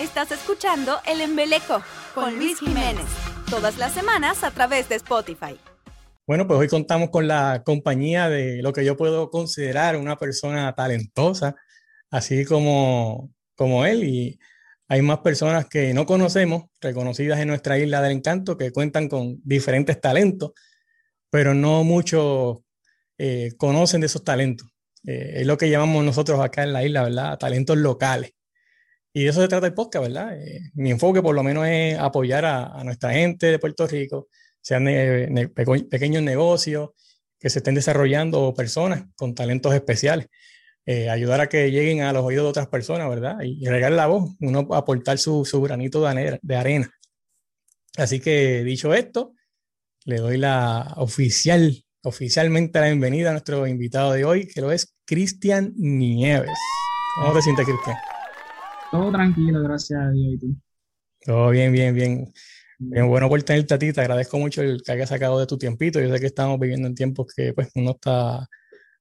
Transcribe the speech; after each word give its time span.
Estás 0.00 0.32
escuchando 0.32 0.98
El 1.06 1.20
Embeleco 1.20 1.80
con 2.16 2.34
Luis 2.36 2.58
Jiménez. 2.58 3.06
Todas 3.48 3.78
las 3.78 3.92
semanas 3.92 4.42
a 4.42 4.50
través 4.50 4.88
de 4.88 4.96
Spotify. 4.96 5.56
Bueno, 6.26 6.48
pues 6.48 6.58
hoy 6.58 6.66
contamos 6.66 7.10
con 7.10 7.28
la 7.28 7.62
compañía 7.64 8.28
de 8.28 8.60
lo 8.60 8.72
que 8.72 8.84
yo 8.84 8.96
puedo 8.96 9.30
considerar 9.30 9.96
una 9.96 10.16
persona 10.16 10.74
talentosa, 10.74 11.54
así 12.10 12.44
como, 12.44 13.30
como 13.54 13.86
él. 13.86 14.02
Y 14.02 14.40
hay 14.88 15.00
más 15.00 15.20
personas 15.20 15.68
que 15.68 15.94
no 15.94 16.06
conocemos, 16.06 16.64
reconocidas 16.80 17.38
en 17.38 17.46
nuestra 17.46 17.78
isla 17.78 18.02
del 18.02 18.16
encanto, 18.16 18.58
que 18.58 18.72
cuentan 18.72 19.08
con 19.08 19.40
diferentes 19.44 20.00
talentos, 20.00 20.54
pero 21.30 21.54
no 21.54 21.84
muchos 21.84 22.58
eh, 23.16 23.52
conocen 23.58 24.00
de 24.00 24.08
esos 24.08 24.24
talentos. 24.24 24.66
Eh, 25.06 25.34
es 25.36 25.46
lo 25.46 25.56
que 25.56 25.70
llamamos 25.70 26.04
nosotros 26.04 26.40
acá 26.40 26.64
en 26.64 26.72
la 26.72 26.82
isla, 26.84 27.04
¿verdad? 27.04 27.38
Talentos 27.38 27.76
locales. 27.76 28.32
Y 29.16 29.22
de 29.22 29.30
eso 29.30 29.40
se 29.40 29.46
trata 29.46 29.68
el 29.68 29.74
podcast, 29.74 30.06
¿verdad? 30.06 30.36
Eh, 30.36 30.60
mi 30.74 30.90
enfoque 30.90 31.22
por 31.22 31.36
lo 31.36 31.44
menos 31.44 31.66
es 31.68 31.96
apoyar 31.96 32.44
a, 32.44 32.82
nuestra 32.82 33.12
gente 33.12 33.46
de 33.46 33.60
Puerto 33.60 33.86
Rico, 33.86 34.28
sean 34.60 34.84
pequeños 35.88 36.22
negocios 36.22 36.90
que 37.38 37.48
se 37.48 37.60
estén 37.60 37.76
desarrollando 37.76 38.52
personas 38.54 39.04
con 39.14 39.34
talentos 39.34 39.72
especiales. 39.72 40.26
Eh, 40.84 41.08
ayudar 41.08 41.40
a 41.40 41.48
que 41.48 41.70
lleguen 41.70 42.02
a 42.02 42.12
los 42.12 42.24
oídos 42.24 42.44
de 42.44 42.50
otras 42.50 42.66
personas, 42.66 43.08
¿verdad? 43.08 43.38
Y, 43.42 43.64
regar 43.66 43.92
la 43.92 44.06
voz, 44.06 44.32
uno 44.40 44.66
aportar 44.72 45.18
su, 45.18 45.44
su 45.44 45.62
granito 45.62 46.04
de, 46.04 46.40
de 46.42 46.56
arena. 46.56 46.90
Así 47.96 48.18
que 48.18 48.64
dicho 48.64 48.92
esto, 48.94 49.32
le 50.04 50.16
doy 50.16 50.38
la 50.38 50.92
oficial, 50.96 51.84
oficialmente 52.02 52.80
la 52.80 52.86
bienvenida 52.86 53.28
a 53.28 53.32
nuestro 53.32 53.64
invitado 53.68 54.12
de 54.12 54.24
hoy, 54.24 54.48
que 54.48 54.60
lo 54.60 54.72
es 54.72 54.92
Cristian 55.06 55.72
Nieves. 55.76 56.58
¿Cómo 57.20 57.32
te 57.32 57.42
sientes, 57.42 57.64
Cristian? 57.64 57.96
Todo 58.94 59.10
tranquilo, 59.10 59.60
gracias 59.60 60.00
a 60.00 60.10
Dios 60.12 60.34
y 60.34 60.38
tú. 60.38 60.56
Todo 61.24 61.50
bien, 61.50 61.72
bien, 61.72 61.92
bien. 61.96 62.32
Bien, 62.78 63.08
bueno 63.08 63.28
por 63.28 63.42
tenerte 63.42 63.74
a 63.74 63.78
ti, 63.78 63.92
te 63.92 64.00
agradezco 64.00 64.38
mucho 64.38 64.62
el 64.62 64.84
que 64.84 64.92
hayas 64.92 65.08
sacado 65.08 65.40
de 65.40 65.48
tu 65.48 65.58
tiempito. 65.58 66.00
Yo 66.00 66.14
sé 66.14 66.20
que 66.20 66.26
estamos 66.26 66.60
viviendo 66.60 66.86
en 66.86 66.94
tiempos 66.94 67.26
que 67.34 67.52
pues 67.52 67.70
uno 67.74 67.90
está 67.90 68.48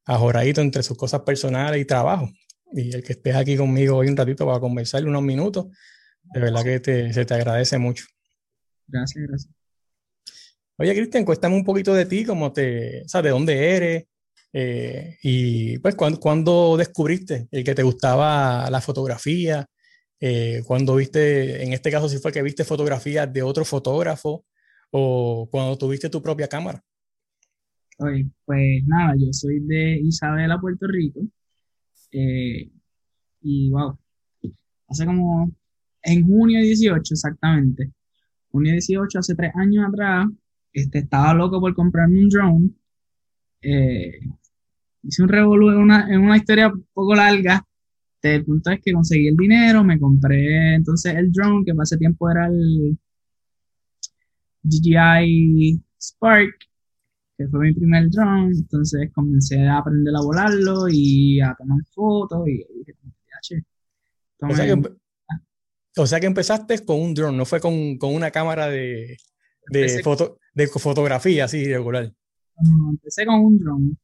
ajoradito 0.05 0.61
entre 0.61 0.81
sus 0.81 0.97
cosas 0.97 1.22
personales 1.22 1.80
y 1.80 1.85
trabajo. 1.85 2.27
Y 2.72 2.95
el 2.95 3.03
que 3.03 3.13
estés 3.13 3.35
aquí 3.35 3.55
conmigo 3.55 3.97
hoy 3.97 4.08
un 4.08 4.17
ratito 4.17 4.47
para 4.47 4.59
conversar 4.59 5.05
unos 5.05 5.22
minutos, 5.22 5.67
de 6.23 6.39
verdad 6.39 6.63
que 6.63 7.13
se 7.13 7.25
te 7.25 7.33
agradece 7.35 7.78
mucho. 7.78 8.05
Gracias, 8.88 9.23
gracias. 9.28 9.53
Oye, 10.78 10.95
Cristian, 10.95 11.23
cuéntame 11.23 11.55
un 11.55 11.63
poquito 11.63 11.94
de 11.94 12.07
ti, 12.07 12.25
cómo 12.25 12.52
te, 12.52 13.03
o 13.03 13.07
sea, 13.07 13.22
de 13.22 13.30
dónde 13.30 13.75
eres, 13.75 14.07
eh, 14.53 15.17
y 15.22 15.78
pues 15.78 15.95
¿cuándo, 15.95 16.78
descubriste 16.78 17.47
el 17.52 17.63
que 17.63 17.75
te 17.75 17.83
gustaba 17.83 18.67
la 18.72 18.81
fotografía, 18.81 19.67
eh, 20.25 20.63
cuando 20.66 20.95
viste, 20.95 21.66
en 21.66 21.73
este 21.73 21.91
caso 21.91 22.07
si 22.07 22.17
fue 22.17 22.31
que 22.31 22.41
viste 22.41 22.63
fotografías 22.63 23.31
de 23.33 23.41
otro 23.43 23.66
fotógrafo 23.66 24.45
o 24.89 25.49
cuando 25.52 25.77
tuviste 25.77 26.09
tu 26.09 26.21
propia 26.21 26.47
cámara. 26.47 26.81
Oye, 27.97 28.27
pues 28.45 28.85
nada, 28.88 29.16
yo 29.17 29.33
soy 29.33 29.59
de 29.59 29.99
Isabela, 30.01 30.61
Puerto 30.61 30.88
Rico. 30.88 31.19
Eh, 32.13 32.71
y 33.41 33.69
wow, 33.69 33.99
hace 34.88 35.05
como 35.05 35.51
en 36.01 36.25
junio 36.25 36.61
18 36.61 37.01
exactamente, 37.13 37.91
junio 38.49 38.71
18, 38.71 39.19
hace 39.19 39.35
tres 39.35 39.51
años 39.55 39.85
atrás, 39.89 40.27
este, 40.71 40.99
estaba 40.99 41.33
loco 41.33 41.59
por 41.59 41.75
comprarme 41.75 42.19
un 42.19 42.29
drone. 42.29 42.69
Eh, 43.61 44.19
hice 45.01 45.21
un 45.21 45.27
revolú 45.27 45.69
en 45.69 45.79
una, 45.79 46.07
en 46.09 46.21
una 46.21 46.38
historia 46.38 46.69
un 46.69 46.88
poco 46.94 47.13
larga, 47.13 47.66
el 48.23 48.45
punto 48.45 48.71
es 48.71 48.81
que 48.81 48.93
conseguí 48.93 49.27
el 49.27 49.35
dinero, 49.35 49.83
me 49.83 49.99
compré 49.99 50.75
entonces 50.75 51.13
el 51.16 51.31
drone, 51.31 51.66
que 51.66 51.73
hace 51.79 51.97
tiempo 51.97 52.29
era 52.29 52.47
el 52.47 52.97
DJI 54.63 55.81
Spark, 56.00 56.56
que 57.38 57.47
fue 57.47 57.59
mi 57.59 57.73
primer 57.73 58.09
drone. 58.09 58.53
Entonces 58.56 59.12
comencé 59.13 59.59
a 59.67 59.79
aprender 59.79 60.13
a 60.16 60.22
volarlo 60.22 60.88
y 60.89 61.41
a 61.41 61.53
tomar 61.57 61.79
fotos 61.94 62.47
y 62.47 62.63
dije, 62.78 62.95
o 64.41 64.56
sea, 64.56 64.66
que, 64.66 64.89
o 65.97 66.07
sea 66.07 66.19
que 66.19 66.28
empezaste 66.28 66.85
con 66.85 67.01
un 67.01 67.13
drone, 67.13 67.38
no 67.38 67.45
fue 67.45 67.59
con, 67.59 67.97
con 67.97 68.13
una 68.13 68.31
cámara 68.31 68.67
de, 68.67 69.17
de, 69.69 70.01
foto, 70.01 70.39
de 70.53 70.67
fotografía 70.67 71.45
así 71.45 71.66
regular. 71.66 72.13
No, 72.62 72.91
empecé 72.91 73.25
con 73.25 73.39
un 73.39 73.59
drone 73.59 73.95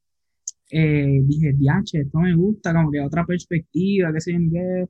eh, 0.70 1.20
dije, 1.24 1.52
diache, 1.54 2.00
esto 2.02 2.18
me 2.20 2.34
gusta, 2.34 2.72
como 2.74 2.90
que 2.90 3.00
otra 3.00 3.24
perspectiva, 3.26 4.12
qué 4.12 4.20
sé 4.20 4.32
yo, 4.32 4.88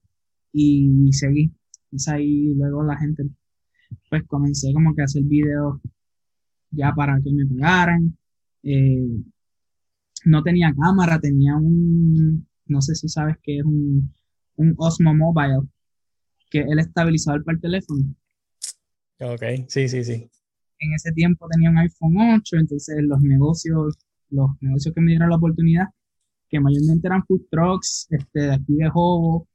y 0.53 1.13
seguí. 1.13 1.53
Entonces 1.87 2.09
ahí 2.15 2.55
luego 2.55 2.83
la 2.85 2.97
gente, 2.99 3.25
pues 4.09 4.25
comencé 4.27 4.73
como 4.73 4.95
que 4.95 5.03
a 5.03 5.05
hacer 5.05 5.23
videos 5.25 5.81
ya 6.71 6.93
para 6.95 7.21
que 7.23 7.33
me 7.33 7.47
pagaran. 7.47 8.17
Eh, 8.63 9.09
no 10.27 10.43
tenía 10.43 10.75
cámara, 10.75 11.19
tenía 11.19 11.57
un, 11.57 12.47
no 12.67 12.81
sé 12.81 12.95
si 12.95 13.09
sabes 13.09 13.37
que 13.43 13.59
es 13.59 13.65
un, 13.65 14.13
un 14.57 14.75
Osmo 14.77 15.15
Mobile, 15.15 15.69
que 16.51 16.61
es 16.61 16.67
el 16.69 16.79
estabilizador 16.79 17.43
para 17.45 17.57
el 17.57 17.61
teléfono. 17.63 18.15
Ok, 19.21 19.43
sí, 19.69 19.89
sí, 19.89 20.05
sí. 20.05 20.31
En 20.79 20.95
ese 20.95 21.13
tiempo 21.13 21.47
tenía 21.51 21.71
un 21.71 21.79
iPhone 21.79 22.17
8, 22.37 22.57
entonces 22.57 22.97
los 23.03 23.21
negocios 23.21 23.99
los 24.31 24.51
negocios 24.61 24.95
que 24.95 25.01
me 25.01 25.13
dieron 25.13 25.31
la 25.31 25.37
oportunidad, 25.37 25.87
que 26.49 26.61
mayormente 26.61 27.07
eran 27.07 27.25
food 27.27 27.43
trucks, 27.51 28.07
este, 28.11 28.41
de 28.41 28.55
aquí 28.55 28.75
de 28.75 28.91
Hobo, 28.93 29.49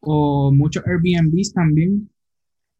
o 0.00 0.52
muchos 0.52 0.84
Airbnbs 0.86 1.52
también. 1.52 2.10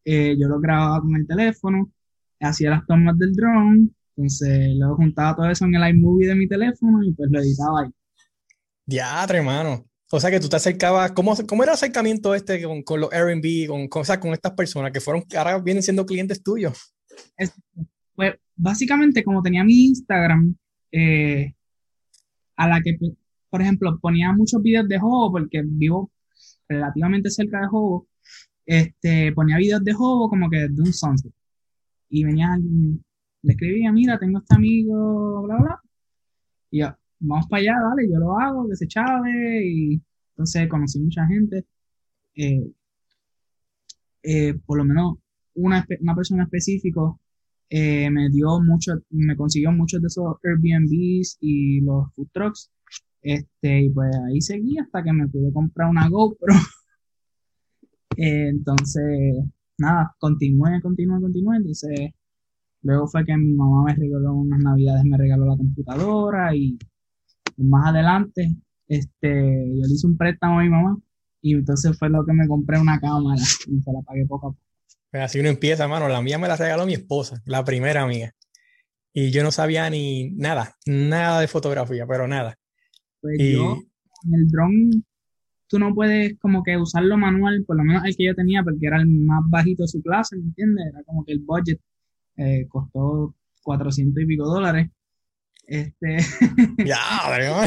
Eh, 0.05 0.35
yo 0.39 0.47
lo 0.47 0.59
grababa 0.59 1.01
con 1.01 1.15
el 1.15 1.27
teléfono, 1.27 1.91
hacía 2.39 2.71
las 2.71 2.85
tomas 2.85 3.17
del 3.17 3.33
drone, 3.33 3.89
entonces 4.15 4.75
luego 4.77 4.95
juntaba 4.95 5.35
todo 5.35 5.49
eso 5.49 5.65
en 5.65 5.75
el 5.75 5.95
iMovie 5.95 6.27
de 6.27 6.35
mi 6.35 6.47
teléfono 6.47 7.03
y 7.03 7.13
pues 7.13 7.29
lo 7.31 7.39
editaba 7.39 7.81
ahí. 7.81 7.89
Ya, 8.85 9.23
hermano. 9.23 9.85
O 10.11 10.19
sea 10.19 10.31
que 10.31 10.39
tú 10.39 10.49
te 10.49 10.55
acercabas, 10.55 11.11
¿cómo, 11.11 11.35
cómo 11.47 11.61
era 11.61 11.73
el 11.73 11.75
acercamiento 11.75 12.33
este 12.33 12.63
con, 12.63 12.81
con 12.81 12.99
los 12.99 13.13
Airbnb, 13.13 13.67
con, 13.67 13.87
con, 13.87 14.03
con 14.03 14.33
estas 14.33 14.53
personas 14.53 14.91
que 14.91 14.99
fueron, 14.99 15.21
que 15.23 15.37
ahora 15.37 15.59
vienen 15.59 15.83
siendo 15.83 16.05
clientes 16.05 16.41
tuyos? 16.41 16.95
pues 18.15 18.33
básicamente 18.55 19.23
como 19.23 19.41
tenía 19.41 19.63
mi 19.63 19.85
Instagram, 19.85 20.55
eh, 20.91 21.53
a 22.55 22.67
la 22.67 22.81
que, 22.81 22.97
por 23.49 23.61
ejemplo, 23.61 23.99
ponía 23.99 24.31
muchos 24.33 24.61
videos 24.61 24.87
de 24.87 24.99
juego 24.99 25.31
porque 25.31 25.61
vivo 25.65 26.11
relativamente 26.67 27.29
cerca 27.31 27.61
de 27.61 27.67
juego, 27.67 28.07
este, 28.65 29.33
ponía 29.33 29.57
videos 29.57 29.83
de 29.83 29.93
juego 29.93 30.29
como 30.29 30.49
que 30.49 30.67
de 30.69 30.81
un 30.81 30.93
sunset. 30.93 31.33
Y 32.09 32.23
venía 32.25 32.53
alguien, 32.53 33.03
le 33.43 33.53
escribía, 33.53 33.91
mira, 33.91 34.19
tengo 34.19 34.39
este 34.39 34.55
amigo, 34.55 35.43
bla, 35.43 35.57
bla. 35.57 35.81
Y 36.71 36.79
yo, 36.81 36.95
vamos 37.19 37.47
para 37.49 37.61
allá, 37.61 37.73
dale, 37.89 38.09
yo 38.11 38.19
lo 38.19 38.39
hago, 38.39 38.67
que 38.69 38.75
se 38.75 38.87
chave. 38.87 39.65
Y 39.65 40.01
entonces 40.31 40.67
conocí 40.69 40.99
mucha 40.99 41.25
gente. 41.27 41.65
Eh, 42.35 42.71
eh, 44.23 44.53
por 44.65 44.77
lo 44.77 44.85
menos 44.85 45.17
una, 45.55 45.85
una 46.01 46.15
persona 46.15 46.43
específica 46.43 47.01
eh, 47.69 48.09
me 48.11 48.29
dio 48.29 48.59
mucho, 48.61 48.93
me 49.11 49.35
consiguió 49.35 49.71
muchos 49.71 50.01
de 50.01 50.07
esos 50.07 50.35
Airbnbs 50.43 51.37
y 51.41 51.81
los 51.81 52.13
food 52.15 52.27
trucks. 52.33 52.71
Este, 53.21 53.83
y 53.83 53.89
pues 53.91 54.15
ahí 54.27 54.41
seguí 54.41 54.77
hasta 54.79 55.03
que 55.03 55.13
me 55.13 55.27
pude 55.27 55.51
comprar 55.53 55.89
una 55.89 56.09
GoPro. 56.09 56.53
Eh, 58.17 58.49
entonces, 58.49 59.03
nada, 59.77 60.13
continué, 60.19 60.81
continué, 60.81 61.21
continué. 61.21 61.57
Entonces, 61.57 62.11
luego 62.81 63.07
fue 63.07 63.25
que 63.25 63.37
mi 63.37 63.53
mamá 63.53 63.83
me 63.85 63.95
regaló 63.95 64.33
unas 64.35 64.59
navidades, 64.61 65.05
me 65.05 65.17
regaló 65.17 65.45
la 65.45 65.57
computadora 65.57 66.55
y 66.55 66.77
más 67.57 67.87
adelante, 67.87 68.55
este, 68.87 69.29
yo 69.29 69.83
le 69.87 69.93
hice 69.93 70.07
un 70.07 70.17
préstamo 70.17 70.59
a 70.59 70.63
mi 70.63 70.69
mamá 70.69 70.97
y 71.41 71.53
entonces 71.55 71.97
fue 71.97 72.09
lo 72.09 72.25
que 72.25 72.33
me 72.33 72.47
compré 72.47 72.79
una 72.79 72.99
cámara 72.99 73.41
y 73.67 73.81
se 73.81 73.91
la 73.91 74.01
pagué 74.01 74.25
poco 74.25 74.47
a 74.47 74.51
poco. 74.51 74.68
Pues 75.11 75.23
así 75.23 75.39
uno 75.39 75.49
empieza, 75.49 75.87
mano. 75.87 76.07
La 76.07 76.21
mía 76.21 76.37
me 76.37 76.47
la 76.47 76.55
regaló 76.55 76.85
mi 76.85 76.93
esposa, 76.93 77.41
la 77.45 77.63
primera 77.63 78.03
amiga. 78.03 78.35
Y 79.11 79.31
yo 79.31 79.43
no 79.43 79.51
sabía 79.51 79.89
ni 79.89 80.29
nada, 80.31 80.77
nada 80.85 81.41
de 81.41 81.47
fotografía, 81.47 82.05
pero 82.07 82.27
nada. 82.27 82.57
Pues 83.21 83.37
yo, 83.39 83.81
el 84.31 84.47
drone, 84.47 84.91
tú 85.67 85.79
no 85.79 85.95
puedes 85.95 86.37
como 86.37 86.63
que 86.63 86.77
usarlo 86.77 87.17
manual, 87.17 87.63
por 87.65 87.75
lo 87.75 87.83
menos 87.83 88.05
el 88.05 88.15
que 88.15 88.25
yo 88.25 88.35
tenía, 88.35 88.63
porque 88.63 88.85
era 88.85 88.97
el 88.97 89.07
más 89.07 89.41
bajito 89.49 89.83
de 89.83 89.87
su 89.87 90.01
clase, 90.01 90.37
¿me 90.37 90.43
entiendes? 90.43 90.85
Era 90.93 91.03
como 91.03 91.25
que 91.25 91.31
el 91.33 91.39
budget 91.39 91.81
eh, 92.37 92.67
costó 92.69 93.35
400 93.63 94.23
y 94.23 94.25
pico 94.27 94.45
dólares. 94.45 94.89
Este. 95.65 96.17
ya, 96.85 96.99
pero... 97.29 97.63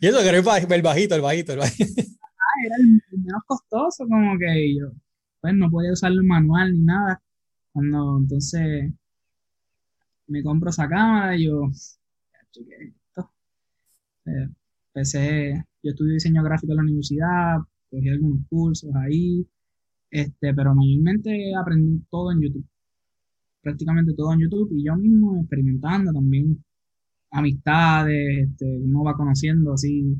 y 0.00 0.06
eso 0.06 0.20
que 0.20 0.28
era 0.28 0.38
el 0.38 0.42
bajito, 0.42 0.74
el 0.74 0.82
bajito, 0.82 1.52
el 1.52 1.58
bajito. 1.58 1.92
Ah, 2.00 2.66
era 2.66 2.76
el 2.76 3.02
menos 3.12 3.42
costoso, 3.46 4.06
como 4.08 4.38
que 4.38 4.74
yo 4.74 4.90
pues 5.40 5.54
no 5.54 5.70
podía 5.70 5.92
usar 5.92 6.12
el 6.12 6.22
manual 6.24 6.72
ni 6.72 6.80
nada. 6.80 7.22
Cuando 7.72 8.18
entonces 8.18 8.92
me 10.28 10.42
compro 10.42 10.70
esa 10.70 10.88
cámara, 10.88 11.36
yo, 11.36 11.68
esto? 12.52 13.30
Eh, 14.26 14.48
empecé, 14.88 15.54
yo 15.82 15.90
estudio 15.90 16.14
diseño 16.14 16.42
gráfico 16.42 16.72
en 16.72 16.76
la 16.76 16.82
universidad, 16.82 17.58
cogí 17.90 18.08
algunos 18.08 18.46
cursos 18.48 18.90
ahí, 18.96 19.46
este, 20.10 20.54
pero 20.54 20.74
mayormente 20.74 21.52
aprendí 21.56 22.02
todo 22.10 22.32
en 22.32 22.42
YouTube. 22.42 22.66
Prácticamente 23.62 24.14
todo 24.14 24.32
en 24.34 24.40
YouTube 24.40 24.70
y 24.72 24.84
yo 24.84 24.96
mismo 24.96 25.40
experimentando 25.40 26.12
también 26.12 26.62
amistades, 27.30 28.48
este, 28.48 28.66
uno 28.78 29.04
va 29.04 29.14
conociendo 29.16 29.72
así 29.74 30.16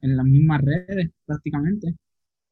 en 0.00 0.16
las 0.16 0.26
mismas 0.26 0.60
redes 0.62 1.10
prácticamente. 1.26 1.96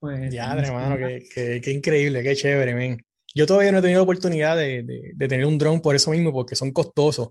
Pues, 0.01 0.33
ya, 0.33 0.53
hermano, 0.55 0.97
qué, 0.97 1.61
qué, 1.63 1.71
increíble, 1.71 2.23
qué 2.23 2.35
chévere, 2.35 2.75
men. 2.75 3.05
Yo 3.35 3.47
todavía 3.47 3.71
no 3.71 3.79
he 3.79 3.83
tenido 3.83 4.03
oportunidad 4.03 4.57
de, 4.57 4.83
de, 5.15 5.29
tener 5.29 5.47
un 5.47 5.59
drone 5.59 5.81
por 5.81 5.95
eso 5.95 6.11
mismo, 6.11 6.33
porque 6.33 6.57
son 6.57 6.73
costosos. 6.73 7.29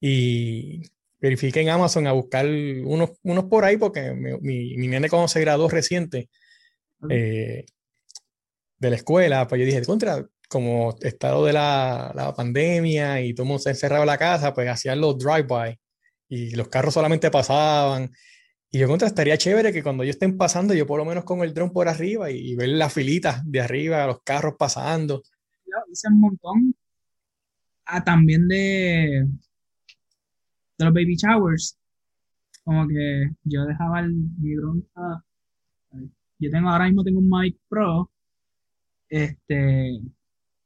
Y 0.00 0.82
verifiqué 1.18 1.62
en 1.62 1.70
Amazon 1.70 2.06
a 2.06 2.12
buscar 2.12 2.46
unos, 2.46 3.12
unos 3.22 3.44
por 3.44 3.64
ahí, 3.64 3.78
porque 3.78 4.12
mi, 4.12 4.32
mi, 4.40 4.76
mi 4.76 4.86
nene 4.86 5.08
cuando 5.08 5.28
se 5.28 5.40
graduó 5.40 5.68
reciente 5.68 6.28
eh, 7.08 7.64
de 8.78 8.90
la 8.90 8.96
escuela, 8.96 9.48
pues 9.48 9.60
yo 9.60 9.66
dije, 9.66 9.82
contra, 9.82 10.24
como 10.48 10.94
estado 11.00 11.46
de 11.46 11.54
la, 11.54 12.12
la 12.14 12.34
pandemia 12.34 13.22
y 13.22 13.34
todo 13.34 13.44
el 13.44 13.48
mundo 13.48 13.62
se 13.62 13.70
encerraba 13.70 14.02
en 14.02 14.08
la 14.08 14.18
casa, 14.18 14.52
pues 14.52 14.68
hacían 14.68 15.00
los 15.00 15.18
drive-by 15.18 15.78
y 16.28 16.50
los 16.54 16.68
carros 16.68 16.94
solamente 16.94 17.30
pasaban. 17.30 18.10
Y 18.74 18.78
yo 18.80 18.88
contra, 18.88 19.06
estaría 19.06 19.38
chévere 19.38 19.72
que 19.72 19.84
cuando 19.84 20.02
ellos 20.02 20.16
estén 20.16 20.36
pasando, 20.36 20.74
yo 20.74 20.84
por 20.84 20.98
lo 20.98 21.04
menos 21.04 21.22
con 21.22 21.42
el 21.42 21.54
dron 21.54 21.70
por 21.72 21.86
arriba 21.86 22.32
y, 22.32 22.56
ver 22.56 22.70
las 22.70 22.92
filitas 22.92 23.48
de 23.48 23.60
arriba, 23.60 24.04
los 24.04 24.22
carros 24.22 24.56
pasando. 24.58 25.22
Yo 25.64 25.76
hice 25.92 26.08
un 26.08 26.18
montón. 26.18 26.74
Ah, 27.84 28.02
también 28.02 28.48
de, 28.48 29.28
de 30.76 30.84
los 30.84 30.92
baby 30.92 31.14
showers. 31.14 31.78
Como 32.64 32.88
que 32.88 33.30
yo 33.44 33.64
dejaba 33.64 34.00
el, 34.00 34.12
mi 34.12 34.56
dron. 34.56 34.84
yo 36.40 36.50
tengo 36.50 36.68
ahora 36.68 36.86
mismo 36.86 37.04
tengo 37.04 37.20
un 37.20 37.28
Mavic 37.28 37.56
Pro. 37.68 38.10
Este, 39.08 40.00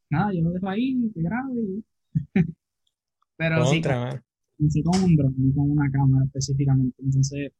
nada, 0.09 0.33
yo 0.33 0.41
lo 0.41 0.49
dejo 0.49 0.67
ahí, 0.67 1.11
que 1.13 1.21
grabe. 1.21 1.83
Pero 3.37 3.63
Contra, 3.65 4.23
sí, 4.67 4.81
con, 4.81 5.03
un 5.03 5.15
drone, 5.15 5.53
con 5.53 5.69
una 5.69 5.91
cámara 5.91 6.25
específicamente. 6.25 7.03
Entonces, 7.03 7.51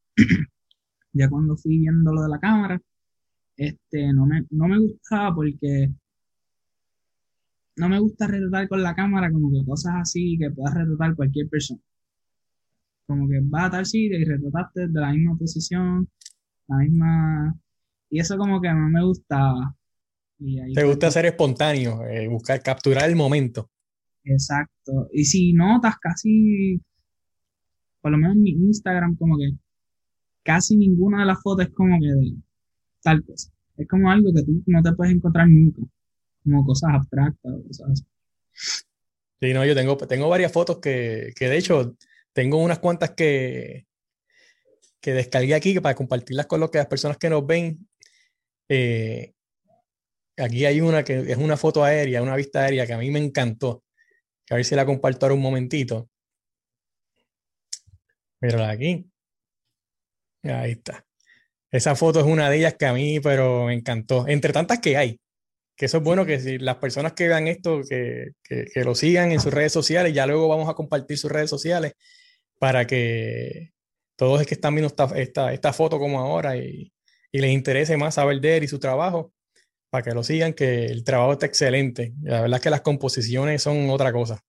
ya 1.13 1.29
cuando 1.29 1.57
fui 1.57 1.79
viendo 1.79 2.13
lo 2.13 2.23
de 2.23 2.29
la 2.29 2.39
cámara, 2.39 2.81
este, 3.55 4.13
no 4.13 4.25
me, 4.25 4.45
no 4.51 4.67
me 4.67 4.79
gustaba 4.79 5.35
porque 5.35 5.91
no 7.75 7.89
me 7.89 7.99
gusta 7.99 8.27
retratar 8.27 8.67
con 8.67 8.83
la 8.83 8.93
cámara 8.93 9.31
como 9.31 9.51
que 9.51 9.65
cosas 9.65 9.93
así 10.01 10.37
que 10.37 10.51
puedas 10.51 10.75
retratar 10.75 11.15
cualquier 11.15 11.47
persona. 11.49 11.81
Como 13.07 13.27
que 13.27 13.39
vas 13.41 13.67
a 13.67 13.71
tal 13.71 13.85
sitio 13.85 14.19
y 14.19 14.25
retrataste 14.25 14.87
de 14.87 14.99
la 14.99 15.11
misma 15.11 15.37
posición, 15.37 16.07
la 16.67 16.77
misma... 16.77 17.55
Y 18.09 18.19
eso 18.19 18.37
como 18.37 18.61
que 18.61 18.69
no 18.69 18.89
me 18.89 19.03
gustaba. 19.03 19.75
Te 20.73 20.83
gusta 20.83 21.11
ser 21.11 21.25
espontáneo, 21.25 22.05
eh, 22.05 22.27
buscar, 22.27 22.61
capturar 22.61 23.09
el 23.09 23.15
momento. 23.15 23.69
Exacto. 24.23 25.09
Y 25.11 25.25
si 25.25 25.53
notas 25.53 25.95
casi, 25.99 26.81
por 28.01 28.11
lo 28.11 28.17
menos 28.17 28.35
en 28.35 28.43
mi 28.43 28.51
Instagram, 28.51 29.15
como 29.15 29.37
que 29.37 29.51
casi 30.43 30.75
ninguna 30.77 31.21
de 31.21 31.25
las 31.25 31.41
fotos 31.41 31.67
es 31.67 31.73
como 31.73 31.97
que 31.99 32.09
tal 33.01 33.23
cosa. 33.25 33.51
Es 33.77 33.87
como 33.87 34.11
algo 34.11 34.31
que 34.33 34.43
tú 34.43 34.63
no 34.65 34.81
te 34.81 34.93
puedes 34.93 35.13
encontrar 35.13 35.47
nunca. 35.47 35.81
Como 36.43 36.65
cosas 36.65 36.91
abstractas 36.93 37.53
o 37.53 37.63
cosas 37.63 37.89
así. 37.91 38.03
Sí, 39.41 39.53
no, 39.53 39.65
yo 39.65 39.73
tengo, 39.73 39.95
tengo 39.97 40.27
varias 40.27 40.51
fotos 40.51 40.79
que, 40.79 41.31
que 41.35 41.47
de 41.47 41.57
hecho 41.57 41.95
tengo 42.33 42.57
unas 42.57 42.79
cuantas 42.79 43.11
que, 43.11 43.87
que 44.99 45.13
descargué 45.13 45.55
aquí 45.55 45.79
para 45.79 45.95
compartirlas 45.95 46.47
con 46.47 46.59
las 46.59 46.87
personas 46.87 47.17
que 47.17 47.29
nos 47.29 47.45
ven. 47.45 47.87
Eh, 48.67 49.33
Aquí 50.39 50.65
hay 50.65 50.79
una 50.79 51.03
que 51.03 51.19
es 51.19 51.37
una 51.37 51.57
foto 51.57 51.83
aérea, 51.83 52.21
una 52.21 52.35
vista 52.35 52.63
aérea 52.63 52.87
que 52.87 52.93
a 52.93 52.97
mí 52.97 53.11
me 53.11 53.19
encantó. 53.19 53.83
a 54.49 54.55
ver 54.55 54.65
si 54.65 54.75
la 54.75 54.85
comparto 54.85 55.25
ahora 55.25 55.35
un 55.35 55.41
momentito. 55.41 56.09
Mírala 58.41 58.69
aquí. 58.71 59.08
Ahí 60.43 60.71
está. 60.71 61.05
Esa 61.71 61.95
foto 61.95 62.19
es 62.19 62.25
una 62.25 62.49
de 62.49 62.57
ellas 62.57 62.75
que 62.75 62.85
a 62.85 62.93
mí, 62.93 63.19
pero 63.19 63.65
me 63.65 63.73
encantó. 63.73 64.27
Entre 64.27 64.53
tantas 64.53 64.79
que 64.79 64.97
hay. 64.97 65.19
Que 65.75 65.85
eso 65.85 65.97
es 65.97 66.03
bueno 66.03 66.25
que 66.25 66.39
si 66.39 66.57
las 66.57 66.77
personas 66.77 67.13
que 67.13 67.27
vean 67.27 67.47
esto, 67.47 67.81
que, 67.87 68.31
que, 68.43 68.83
lo 68.83 68.95
sigan 68.95 69.31
en 69.31 69.39
sus 69.39 69.53
redes 69.53 69.71
sociales, 69.71 70.13
ya 70.13 70.27
luego 70.27 70.47
vamos 70.47 70.67
a 70.69 70.73
compartir 70.73 71.17
sus 71.17 71.31
redes 71.31 71.49
sociales 71.49 71.93
para 72.59 72.85
que 72.85 73.71
todos 74.17 74.39
los 74.39 74.47
que 74.47 74.55
están 74.55 74.75
viendo 74.75 74.87
esta, 74.87 75.05
esta, 75.17 75.53
esta 75.53 75.71
foto 75.71 75.97
como 75.97 76.19
ahora 76.19 76.57
y, 76.57 76.91
y 77.31 77.39
les 77.39 77.51
interese 77.51 77.97
más 77.97 78.15
saber 78.15 78.41
de 78.41 78.57
él 78.57 78.63
y 78.63 78.67
su 78.67 78.79
trabajo, 78.79 79.31
para 79.89 80.03
que 80.03 80.13
lo 80.13 80.23
sigan, 80.23 80.53
que 80.53 80.85
el 80.85 81.03
trabajo 81.03 81.33
está 81.33 81.45
excelente. 81.45 82.13
La 82.21 82.41
verdad 82.41 82.57
es 82.57 82.63
que 82.63 82.69
las 82.69 82.81
composiciones 82.81 83.61
son 83.61 83.89
otra 83.89 84.11
cosa. 84.11 84.41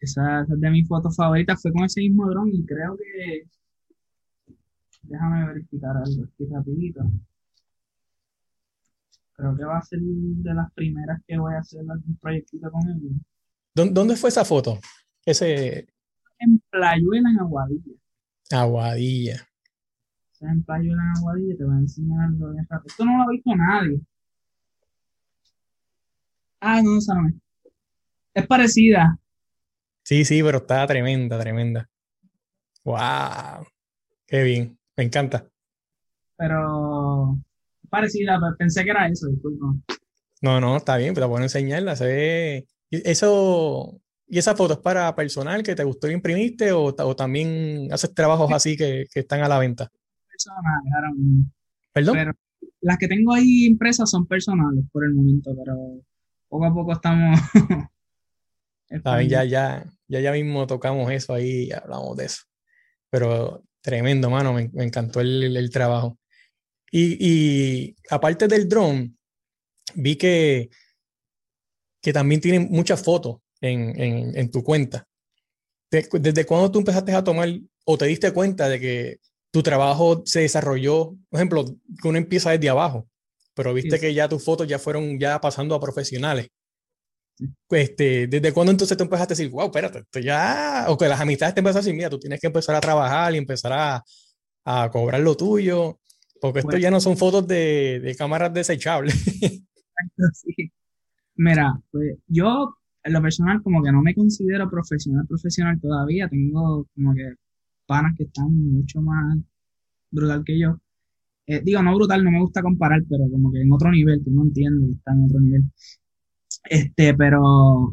Esa, 0.00 0.44
de 0.48 0.70
mis 0.70 0.88
fotos 0.88 1.16
favoritas 1.16 1.60
fue 1.62 1.72
con 1.72 1.84
ese 1.84 2.00
mismo 2.00 2.28
dron 2.28 2.50
y 2.52 2.64
creo 2.64 2.96
que... 2.96 3.44
Déjame 5.06 5.46
verificar 5.46 5.96
algo 5.96 6.24
aquí 6.24 6.46
rapidito. 6.50 7.04
Creo 9.36 9.56
que 9.56 9.64
va 9.64 9.78
a 9.78 9.82
ser 9.82 9.98
de 10.00 10.54
las 10.54 10.72
primeras 10.74 11.20
que 11.26 11.36
voy 11.36 11.54
a 11.54 11.58
hacer 11.58 11.80
algún 11.80 12.16
proyectito 12.18 12.70
con 12.70 12.88
él. 12.88 13.00
¿Dónde 13.74 14.16
fue 14.16 14.28
esa 14.28 14.44
foto? 14.44 14.78
Ese... 15.26 15.88
En 16.38 16.62
Playuela, 16.70 17.30
en 17.30 17.40
Aguadilla. 17.40 17.92
Aguadilla. 18.52 19.48
en 20.40 20.62
Playuela, 20.62 21.02
en 21.02 21.18
Aguadilla, 21.18 21.56
te 21.56 21.64
voy 21.64 21.74
a 21.74 21.78
enseñar 21.78 22.20
algo 22.28 22.52
bien 22.52 22.66
rápido. 22.68 22.86
Esto 22.88 23.04
no 23.04 23.16
lo 23.16 23.22
ha 23.24 23.30
visto 23.30 23.50
nadie. 23.56 24.00
Ah, 26.60 26.80
no, 26.82 26.98
esa 26.98 27.14
no 27.14 27.28
es. 28.34 28.46
parecida. 28.46 29.18
Sí, 30.04 30.24
sí, 30.24 30.42
pero 30.42 30.58
está 30.58 30.86
tremenda, 30.86 31.38
tremenda. 31.38 31.88
¡Wow! 32.84 33.66
Qué 34.26 34.42
bien, 34.42 34.78
me 34.96 35.04
encanta. 35.04 35.48
Pero 36.36 37.38
parecida, 37.88 38.38
pensé 38.58 38.84
que 38.84 38.90
era 38.90 39.08
eso, 39.08 39.28
disculpa. 39.28 39.66
No, 40.42 40.60
no, 40.60 40.76
está 40.76 40.96
bien, 40.96 41.14
pero 41.14 41.28
bueno 41.28 41.44
enseñarla. 41.44 41.96
Se 41.96 42.06
ve. 42.06 42.68
Eso. 42.90 44.00
¿Y 44.26 44.38
esa 44.38 44.56
foto 44.56 44.74
es 44.74 44.80
para 44.80 45.14
personal 45.14 45.62
que 45.62 45.74
te 45.74 45.84
gustó 45.84 46.08
y 46.08 46.12
imprimiste 46.12 46.72
o, 46.72 46.94
también 47.14 47.92
haces 47.92 48.14
trabajos 48.14 48.50
así 48.52 48.76
que, 48.76 49.06
están 49.14 49.42
a 49.42 49.48
la 49.48 49.58
venta? 49.58 49.90
Personales, 50.28 50.92
ahora 50.94 51.10
¿Perdón? 51.92 52.34
las 52.80 52.98
que 52.98 53.08
tengo 53.08 53.32
ahí 53.32 53.66
impresas 53.66 54.10
son 54.10 54.26
personales 54.26 54.84
por 54.92 55.04
el 55.04 55.14
momento, 55.14 55.54
pero 55.56 55.76
poco 56.48 56.66
a 56.66 56.74
poco 56.74 56.92
estamos... 56.92 57.38
ya, 59.28 59.44
ya, 59.44 59.84
ya, 60.08 60.20
ya 60.20 60.32
mismo 60.32 60.66
tocamos 60.66 61.10
eso 61.10 61.34
ahí 61.34 61.68
y 61.68 61.72
hablamos 61.72 62.16
de 62.16 62.24
eso. 62.26 62.42
Pero 63.10 63.62
tremendo, 63.84 64.30
mano, 64.30 64.54
me, 64.54 64.70
encantó 64.82 65.20
el, 65.20 65.70
trabajo. 65.70 66.18
Y, 66.90 67.94
aparte 68.08 68.48
del 68.48 68.66
drone, 68.66 69.12
vi 69.94 70.16
que, 70.16 70.70
que 72.00 72.12
también 72.12 72.40
tienen 72.40 72.68
muchas 72.70 73.02
fotos 73.02 73.36
en, 73.60 74.50
tu 74.50 74.64
cuenta. 74.64 75.06
¿Desde 75.90 76.46
cuándo 76.46 76.70
tú 76.70 76.78
empezaste 76.78 77.12
a 77.12 77.22
tomar 77.22 77.48
o 77.84 77.98
te 77.98 78.06
diste 78.06 78.32
cuenta 78.32 78.68
de 78.68 78.80
que 78.80 79.18
tu 79.52 79.62
trabajo 79.62 80.22
se 80.24 80.40
desarrolló, 80.40 81.14
por 81.28 81.38
ejemplo, 81.38 81.64
que 82.02 82.08
uno 82.08 82.16
empieza 82.16 82.52
desde 82.52 82.70
abajo? 82.70 83.06
pero 83.54 83.72
viste 83.72 84.00
que 84.00 84.12
ya 84.12 84.28
tus 84.28 84.44
fotos 84.44 84.66
ya 84.66 84.78
fueron 84.78 85.18
ya 85.18 85.40
pasando 85.40 85.74
a 85.74 85.80
profesionales. 85.80 86.48
Este, 87.70 88.26
¿Desde 88.28 88.52
cuándo 88.52 88.70
entonces 88.70 88.96
tú 88.96 89.04
empezaste 89.04 89.34
a 89.34 89.36
decir, 89.36 89.50
wow, 89.50 89.66
espérate, 89.66 89.98
esto 90.00 90.20
ya, 90.20 90.86
o 90.88 90.96
que 90.96 91.08
las 91.08 91.20
amistades 91.20 91.54
te 91.54 91.60
empezaron 91.60 91.78
a 91.78 91.84
decir, 91.84 91.96
mira, 91.96 92.10
tú 92.10 92.18
tienes 92.18 92.40
que 92.40 92.46
empezar 92.46 92.74
a 92.76 92.80
trabajar 92.80 93.34
y 93.34 93.38
empezar 93.38 93.72
a, 93.72 94.04
a 94.64 94.90
cobrar 94.90 95.20
lo 95.20 95.36
tuyo, 95.36 95.98
porque 96.40 96.60
esto 96.60 96.76
ya 96.76 96.90
no 96.90 97.00
son 97.00 97.16
fotos 97.16 97.46
de, 97.46 98.00
de 98.00 98.14
cámaras 98.16 98.52
desechables. 98.52 99.14
Sí. 100.32 100.70
Mira, 101.36 101.72
pues 101.90 102.18
yo 102.26 102.76
en 103.04 103.12
lo 103.12 103.22
personal 103.22 103.62
como 103.62 103.82
que 103.82 103.92
no 103.92 104.02
me 104.02 104.14
considero 104.14 104.68
profesional 104.68 105.26
profesional 105.26 105.80
todavía, 105.80 106.28
tengo 106.28 106.86
como 106.94 107.14
que 107.14 107.34
panas 107.86 108.12
que 108.16 108.24
están 108.24 108.52
mucho 108.72 109.00
más 109.00 109.38
brutal 110.10 110.42
que 110.44 110.58
yo, 110.58 110.78
eh, 111.46 111.60
digo, 111.62 111.82
no 111.82 111.94
brutal, 111.94 112.24
no 112.24 112.30
me 112.30 112.40
gusta 112.40 112.62
comparar, 112.62 113.02
pero 113.08 113.24
como 113.30 113.52
que 113.52 113.60
en 113.60 113.72
otro 113.72 113.90
nivel, 113.90 114.22
que 114.24 114.30
no 114.30 114.44
entiendo 114.44 114.86
que 114.86 114.92
está 114.92 115.12
en 115.12 115.24
otro 115.24 115.40
nivel. 115.40 115.64
Este, 116.64 117.14
pero 117.14 117.90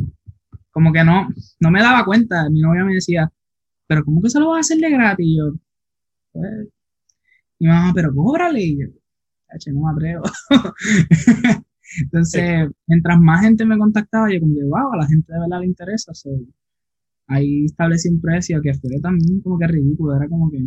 como 0.72 0.94
que 0.94 1.04
no, 1.04 1.30
no 1.60 1.72
me 1.72 1.82
daba 1.82 2.06
cuenta. 2.06 2.50
Mi 2.50 2.62
novia 2.62 2.84
me 2.86 2.96
decía, 2.96 3.32
pero 3.88 4.04
¿cómo 4.06 4.22
que 4.22 4.30
se 4.30 4.40
lo 4.40 4.50
vas 4.50 4.58
a 4.58 4.60
hacer 4.62 4.78
de 4.80 4.90
gratis? 4.90 5.26
Y 5.26 5.38
yo, 5.38 5.54
pues, 6.34 6.68
mi 7.60 7.68
mamá, 7.68 7.92
pero 7.94 8.14
cóbrale. 8.14 8.62
Y 8.62 8.80
yo, 8.80 8.88
no 9.74 9.82
me 9.82 9.92
atrevo. 9.92 10.24
Entonces, 12.04 12.70
mientras 12.88 13.20
más 13.20 13.42
gente 13.42 13.66
me 13.66 13.78
contactaba, 13.78 14.32
yo 14.32 14.40
como 14.40 14.56
que, 14.56 14.64
wow, 14.64 14.94
a 14.94 14.98
la 14.98 15.08
gente 15.08 15.34
de 15.34 15.40
verdad 15.40 15.60
le 15.60 15.68
interesa. 15.68 16.14
ahí 17.28 17.66
establecí 17.66 18.10
un 18.10 18.22
precio 18.22 18.62
que 18.62 18.74
fue 18.74 18.92
también 19.02 19.42
como 19.42 19.60
que 19.60 19.68
ridículo, 19.68 20.16
era 20.16 20.30
como 20.30 20.50
que 20.50 20.60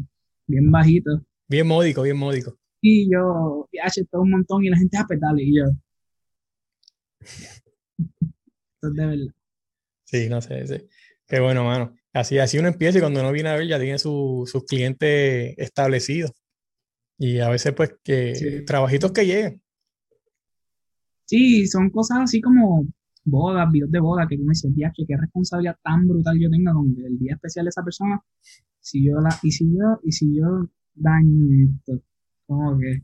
bien 0.47 0.71
bajito. 0.71 1.25
Bien 1.49 1.67
módico, 1.67 2.03
bien 2.03 2.19
módico 2.19 2.59
y 2.87 3.11
yo, 3.11 3.67
H 3.83 4.05
todo 4.11 4.23
un 4.23 4.31
montón 4.31 4.63
y 4.65 4.69
la 4.69 4.77
gente 4.77 4.99
a 4.99 5.07
petale 5.07 5.43
y 5.43 5.57
yo. 5.57 5.65
Esto 8.85 8.89
es 8.89 8.95
de 8.95 9.07
verdad. 9.07 9.35
Sí, 10.05 10.29
no 10.29 10.41
sé, 10.41 10.67
sí. 10.67 10.89
Qué 11.27 11.41
bueno, 11.41 11.65
mano. 11.65 11.95
Así, 12.13 12.39
así 12.39 12.59
uno 12.59 12.69
empieza 12.69 12.99
y 12.99 13.01
cuando 13.01 13.21
uno 13.21 13.33
viene 13.33 13.49
a 13.49 13.57
ver 13.57 13.67
ya 13.67 13.81
tiene 13.81 13.99
sus 13.99 14.65
clientes 14.69 15.55
establecidos. 15.57 16.33
Y 17.19 17.39
a 17.39 17.49
veces 17.49 17.73
pues 17.73 17.95
que 18.03 18.63
trabajitos 18.67 19.13
que 19.13 19.25
lleguen. 19.25 19.63
Sí, 21.25 21.67
son 21.67 21.89
cosas 21.89 22.19
así 22.25 22.41
como 22.43 22.87
bodas, 23.25 23.71
videos 23.73 23.91
de 23.91 24.01
boda, 24.01 24.27
que 24.29 24.37
uno 24.37 24.51
dice, 24.51 24.69
que 24.77 25.07
qué 25.07 25.17
responsabilidad 25.17 25.79
tan 25.83 26.07
brutal 26.07 26.39
yo 26.39 26.51
tenga 26.51 26.75
con 26.75 26.95
el 27.05 27.19
día 27.19 27.35
especial 27.35 27.65
de 27.65 27.71
esa 27.71 27.83
persona. 27.83 28.21
Si 28.81 29.07
yo 29.07 29.19
la, 29.21 29.31
y 29.43 29.51
si 29.51 29.65
yo, 29.73 29.99
y 30.03 30.13
si 30.13 30.37
yo 30.37 30.69
daño 30.95 31.47
esto, 31.79 32.03
como 32.47 32.79
que, 32.79 33.03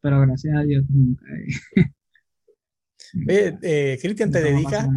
pero 0.00 0.20
gracias 0.22 0.56
a 0.56 0.62
Dios 0.62 0.84
nunca. 0.88 1.24
Eh. 1.76 1.84
eh, 3.28 3.98
Cristian, 4.00 4.30
¿te 4.30 4.42
dedicas, 4.42 4.88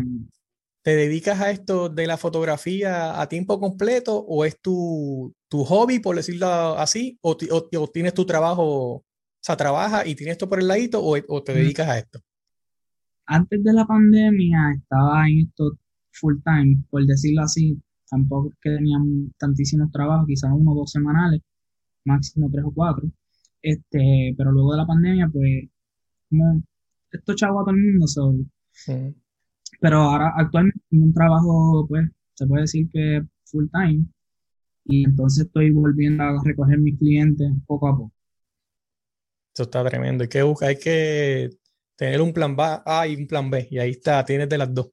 ¿te 0.82 0.96
dedicas 0.96 1.40
a 1.42 1.52
esto 1.52 1.90
de 1.90 2.08
la 2.08 2.18
fotografía 2.18 3.20
a 3.22 3.28
tiempo 3.28 3.60
completo 3.60 4.18
o 4.18 4.46
es 4.46 4.60
tu, 4.60 5.34
tu 5.48 5.64
hobby, 5.64 6.00
por 6.00 6.16
decirlo 6.16 6.48
así, 6.78 7.18
o, 7.22 7.38
o, 7.52 7.88
tienes 7.88 8.14
tu 8.14 8.26
trabajo, 8.26 8.64
o 8.64 9.06
sea, 9.40 9.58
trabajas 9.58 10.06
y 10.08 10.16
tienes 10.16 10.34
esto 10.34 10.50
por 10.50 10.60
el 10.60 10.68
ladito 10.68 11.04
o, 11.04 11.18
o 11.28 11.44
te 11.44 11.54
dedicas 11.54 11.88
a 11.88 11.98
esto? 11.98 12.22
antes 13.32 13.64
de 13.64 13.74
la 13.74 13.86
pandemia 13.86 14.74
estaba 14.78 15.28
en 15.28 15.40
esto 15.48 15.78
full 16.12 16.38
time, 16.44 16.84
por 16.90 17.06
decirlo 17.06 17.44
así. 17.44 17.82
Tampoco 18.10 18.50
es 18.50 18.56
que 18.62 18.72
tenía 18.72 18.98
tantísimos 19.38 19.92
trabajos, 19.92 20.28
quizás 20.28 20.52
uno 20.54 20.72
o 20.74 20.76
dos 20.76 20.92
semanales, 20.92 21.42
máximo 22.06 22.50
tres 22.52 22.66
o 22.66 22.74
cuatro. 22.74 23.10
Este, 23.62 24.36
pero 24.38 24.52
luego 24.52 24.74
de 24.74 24.78
la 24.80 24.88
pandemia, 24.88 25.30
pues, 25.32 25.70
como 26.30 26.64
esto 27.12 27.36
chavo 27.36 27.62
a 27.62 27.64
todo 27.64 27.76
el 27.76 27.82
mundo, 27.82 28.08
so. 28.08 28.34
Pero 29.80 29.98
ahora 29.98 30.34
actualmente 30.36 30.80
tengo 30.90 31.06
un 31.06 31.14
trabajo, 31.14 31.86
pues, 31.88 32.10
se 32.34 32.48
puede 32.48 32.62
decir 32.64 32.88
que 32.92 33.22
full 33.46 33.66
time. 33.72 34.06
Y 34.86 35.04
entonces 35.06 35.46
estoy 35.46 35.72
volviendo 35.72 36.24
a 36.24 36.42
recoger 36.44 36.80
mis 36.80 36.98
clientes 36.98 37.52
poco 37.66 37.88
a 37.88 37.98
poco. 37.98 38.14
Eso 39.54 39.64
está 39.64 39.84
tremendo. 39.84 40.24
Hay 40.24 40.30
que 40.30 40.44
buscar, 40.44 40.70
hay 40.70 40.78
que 40.78 41.50
tener 41.96 42.22
un 42.22 42.34
plan 42.34 42.56
A 42.58 43.08
y 43.08 43.16
un 43.16 43.28
plan 43.28 43.50
B. 43.50 43.68
Y 43.70 43.80
ahí 43.80 43.92
está, 43.92 44.24
tienes 44.26 44.50
de 44.50 44.58
las 44.58 44.74
dos. 44.74 44.92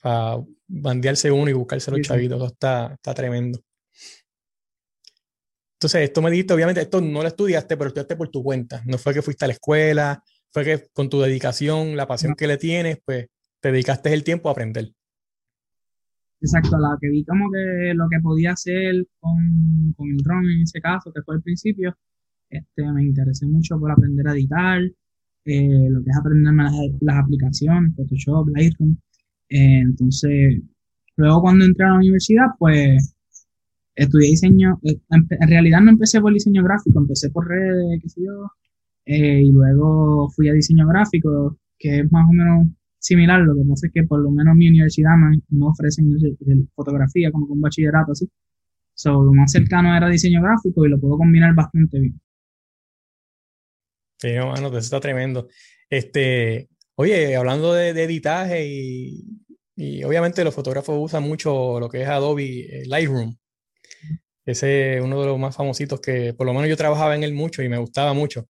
Para 0.00 0.42
bandearse 0.66 1.30
uno 1.30 1.50
y 1.50 1.52
buscarse 1.52 1.90
los 1.90 2.00
chavitos. 2.00 2.36
Eso 2.38 2.46
está, 2.46 2.94
está 2.94 3.12
tremendo. 3.12 3.60
Entonces, 5.74 6.02
esto 6.02 6.22
me 6.22 6.30
dijiste, 6.30 6.54
obviamente, 6.54 6.82
esto 6.82 7.00
no 7.00 7.22
lo 7.22 7.28
estudiaste, 7.28 7.76
pero 7.76 7.88
estudiaste 7.88 8.16
por 8.16 8.28
tu 8.28 8.42
cuenta. 8.42 8.82
No 8.86 8.98
fue 8.98 9.14
que 9.14 9.22
fuiste 9.22 9.44
a 9.44 9.48
la 9.48 9.54
escuela, 9.54 10.22
fue 10.52 10.64
que 10.64 10.88
con 10.92 11.08
tu 11.08 11.20
dedicación, 11.20 11.96
la 11.96 12.06
pasión 12.06 12.34
que 12.34 12.46
le 12.46 12.56
tienes, 12.56 12.98
pues 13.04 13.26
te 13.60 13.72
dedicaste 13.72 14.12
el 14.12 14.24
tiempo 14.24 14.48
a 14.48 14.52
aprender. 14.52 14.92
Exacto, 16.40 16.78
la 16.78 16.96
que 17.00 17.08
vi 17.08 17.24
como 17.24 17.50
que 17.50 17.92
lo 17.94 18.08
que 18.08 18.18
podía 18.20 18.52
hacer 18.52 19.06
con, 19.18 19.94
con 19.96 20.08
el 20.08 20.16
drone 20.18 20.54
en 20.54 20.62
ese 20.62 20.80
caso, 20.80 21.12
que 21.12 21.22
fue 21.22 21.36
el 21.36 21.42
principio, 21.42 21.96
este, 22.50 22.90
me 22.92 23.04
interesé 23.04 23.46
mucho 23.46 23.78
por 23.78 23.90
aprender 23.92 24.26
a 24.26 24.32
editar, 24.32 24.80
eh, 25.44 25.88
lo 25.90 26.02
que 26.02 26.10
es 26.10 26.16
aprenderme 26.16 26.64
las, 27.00 27.16
aplicaciones, 27.16 27.94
Photoshop, 27.96 28.48
Lightroom. 28.48 28.96
Eh, 29.48 29.80
entonces, 29.80 30.60
luego 31.16 31.42
cuando 31.42 31.64
entré 31.64 31.86
a 31.86 31.90
la 31.90 31.96
universidad, 31.96 32.46
pues 32.58 33.14
estudié 33.94 34.30
diseño. 34.30 34.80
Eh, 34.84 35.00
en 35.10 35.48
realidad 35.48 35.80
no 35.80 35.90
empecé 35.90 36.20
por 36.20 36.32
diseño 36.32 36.62
gráfico, 36.64 37.00
empecé 37.00 37.30
por 37.30 37.48
redes, 37.48 38.00
qué 38.02 38.08
sé 38.08 38.22
yo. 38.24 38.50
Y 39.04 39.50
luego 39.50 40.30
fui 40.30 40.48
a 40.48 40.52
diseño 40.52 40.86
gráfico, 40.86 41.58
que 41.78 42.00
es 42.00 42.12
más 42.12 42.26
o 42.28 42.32
menos 42.32 42.66
similar. 42.98 43.40
Lo 43.40 43.54
que 43.54 43.68
pasa 43.68 43.86
es 43.86 43.92
que 43.92 44.04
por 44.04 44.20
lo 44.20 44.30
menos 44.30 44.54
mi 44.56 44.68
universidad 44.68 45.12
no, 45.48 45.66
ofrecen 45.68 46.06
fotografía 46.74 47.32
como 47.32 47.48
con 47.48 47.60
bachillerato 47.60 48.12
así. 48.12 48.28
So, 48.94 49.22
lo 49.22 49.32
más 49.32 49.50
cercano 49.50 49.96
era 49.96 50.08
diseño 50.08 50.42
gráfico 50.42 50.84
y 50.84 50.90
lo 50.90 51.00
puedo 51.00 51.16
combinar 51.18 51.54
bastante 51.54 51.98
bien. 51.98 52.20
Sí, 54.18 54.34
no, 54.34 54.48
mano, 54.48 54.68
eso 54.68 54.78
está 54.78 55.00
tremendo. 55.00 55.48
Este, 55.88 56.68
oye, 56.94 57.34
hablando 57.34 57.72
de, 57.72 57.90
editaje 57.90 58.66
y, 58.66 59.24
y, 59.74 60.04
obviamente 60.04 60.44
los 60.44 60.54
fotógrafos 60.54 60.96
usan 61.00 61.22
mucho 61.22 61.80
lo 61.80 61.88
que 61.88 62.02
es 62.02 62.08
Adobe 62.08 62.82
eh, 62.82 62.86
Lightroom. 62.86 63.34
Ese 64.44 64.96
es 64.96 65.02
uno 65.02 65.20
de 65.20 65.26
los 65.26 65.38
más 65.38 65.56
famositos 65.56 66.00
que 66.00 66.34
por 66.34 66.46
lo 66.46 66.52
menos 66.52 66.68
yo 66.68 66.76
trabajaba 66.76 67.14
en 67.14 67.22
él 67.22 67.32
mucho 67.32 67.62
y 67.62 67.68
me 67.70 67.78
gustaba 67.78 68.12
mucho. 68.12 68.46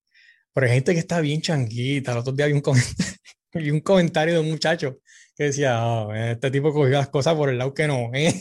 Pero 0.52 0.66
hay 0.66 0.72
gente 0.74 0.92
que 0.92 0.98
está 1.00 1.20
bien 1.20 1.40
changuita. 1.40 2.12
El 2.12 2.18
otro 2.18 2.32
día 2.32 2.46
vi 2.46 2.52
un, 2.52 2.60
comentario, 2.60 3.14
un 3.72 3.80
comentario 3.80 4.34
de 4.34 4.40
un 4.40 4.50
muchacho 4.50 4.98
que 5.36 5.44
decía, 5.44 5.76
ah, 5.78 6.32
este 6.32 6.50
tipo 6.50 6.72
cogió 6.72 6.90
las 6.90 7.08
cosas 7.08 7.34
por 7.34 7.48
el 7.48 7.58
lado 7.58 7.72
que 7.74 7.86
no. 7.86 8.10
¿eh? 8.14 8.34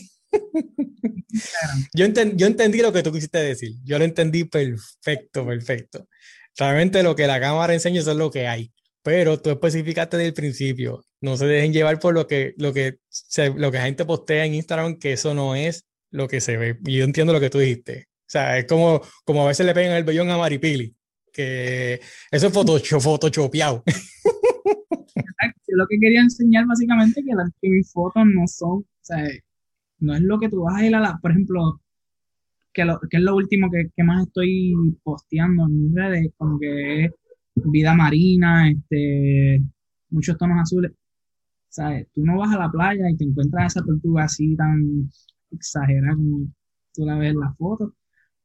yo, 1.94 2.06
yo 2.08 2.48
entendí 2.48 2.82
lo 2.82 2.92
que 2.92 3.04
tú 3.04 3.12
quisiste 3.12 3.38
decir. 3.40 3.74
Yo 3.84 4.00
lo 4.00 4.06
entendí 4.06 4.44
perfecto, 4.44 5.46
perfecto. 5.46 6.08
Realmente 6.58 7.04
lo 7.04 7.16
que 7.16 7.28
la 7.28 7.40
cámara 7.40 7.74
enseña 7.74 8.02
eso 8.02 8.12
es 8.12 8.18
lo 8.18 8.32
que 8.32 8.48
hay. 8.48 8.72
Pero 9.02 9.40
tú 9.40 9.50
especificaste 9.50 10.18
desde 10.18 10.28
el 10.28 10.34
principio. 10.34 11.06
No 11.22 11.38
se 11.38 11.46
dejen 11.46 11.74
llevar 11.74 12.00
por 12.00 12.14
lo 12.14 12.28
que, 12.28 12.54
lo 12.58 12.74
que, 12.74 12.98
lo 13.56 13.72
que 13.72 13.78
la 13.78 13.86
gente 13.86 14.06
postea 14.06 14.46
en 14.46 14.56
Instagram, 14.56 15.00
que 15.00 15.14
eso 15.14 15.34
no 15.34 15.56
es 15.56 15.86
lo 16.12 16.28
que 16.28 16.42
se 16.42 16.58
ve. 16.58 16.78
Y 16.86 16.98
yo 16.98 17.06
entiendo 17.06 17.34
lo 17.34 17.40
que 17.40 17.50
tú 17.50 17.60
dijiste. 17.60 18.08
O 18.12 18.32
sea, 18.32 18.58
es 18.58 18.66
como, 18.66 19.02
como 19.24 19.44
a 19.44 19.48
veces 19.48 19.66
le 19.66 19.74
pegan 19.74 19.96
el 19.96 20.04
vellón 20.04 20.30
a 20.30 20.38
Maripili, 20.38 20.96
que 21.32 22.00
eso 22.32 22.48
es 22.48 22.54
photoshop, 22.54 23.02
photoshopeado. 23.02 23.84
lo 25.80 25.88
que 25.88 26.00
quería 26.00 26.22
enseñar 26.22 26.66
básicamente 26.68 27.24
que 27.24 27.34
las 27.34 27.50
que 27.62 27.70
mis 27.70 27.92
fotos 27.92 28.24
no 28.26 28.48
son, 28.48 28.80
o 28.80 28.86
sea, 29.02 29.24
no 30.00 30.16
es 30.16 30.22
lo 30.22 30.40
que 30.40 30.50
tú 30.50 30.64
vas 30.64 30.76
a 30.76 30.86
ir 30.86 30.96
a 30.96 31.00
la, 31.00 31.18
por 31.22 31.32
ejemplo, 31.32 31.82
que, 32.74 32.84
es 32.84 33.22
lo 33.22 33.36
último 33.36 33.70
que, 33.72 34.04
más 34.04 34.28
estoy 34.28 34.74
posteando 35.04 35.66
en 35.66 35.84
mis 35.84 35.96
redes, 35.96 36.34
como 36.38 36.60
que 36.60 37.06
es 37.06 37.12
vida 37.56 37.94
marina, 37.96 38.70
este, 38.70 39.62
muchos 40.10 40.38
tonos 40.38 40.62
azules. 40.62 40.92
¿Sabes? 41.70 42.08
Tú 42.14 42.26
no 42.26 42.38
vas 42.40 42.54
a 42.56 42.60
la 42.60 42.72
playa 42.72 43.10
y 43.10 43.18
te 43.18 43.26
encuentras 43.26 43.76
esa 43.76 43.86
tortuga 43.86 44.24
así 44.24 44.56
tan 44.56 45.10
exagerada 45.52 46.16
como 46.16 46.48
tú 46.94 47.06
la 47.06 47.18
ves 47.18 47.32
en 47.32 47.40
las 47.40 47.58
fotos. 47.58 47.94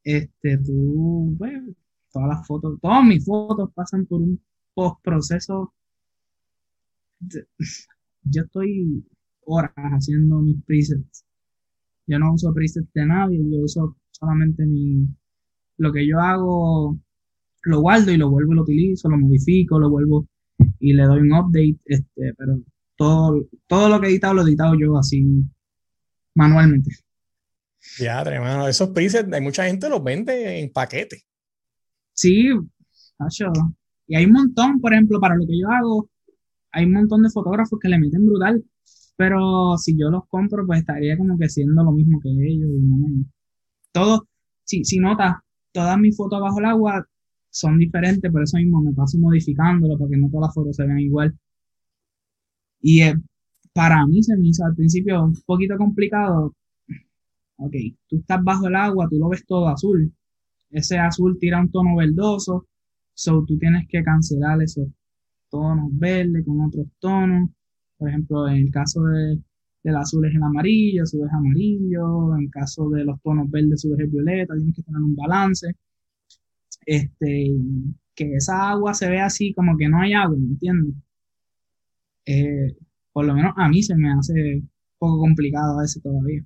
Este, 0.04 0.58
tú, 0.58 1.34
bueno, 1.38 1.74
todas 2.14 2.28
las 2.28 2.46
fotos, 2.46 2.78
todas 2.80 3.04
mis 3.04 3.24
fotos 3.24 3.70
pasan 3.74 4.06
por 4.06 4.22
un 4.22 4.40
postproceso. 4.72 5.74
Yo 8.22 8.42
estoy 8.42 9.04
horas 9.46 9.72
haciendo 9.76 10.40
mis 10.40 10.62
presets. 10.64 11.24
Yo 12.06 12.18
no 12.18 12.32
uso 12.34 12.54
presets 12.54 12.92
de 12.92 13.06
nadie, 13.06 13.38
yo 13.38 13.58
uso 13.62 13.96
solamente 14.12 14.64
mi, 14.64 15.08
lo 15.78 15.92
que 15.92 16.06
yo 16.06 16.20
hago, 16.20 16.96
lo 17.64 17.80
guardo 17.80 18.12
y 18.12 18.16
lo 18.16 18.30
vuelvo 18.30 18.52
y 18.52 18.56
lo 18.56 18.62
utilizo, 18.62 19.08
lo 19.08 19.18
modifico, 19.18 19.78
lo 19.78 19.90
vuelvo 19.90 20.26
y 20.78 20.92
le 20.92 21.04
doy 21.04 21.20
un 21.20 21.32
update, 21.32 21.78
este, 21.86 22.34
pero 22.38 22.60
todo, 22.96 23.44
todo 23.66 23.88
lo 23.88 24.00
que 24.00 24.06
he 24.06 24.10
editado 24.10 24.34
lo 24.34 24.42
he 24.42 24.44
editado 24.44 24.74
yo 24.78 24.96
así 24.96 25.24
manualmente. 26.34 26.90
Ya, 27.98 28.22
hermano, 28.22 28.68
esos 28.68 28.90
presets, 28.90 29.32
hay 29.32 29.40
mucha 29.40 29.66
gente 29.66 29.88
los 29.88 30.02
vende 30.02 30.60
en 30.60 30.72
paquete. 30.72 31.24
Sí, 32.14 32.48
y 34.06 34.16
hay 34.16 34.24
un 34.26 34.32
montón, 34.32 34.80
por 34.80 34.92
ejemplo, 34.92 35.20
para 35.20 35.36
lo 35.36 35.46
que 35.46 35.58
yo 35.58 35.68
hago, 35.70 36.08
hay 36.72 36.86
un 36.86 36.92
montón 36.94 37.22
de 37.22 37.30
fotógrafos 37.30 37.78
que 37.80 37.88
le 37.88 37.98
meten 37.98 38.26
brutal, 38.26 38.64
pero 39.16 39.76
si 39.78 39.96
yo 39.98 40.10
los 40.10 40.26
compro, 40.28 40.66
pues 40.66 40.80
estaría 40.80 41.16
como 41.18 41.38
que 41.38 41.48
siendo 41.50 41.84
lo 41.84 41.92
mismo 41.92 42.20
que 42.20 42.30
ellos 42.30 42.70
y 42.72 42.82
no 42.82 42.96
me, 42.98 43.26
todo, 43.92 44.28
si, 44.64 44.84
si 44.84 44.98
notas, 45.00 45.36
todas 45.72 45.98
mis 45.98 46.16
fotos 46.16 46.40
bajo 46.40 46.60
el 46.60 46.66
agua 46.66 47.06
son 47.50 47.78
diferentes, 47.78 48.30
por 48.32 48.42
eso 48.44 48.58
mismo 48.58 48.82
me 48.82 48.92
paso 48.94 49.18
modificándolo, 49.18 49.98
porque 49.98 50.16
no 50.18 50.28
todas 50.30 50.48
las 50.48 50.54
fotos 50.54 50.76
se 50.76 50.86
ven 50.86 51.00
igual. 51.00 51.34
Y 52.80 53.02
eh, 53.02 53.14
para 53.72 54.06
mí 54.06 54.22
se 54.22 54.36
me 54.36 54.46
hizo 54.48 54.64
al 54.64 54.76
principio 54.76 55.24
un 55.24 55.34
poquito 55.44 55.76
complicado. 55.76 56.54
Ok, 57.56 57.74
tú 58.08 58.18
estás 58.18 58.42
bajo 58.44 58.68
el 58.68 58.76
agua, 58.76 59.08
tú 59.10 59.16
lo 59.18 59.28
ves 59.28 59.44
todo 59.46 59.68
azul. 59.68 60.12
Ese 60.74 60.98
azul 60.98 61.38
tira 61.38 61.60
un 61.60 61.70
tono 61.70 61.96
verdoso, 61.96 62.66
so 63.14 63.44
tú 63.46 63.56
tienes 63.58 63.86
que 63.88 64.02
cancelar 64.02 64.60
esos 64.60 64.88
tonos 65.48 65.88
verdes 65.92 66.44
con 66.44 66.60
otros 66.62 66.88
tonos. 66.98 67.50
Por 67.96 68.08
ejemplo, 68.08 68.48
en 68.48 68.56
el 68.56 68.70
caso 68.72 69.04
de, 69.04 69.38
del 69.84 69.96
azul 69.96 70.26
es 70.26 70.34
el 70.34 70.42
amarillo, 70.42 71.06
subes 71.06 71.32
amarillo, 71.32 72.36
en 72.36 72.48
caso 72.48 72.90
de 72.90 73.04
los 73.04 73.22
tonos 73.22 73.48
verdes 73.50 73.82
subes 73.82 74.00
el 74.00 74.08
violeta, 74.08 74.54
tienes 74.56 74.74
que 74.74 74.82
tener 74.82 75.00
un 75.00 75.14
balance. 75.14 75.68
Este, 76.86 77.52
que 78.16 78.34
esa 78.34 78.70
agua 78.70 78.94
se 78.94 79.08
ve 79.08 79.20
así 79.20 79.54
como 79.54 79.76
que 79.76 79.88
no 79.88 80.00
hay 80.00 80.12
agua, 80.12 80.36
¿me 80.36 80.46
entiendes? 80.46 80.94
Eh, 82.26 82.76
por 83.12 83.24
lo 83.26 83.34
menos 83.34 83.54
a 83.56 83.68
mí 83.68 83.80
se 83.80 83.94
me 83.94 84.12
hace 84.12 84.32
un 84.56 84.70
poco 84.98 85.20
complicado 85.20 85.78
a 85.78 85.82
veces 85.82 86.02
todavía. 86.02 86.42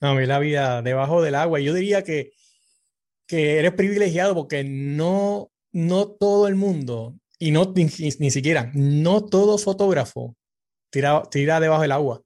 A 0.00 0.14
mí 0.14 0.26
la 0.26 0.40
vida 0.40 0.82
debajo 0.82 1.22
del 1.22 1.36
agua, 1.36 1.60
yo 1.60 1.74
diría 1.74 2.02
que 2.02 2.32
que 3.28 3.58
eres 3.58 3.72
privilegiado 3.74 4.34
porque 4.34 4.64
no, 4.64 5.52
no 5.70 6.08
todo 6.08 6.48
el 6.48 6.56
mundo, 6.56 7.14
y 7.38 7.52
no 7.52 7.72
ni, 7.76 7.84
ni 8.18 8.30
siquiera, 8.30 8.72
no 8.74 9.24
todo 9.24 9.58
fotógrafo 9.58 10.34
tira, 10.90 11.22
tira 11.30 11.60
debajo 11.60 11.82
del 11.82 11.92
agua. 11.92 12.22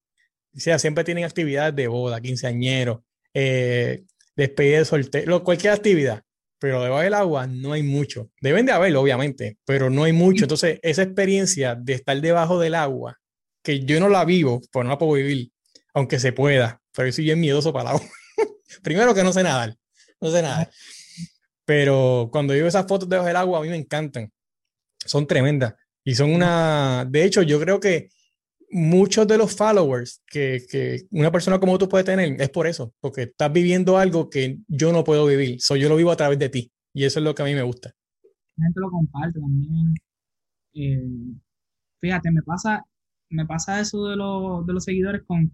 O 0.55 0.61
sea, 0.61 0.79
siempre 0.79 1.05
tienen 1.05 1.25
actividades 1.25 1.75
de 1.75 1.89
boda, 1.89 2.21
quinceañeros, 2.21 3.01
eh, 3.35 4.05
despedida 4.37 4.79
de 4.79 4.85
soltero, 4.85 5.43
cualquier 5.43 5.73
actividad, 5.73 6.23
pero 6.59 6.83
debajo 6.83 7.03
del 7.03 7.15
agua 7.15 7.47
no 7.47 7.73
hay 7.73 7.83
mucho. 7.83 8.31
Deben 8.41 8.67
de 8.67 8.73
haberlo, 8.73 9.01
obviamente, 9.01 9.59
pero 9.65 9.91
no 9.91 10.05
hay 10.05 10.13
mucho. 10.13 10.45
Entonces, 10.45 10.79
esa 10.83 11.03
experiencia 11.03 11.75
de 11.75 11.95
estar 11.95 12.21
debajo 12.21 12.59
del 12.59 12.75
agua, 12.75 13.19
que 13.63 13.85
yo 13.85 13.99
no 14.01 14.09
la 14.09 14.25
vivo, 14.25 14.61
pues 14.71 14.85
no 14.85 14.91
la 14.91 14.99
puedo 14.99 15.15
vivir, 15.15 15.51
aunque 15.95 16.19
se 16.19 16.33
pueda, 16.33 16.81
pero 16.95 17.09
yo 17.09 17.13
soy 17.13 17.25
bien 17.25 17.41
miedoso 17.41 17.73
para 17.73 17.91
el 17.91 17.97
agua. 17.97 18.09
Primero 18.83 19.15
que 19.15 19.25
no 19.25 19.33
sé 19.33 19.43
nadar, 19.43 19.75
no 20.23 20.31
sé 20.31 20.41
nada. 20.41 20.71
Pero 21.65 22.29
cuando 22.33 22.55
yo 22.55 22.61
veo 22.61 22.69
esas 22.69 22.87
fotos 22.87 23.09
debajo 23.09 23.27
del 23.27 23.37
agua, 23.37 23.59
a 23.59 23.63
mí 23.63 23.69
me 23.69 23.77
encantan. 23.77 24.31
Son 25.05 25.27
tremendas. 25.27 25.75
Y 26.05 26.15
son 26.15 26.33
una, 26.33 27.05
de 27.09 27.25
hecho, 27.25 27.43
yo 27.43 27.61
creo 27.61 27.81
que 27.81 28.09
muchos 28.71 29.27
de 29.27 29.37
los 29.37 29.55
followers 29.55 30.23
que, 30.27 30.65
que, 30.69 31.03
una 31.11 31.31
persona 31.31 31.61
como 31.61 31.77
tú 31.77 31.89
puede 31.89 32.05
tener 32.05 32.41
es 32.41 32.49
por 32.51 32.67
eso, 32.67 32.95
porque 33.01 33.23
estás 33.23 33.53
viviendo 33.53 33.99
algo 33.99 34.31
que 34.31 34.59
yo 34.69 34.93
no 34.93 35.05
puedo 35.05 35.27
vivir. 35.27 35.61
So, 35.61 35.77
yo 35.77 35.89
lo 35.89 35.97
vivo 35.97 36.13
a 36.13 36.17
través 36.17 36.39
de 36.39 36.49
ti. 36.49 36.73
Y 36.95 37.05
eso 37.05 37.19
es 37.19 37.25
lo 37.25 37.35
que 37.35 37.43
a 37.43 37.47
mí 37.47 37.55
me 37.55 37.63
gusta. 37.63 37.93
La 38.57 38.65
gente 38.67 38.81
lo 38.81 38.91
comparte 38.91 39.41
también. 39.41 39.95
Eh, 40.75 41.37
fíjate, 42.01 42.31
me 42.31 42.43
pasa, 42.43 42.85
me 43.29 43.45
pasa 43.45 43.81
eso 43.81 44.07
de, 44.07 44.17
los, 44.17 44.67
de 44.67 44.73
los 44.73 44.85
seguidores 44.85 45.23
con, 45.27 45.53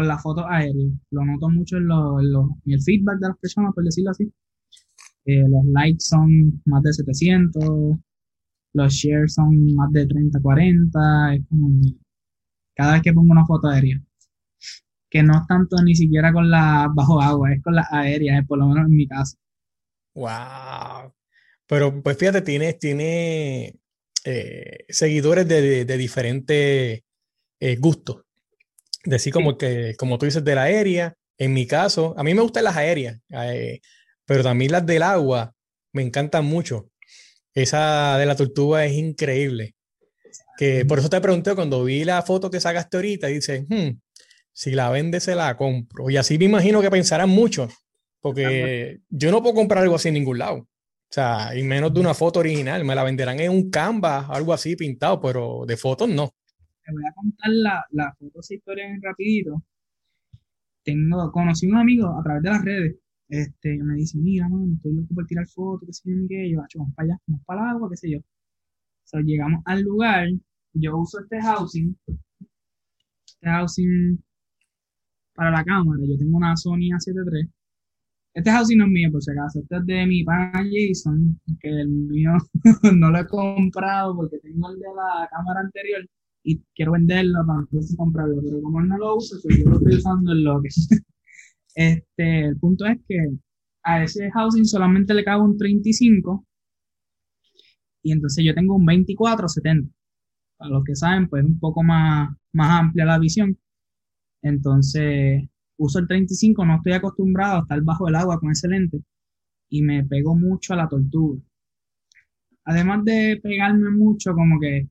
con 0.00 0.08
las 0.08 0.22
fotos 0.22 0.44
aéreas. 0.48 0.92
Lo 1.10 1.24
noto 1.24 1.48
mucho 1.50 1.76
en, 1.76 1.86
lo, 1.86 2.18
el 2.20 2.82
feedback 2.82 3.18
de 3.20 3.28
las 3.28 3.38
personas, 3.38 3.72
por 3.74 3.84
decirlo 3.84 4.10
así. 4.10 4.32
Eh, 5.26 5.44
los 5.48 5.64
likes 5.66 6.00
son 6.00 6.62
más 6.64 6.82
de 6.82 6.92
700, 6.92 7.98
los 8.72 8.92
shares 8.92 9.34
son 9.34 9.74
más 9.74 9.92
de 9.92 10.06
30, 10.06 10.40
40. 10.40 11.34
Es 11.34 11.42
como 11.48 11.68
cada 12.74 12.94
vez 12.94 13.02
que 13.02 13.12
pongo 13.12 13.32
una 13.32 13.44
foto 13.46 13.68
aérea. 13.68 14.00
Que 15.10 15.22
no 15.22 15.34
es 15.34 15.46
tanto 15.46 15.76
ni 15.84 15.94
siquiera 15.94 16.32
con 16.32 16.50
la 16.50 16.88
bajo 16.94 17.20
agua, 17.20 17.52
es 17.52 17.62
con 17.62 17.74
las 17.74 17.92
aéreas, 17.92 18.46
por 18.46 18.58
lo 18.58 18.68
menos 18.68 18.86
en 18.86 18.96
mi 18.96 19.06
caso. 19.06 19.36
Wow. 20.14 21.12
Pero 21.66 22.02
pues 22.02 22.16
fíjate, 22.16 22.42
tiene, 22.42 22.72
tiene 22.74 23.78
eh, 24.24 24.84
seguidores 24.88 25.46
de, 25.46 25.84
de, 25.84 25.96
diferentes 25.98 27.02
eh, 27.60 27.76
gustos. 27.76 28.22
Decir 29.04 29.32
como 29.32 29.56
que, 29.56 29.94
como 29.98 30.18
tú 30.18 30.26
dices, 30.26 30.44
de 30.44 30.54
la 30.54 30.64
aérea, 30.64 31.14
en 31.38 31.54
mi 31.54 31.66
caso, 31.66 32.14
a 32.18 32.22
mí 32.22 32.34
me 32.34 32.42
gustan 32.42 32.64
las 32.64 32.76
aéreas, 32.76 33.18
eh, 33.30 33.80
pero 34.26 34.42
también 34.42 34.72
las 34.72 34.84
del 34.84 35.02
agua 35.02 35.54
me 35.92 36.02
encantan 36.02 36.44
mucho. 36.44 36.90
Esa 37.54 38.18
de 38.18 38.26
la 38.26 38.36
tortuga 38.36 38.84
es 38.84 38.92
increíble. 38.92 39.74
Que 40.58 40.84
por 40.84 40.98
eso 40.98 41.08
te 41.08 41.20
pregunté 41.20 41.54
cuando 41.54 41.82
vi 41.84 42.04
la 42.04 42.22
foto 42.22 42.50
que 42.50 42.60
sacaste 42.60 42.98
ahorita, 42.98 43.28
dice, 43.28 43.64
hmm, 43.68 43.98
si 44.52 44.72
la 44.72 44.90
vende 44.90 45.20
se 45.20 45.34
la 45.34 45.56
compro. 45.56 46.10
Y 46.10 46.18
así 46.18 46.38
me 46.38 46.44
imagino 46.44 46.82
que 46.82 46.90
pensarán 46.90 47.30
mucho, 47.30 47.68
porque 48.20 49.00
yo 49.08 49.30
no 49.30 49.42
puedo 49.42 49.54
comprar 49.54 49.82
algo 49.82 49.96
así 49.96 50.08
en 50.08 50.14
ningún 50.14 50.38
lado. 50.38 50.56
O 51.10 51.12
sea, 51.12 51.56
y 51.56 51.62
menos 51.64 51.92
de 51.92 52.00
una 52.00 52.14
foto 52.14 52.38
original. 52.38 52.84
Me 52.84 52.94
la 52.94 53.02
venderán 53.02 53.40
en 53.40 53.50
un 53.50 53.70
canvas, 53.70 54.26
algo 54.28 54.52
así 54.52 54.76
pintado, 54.76 55.20
pero 55.20 55.64
de 55.66 55.76
fotos 55.76 56.08
no. 56.08 56.34
Voy 56.92 57.04
a 57.06 57.12
contar 57.14 57.50
la, 57.50 57.84
la 57.90 58.16
esa 58.34 58.54
historia 58.54 58.86
rapidito. 59.02 59.62
Tengo, 60.84 61.30
conocí 61.32 61.66
a 61.66 61.70
un 61.70 61.76
amigo 61.76 62.08
a 62.18 62.22
través 62.22 62.42
de 62.42 62.50
las 62.50 62.64
redes. 62.64 62.96
Este, 63.28 63.78
me 63.82 63.94
dice, 63.94 64.18
mira, 64.18 64.48
mano, 64.48 64.74
estoy 64.74 64.92
loco 64.94 65.14
por 65.14 65.26
tirar 65.26 65.46
fotos, 65.48 65.86
qué 65.86 65.92
sé 65.92 66.10
yo, 66.10 66.26
qué. 66.28 66.50
Yo, 66.50 66.60
vamos 66.78 66.94
para 66.94 67.06
allá, 67.06 67.20
vamos 67.26 67.44
para 67.46 67.62
el 67.62 67.68
agua, 67.76 67.88
qué 67.90 67.96
sé 67.96 68.10
yo. 68.10 68.18
Llegamos 69.24 69.62
al 69.66 69.82
lugar, 69.82 70.28
yo 70.72 70.98
uso 70.98 71.20
este 71.20 71.40
housing, 71.40 71.96
este 73.26 73.48
housing 73.48 74.22
para 75.34 75.50
la 75.50 75.64
cámara, 75.64 76.02
yo 76.06 76.16
tengo 76.18 76.36
una 76.36 76.56
Sony 76.56 76.90
A7 76.92 77.14
III. 77.32 77.50
Este 78.34 78.50
housing 78.50 78.78
no 78.78 78.84
es 78.84 78.90
mío, 78.90 79.10
por 79.10 79.22
si 79.22 79.32
acaso, 79.32 79.60
este 79.60 79.76
es 79.76 79.86
de 79.86 80.06
mi 80.06 80.22
pana 80.24 80.62
Jason, 80.70 81.40
que 81.60 81.68
el 81.68 81.88
mío 81.88 82.32
no 82.96 83.10
lo 83.10 83.18
he 83.18 83.26
comprado 83.26 84.14
porque 84.16 84.38
tengo 84.38 84.70
el 84.70 84.78
de 84.78 84.86
la 84.94 85.28
cámara 85.30 85.60
anterior 85.60 86.06
y 86.42 86.62
quiero 86.74 86.92
venderlo 86.92 87.44
para 87.46 87.60
entonces 87.60 87.96
comprarlo, 87.96 88.40
pero 88.42 88.62
como 88.62 88.80
él 88.80 88.88
no 88.88 88.98
lo 88.98 89.16
usa, 89.16 89.38
pues 89.42 89.58
yo 89.58 89.70
lo 89.70 89.76
estoy 89.76 89.96
usando 89.96 90.32
en 90.32 90.44
lo 90.44 90.62
que. 90.62 90.68
Este, 91.72 92.46
el 92.46 92.58
punto 92.58 92.84
es 92.84 92.98
que 93.08 93.16
a 93.84 94.02
ese 94.02 94.28
housing 94.32 94.64
solamente 94.66 95.14
le 95.14 95.24
cabe 95.24 95.44
un 95.44 95.56
35 95.56 96.44
y 98.02 98.12
entonces 98.12 98.44
yo 98.44 98.54
tengo 98.54 98.74
un 98.76 98.86
24-70. 98.86 99.90
Para 100.56 100.70
los 100.70 100.84
que 100.84 100.96
saben, 100.96 101.28
pues 101.28 101.44
un 101.44 101.58
poco 101.58 101.82
más, 101.82 102.30
más 102.52 102.80
amplia 102.80 103.04
la 103.06 103.18
visión. 103.18 103.58
Entonces, 104.42 105.42
uso 105.78 105.98
el 105.98 106.08
35, 106.08 106.64
no 106.66 106.76
estoy 106.76 106.92
acostumbrado 106.94 107.58
a 107.58 107.60
estar 107.60 107.80
bajo 107.82 108.08
el 108.08 108.16
agua 108.16 108.38
con 108.40 108.50
ese 108.50 108.68
lente 108.68 109.02
y 109.70 109.82
me 109.82 110.04
pego 110.04 110.34
mucho 110.36 110.74
a 110.74 110.76
la 110.76 110.88
tortuga. 110.88 111.40
Además 112.64 113.04
de 113.04 113.38
pegarme 113.42 113.90
mucho, 113.90 114.32
como 114.34 114.58
que 114.60 114.88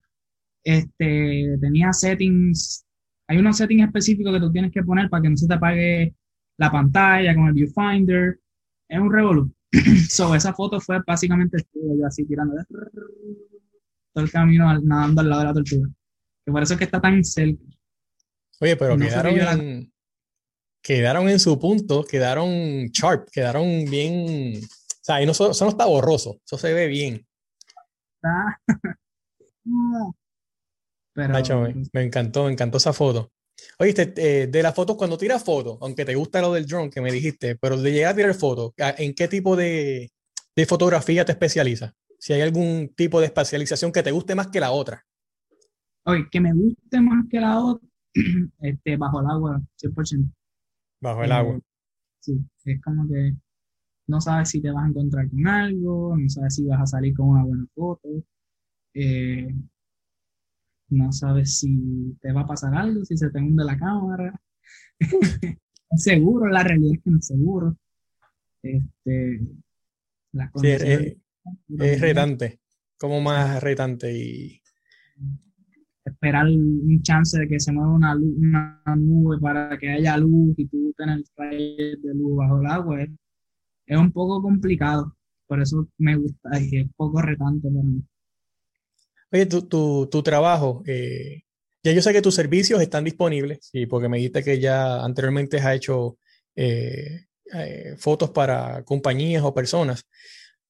este, 0.64 1.58
tenía 1.62 1.94
settings, 1.94 2.86
hay 3.28 3.38
unos 3.38 3.58
settings 3.58 3.86
específicos 3.86 4.34
que 4.34 4.40
tú 4.40 4.52
tienes 4.52 4.72
que 4.72 4.84
poner 4.84 5.10
para 5.10 5.24
que 5.24 5.30
no 5.30 5.38
se 5.38 5.48
te 5.48 5.54
apague 5.54 6.16
la 6.58 6.72
pantalla 6.72 7.36
con 7.36 7.48
el 7.48 7.54
viewfinder. 7.54 8.40
Es 8.88 9.00
un 9.00 9.12
revolú. 9.12 9.54
so, 10.10 10.34
esa 10.36 10.54
foto 10.54 10.80
fue 10.80 11.00
básicamente 11.06 11.58
yo 11.74 12.06
así 12.06 12.26
tirando 12.26 12.56
todo 14.14 14.26
el 14.26 14.32
camino 14.32 14.80
nadando 14.82 15.22
al 15.22 15.30
lado 15.30 15.42
de 15.42 15.48
la 15.48 15.54
tortuga. 15.54 15.90
Que 16.46 16.52
por 16.52 16.64
eso 16.64 16.74
es 16.74 16.78
que 16.80 16.86
está 16.86 17.00
tan 17.00 17.24
cerca. 17.24 17.64
Oye, 18.62 18.76
pero 18.76 18.98
quedaron, 18.98 19.40
en, 19.40 19.94
quedaron 20.82 21.30
en 21.30 21.40
su 21.40 21.58
punto, 21.58 22.04
quedaron 22.04 22.88
sharp, 22.88 23.30
quedaron 23.32 23.86
bien. 23.90 24.58
O 24.58 25.02
sea, 25.02 25.16
ahí 25.16 25.26
no, 25.26 25.32
eso 25.32 25.54
no 25.62 25.70
está 25.70 25.86
borroso, 25.86 26.42
eso 26.44 26.58
se 26.58 26.74
ve 26.74 26.88
bien. 26.88 27.26
Pero, 31.28 31.74
me 31.94 32.04
encantó, 32.04 32.46
me 32.46 32.52
encantó 32.52 32.78
esa 32.78 32.94
foto. 32.94 33.32
Oíste, 33.78 34.14
eh, 34.18 34.48
de 34.48 34.64
las 34.64 34.74
fotos, 34.74 34.96
cuando 34.96 35.18
tiras 35.18 35.44
fotos, 35.44 35.78
aunque 35.82 36.06
te 36.06 36.16
gusta 36.16 36.42
lo 36.42 36.54
del 36.54 36.66
drone 36.66 36.90
que 36.90 37.02
me 37.02 37.12
dijiste, 37.12 37.56
pero 37.58 37.78
de 37.78 37.92
llegar 37.92 38.14
a 38.14 38.16
tirar 38.16 38.34
fotos, 38.34 38.74
¿en 38.78 39.14
qué 39.14 39.28
tipo 39.28 39.56
de, 39.56 40.12
de 40.56 40.66
fotografía 40.66 41.26
te 41.26 41.34
especializas? 41.34 41.94
Si 42.18 42.34
hay 42.34 42.42
algún 42.42 42.94
tipo 42.96 43.20
de 43.20 43.28
especialización 43.28 43.92
que 43.92 44.04
te 44.04 44.12
guste 44.12 44.36
más 44.36 44.48
que 44.48 44.60
la 44.60 44.72
otra. 44.72 45.06
Oye, 46.06 46.28
que 46.32 46.40
me 46.40 46.54
guste 46.54 47.02
más 47.02 47.26
que 47.30 47.40
la 47.40 47.60
otra, 47.60 47.88
este, 48.62 48.98
bajo 48.98 49.22
el 49.22 49.28
agua, 49.28 49.62
100%. 49.78 50.32
Bajo 51.02 51.24
el 51.24 51.32
agua. 51.32 51.56
Eh, 51.56 51.62
sí, 52.20 52.46
es 52.66 52.82
como 52.82 53.08
que 53.08 53.34
no 54.08 54.20
sabes 54.20 54.50
si 54.50 54.62
te 54.62 54.72
vas 54.72 54.86
a 54.86 54.88
encontrar 54.88 55.30
con 55.30 55.48
algo, 55.48 56.18
no 56.18 56.30
sabes 56.30 56.56
si 56.56 56.66
vas 56.66 56.82
a 56.82 56.86
salir 56.86 57.14
con 57.16 57.30
una 57.30 57.44
buena 57.44 57.66
foto. 57.76 58.10
Eh, 58.94 59.54
no 60.90 61.12
sabes 61.12 61.60
si 61.60 62.18
te 62.22 62.32
va 62.32 62.42
a 62.42 62.48
pasar 62.48 62.74
algo, 62.76 63.06
si 63.06 63.18
se 63.18 63.30
te 63.30 63.40
hunde 63.40 63.64
la 63.64 63.78
cámara. 63.78 64.40
es 65.00 66.04
seguro, 66.04 66.48
la 66.48 66.64
realidad 66.64 66.94
es 66.96 67.04
que 67.04 67.12
no 67.12 67.18
es 67.18 67.28
seguro. 67.28 67.78
Este, 68.62 69.42
es, 70.64 72.02
retante, 72.02 72.60
como 72.98 73.22
más 73.22 73.62
retante 73.64 74.12
y 74.16 74.62
esperar 76.04 76.48
un 76.48 77.02
chance 77.02 77.40
de 77.40 77.48
que 77.48 77.60
se 77.60 77.72
mueva 77.72 77.94
una, 77.94 78.16
luz, 78.16 78.36
una 78.38 78.82
nube 78.98 79.40
para 79.40 79.78
que 79.78 79.90
haya 79.90 80.18
luz 80.18 80.54
y 80.58 80.68
tú 80.68 80.94
tener 80.98 81.20
el 81.42 82.02
de 82.02 82.14
luz 82.14 82.38
bajo 82.38 82.60
el 82.60 82.68
agua 82.68 83.04
es, 83.04 83.10
es, 83.86 83.98
un 83.98 84.12
poco 84.12 84.42
complicado. 84.42 85.16
Por 85.48 85.62
eso 85.62 85.88
me 85.98 86.16
gusta 86.16 86.60
y 86.60 86.82
es 86.82 86.88
poco 86.96 87.22
retante 87.22 87.70
para 87.70 87.84
mí. 87.84 88.04
Oye, 89.32 89.46
tu, 89.46 89.68
tu, 89.68 90.08
tu 90.12 90.24
trabajo, 90.24 90.84
eh, 90.88 91.44
ya 91.84 91.92
yo 91.92 92.02
sé 92.02 92.12
que 92.14 92.22
tus 92.22 92.36
servicios 92.36 92.82
están 92.82 93.04
disponibles, 93.04 93.60
sí, 93.72 93.86
porque 93.86 94.10
me 94.10 94.18
dijiste 94.18 94.44
que 94.44 94.60
ya 94.60 95.04
anteriormente 95.04 95.58
has 95.58 95.76
hecho 95.76 96.18
eh, 96.56 97.28
eh, 97.54 97.96
fotos 97.98 98.32
para 98.32 98.84
compañías 98.84 99.44
o 99.44 99.54
personas, 99.54 100.06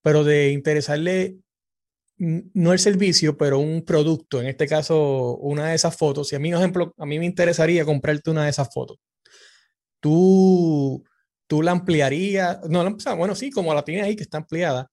pero 0.01 0.23
de 0.23 0.51
interesarle 0.51 1.37
no 2.17 2.73
el 2.73 2.79
servicio, 2.79 3.37
pero 3.37 3.59
un 3.59 3.83
producto, 3.85 4.41
en 4.41 4.47
este 4.47 4.67
caso 4.67 5.37
una 5.37 5.69
de 5.69 5.75
esas 5.75 5.95
fotos, 5.95 6.27
si 6.27 6.35
a 6.35 6.39
mí, 6.39 6.51
por 6.51 6.59
ejemplo, 6.59 6.93
a 6.97 7.05
mí 7.05 7.17
me 7.17 7.25
interesaría 7.25 7.85
comprarte 7.85 8.29
una 8.29 8.43
de 8.43 8.49
esas 8.49 8.69
fotos, 8.73 8.97
tú, 10.01 11.03
tú 11.47 11.61
la 11.61 11.71
ampliarías, 11.71 12.59
no, 12.69 12.97
bueno, 13.17 13.35
sí, 13.35 13.51
como 13.51 13.73
la 13.73 13.83
tienes 13.83 14.05
ahí 14.05 14.15
que 14.15 14.23
está 14.23 14.37
ampliada, 14.37 14.89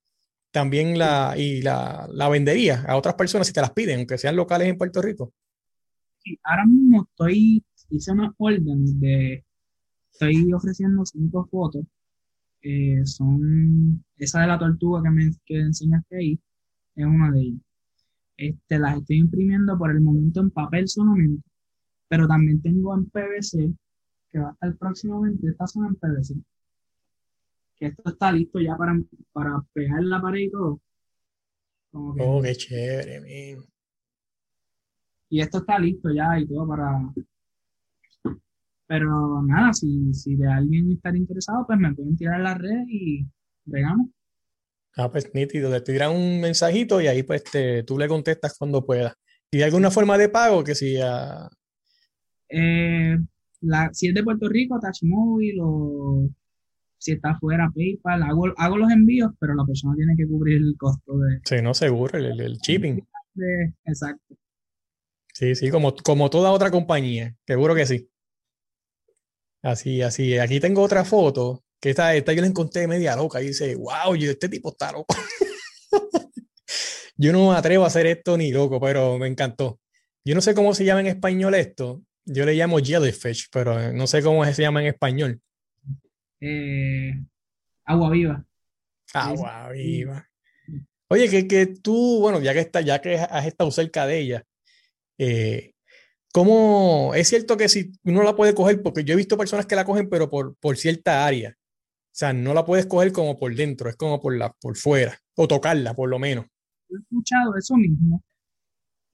también 0.57 0.99
la, 0.99 1.35
y 1.37 1.61
la, 1.61 2.09
la 2.11 2.31
vendería 2.31 2.83
a 2.89 2.97
otras 2.97 3.15
personas 3.15 3.47
si 3.47 3.53
te 3.53 3.61
las 3.61 3.73
piden, 3.73 3.99
aunque 3.99 4.17
sean 4.17 4.37
locales 4.37 4.67
en 4.69 4.79
Puerto 4.79 5.03
Rico. 5.03 5.35
Sí, 6.25 6.39
ahora 6.43 6.65
mismo 6.65 7.03
estoy, 7.03 7.63
hice 7.91 8.13
una 8.13 8.33
orden 8.39 8.99
de, 8.99 9.45
estoy 10.11 10.51
ofreciendo 10.55 11.05
cinco 11.05 11.47
fotos, 11.51 11.85
eh, 12.63 13.05
son 13.05 14.03
esa 14.17 14.41
de 14.41 14.47
la 14.47 14.59
tortuga 14.59 15.03
que 15.03 15.11
me 15.11 15.31
que 15.45 15.61
enseñaste 15.61 16.17
ahí 16.17 16.41
es 16.95 17.05
una 17.05 17.31
de 17.31 17.41
ellas. 17.43 17.61
Este, 18.39 18.79
las 18.79 18.97
estoy 18.97 19.19
imprimiendo 19.19 19.77
por 19.77 19.91
el 19.91 20.01
momento 20.01 20.41
en 20.41 20.51
papel 20.51 20.89
solamente, 20.89 21.47
pero 22.09 22.27
también 22.27 22.63
tengo 22.63 22.95
en 22.95 23.05
PVC, 23.11 23.75
que 24.33 24.39
va 24.39 24.49
a 24.49 24.53
estar 24.53 24.75
próximamente, 24.79 25.49
estas 25.49 25.73
son 25.73 25.85
en 25.85 25.97
PVC. 25.97 26.35
Que 27.79 27.87
esto 27.87 28.03
está 28.07 28.33
listo 28.33 28.59
ya 28.61 28.77
para, 28.77 28.99
para 29.33 29.63
pegar 29.73 30.03
la 30.03 30.21
pared 30.21 30.41
y 30.41 30.51
todo. 30.51 30.81
oh, 31.93 32.43
qué 32.43 32.55
chévere, 32.55 33.59
Y 35.29 35.41
esto 35.41 35.59
está 35.59 35.79
listo 35.79 36.11
ya 36.13 36.39
y 36.39 36.47
todo 36.47 36.67
para, 36.67 37.01
pero 38.87 39.43
nada, 39.43 39.73
si, 39.73 40.15
si 40.15 40.37
de 40.37 40.47
alguien 40.49 40.93
estar 40.93 41.17
interesado, 41.17 41.67
pues 41.67 41.79
me 41.79 41.93
pueden 41.95 42.17
tirar 42.17 42.41
la 42.41 42.55
red 42.55 42.85
y 42.89 43.27
regamos. 43.67 44.09
Ah, 44.97 45.11
pues 45.11 45.35
nítido, 45.35 45.71
te 45.71 45.81
tiran 45.93 46.13
un 46.13 46.41
mensajito 46.41 47.01
y 47.01 47.07
ahí 47.09 47.23
pues 47.23 47.45
te, 47.45 47.83
tú 47.83 47.99
le 47.99 48.09
contestas 48.09 48.57
cuando 48.57 48.85
puedas. 48.87 49.15
¿Y 49.51 49.63
alguna 49.63 49.91
forma 49.91 50.17
de 50.17 50.29
pago 50.29 50.65
que 50.65 50.75
sea? 50.75 51.49
Eh, 52.49 53.19
la, 53.61 53.91
si 53.93 54.09
es 54.09 54.15
de 54.15 54.23
Puerto 54.23 54.49
Rico, 54.49 54.79
Touch 54.81 55.03
Mobile 55.03 55.59
o 55.61 56.29
si 56.99 57.13
está 57.13 57.39
fuera 57.39 57.71
PayPal, 57.75 58.23
hago, 58.23 58.47
hago 58.57 58.77
los 58.79 58.91
envíos, 58.91 59.31
pero 59.39 59.55
la 59.55 59.65
persona 59.65 59.95
tiene 59.97 60.15
que 60.17 60.27
cubrir 60.27 60.57
el 60.59 60.75
costo 60.79 61.19
de... 61.19 61.41
Sí, 61.45 61.63
no, 61.63 61.75
seguro, 61.75 62.19
el, 62.19 62.41
el 62.41 62.59
shipping. 62.59 63.01
exacto. 63.85 64.37
Sí, 65.33 65.55
sí, 65.55 65.71
como, 65.71 65.95
como 65.97 66.31
toda 66.31 66.51
otra 66.51 66.71
compañía, 66.71 67.37
seguro 67.47 67.75
que 67.75 67.85
sí. 67.85 68.09
Así, 69.63 70.01
así. 70.01 70.39
Aquí 70.39 70.61
tengo 70.61 70.83
otra 70.83 71.05
foto, 71.05 71.65
que 71.81 71.91
esta, 71.91 72.15
esta 72.15 72.33
yo 72.33 72.41
la 72.41 72.47
encontré 72.47 72.87
media 72.87 73.17
loca 73.17 73.43
y 73.43 73.49
dice, 73.49 73.75
wow, 73.75 74.15
yo, 74.15 74.31
este 74.31 74.49
tipo 74.49 74.71
está 74.71 74.93
loco. 74.93 75.15
yo 77.17 77.33
no 77.33 77.51
me 77.51 77.57
atrevo 77.57 77.85
a 77.85 77.89
hacer 77.89 78.07
esto 78.07 78.37
ni 78.37 78.51
loco, 78.51 78.81
pero 78.81 79.19
me 79.19 79.27
encantó. 79.27 79.81
Yo 80.25 80.35
no 80.35 80.41
sé 80.41 80.55
cómo 80.55 80.75
se 80.75 80.85
llama 80.85 81.01
en 81.01 81.09
español 81.09 81.55
esto. 81.55 82.03
Yo 82.25 82.45
le 82.45 82.55
llamo 82.55 82.79
jellyfish, 82.79 83.49
pero 83.53 83.93
no 83.93 84.07
sé 84.07 84.23
cómo 84.23 84.45
se 84.45 84.63
llama 84.63 84.81
en 84.81 84.89
español. 84.89 85.41
Eh, 86.41 87.13
agua 87.85 88.11
viva. 88.11 88.45
Agua 89.15 89.71
viva. 89.73 90.29
Oye, 91.09 91.29
que, 91.29 91.47
que 91.47 91.67
tú, 91.67 92.19
bueno, 92.21 92.41
ya 92.41 92.53
que, 92.53 92.61
está, 92.61 92.81
ya 92.81 93.01
que 93.01 93.17
has 93.17 93.47
estado 93.47 93.71
cerca 93.71 94.07
de 94.07 94.19
ella, 94.19 94.45
eh, 95.19 95.73
¿Cómo 96.37 97.15
es 97.15 97.29
cierto 97.29 97.57
que 97.57 97.67
si 97.67 97.93
uno 98.05 98.23
la 98.23 98.37
puede 98.37 98.55
coger, 98.55 98.83
porque 98.83 99.05
yo 99.05 99.15
he 99.15 99.17
visto 99.17 99.39
personas 99.39 99.65
que 99.65 99.75
la 99.75 99.87
cogen, 99.87 100.11
pero 100.11 100.29
por, 100.29 100.55
por 100.57 100.77
cierta 100.77 101.25
área. 101.25 101.57
O 101.57 102.13
sea, 102.13 102.35
no 102.35 102.53
la 102.53 102.63
puedes 102.63 102.85
coger 102.85 103.11
como 103.11 103.39
por 103.39 103.55
dentro, 103.55 103.89
es 103.89 103.97
como 103.97 104.21
por, 104.21 104.37
la, 104.37 104.53
por 104.61 104.77
fuera, 104.77 105.17
o 105.35 105.49
tocarla 105.49 105.95
por 105.95 106.11
lo 106.11 106.19
menos. 106.19 106.45
He 106.91 106.97
escuchado 106.99 107.57
eso 107.57 107.75
mismo. 107.77 108.23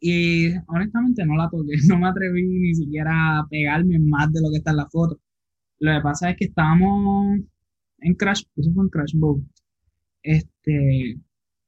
Y 0.01 0.49
honestamente 0.67 1.25
no 1.25 1.37
la 1.37 1.49
toqué, 1.49 1.75
no 1.87 2.01
me 2.01 2.09
atreví 2.09 2.43
ni 2.43 2.75
siquiera 2.75 3.39
a 3.39 3.47
pegarme 3.49 4.01
más 4.01 4.33
de 4.33 4.41
lo 4.43 4.51
que 4.51 4.57
está 4.57 4.73
en 4.73 4.79
la 4.79 4.91
foto. 4.91 5.21
Lo 5.83 5.93
que 5.95 6.01
pasa 6.01 6.31
es 6.31 6.37
que 6.37 6.45
estábamos 6.45 7.41
en 7.99 8.15
Crash, 8.15 8.45
eso 8.57 8.73
fue 8.73 8.85
en 8.85 8.91
Crash 8.91 9.15
Boat. 9.17 9.43
Este, 10.23 11.19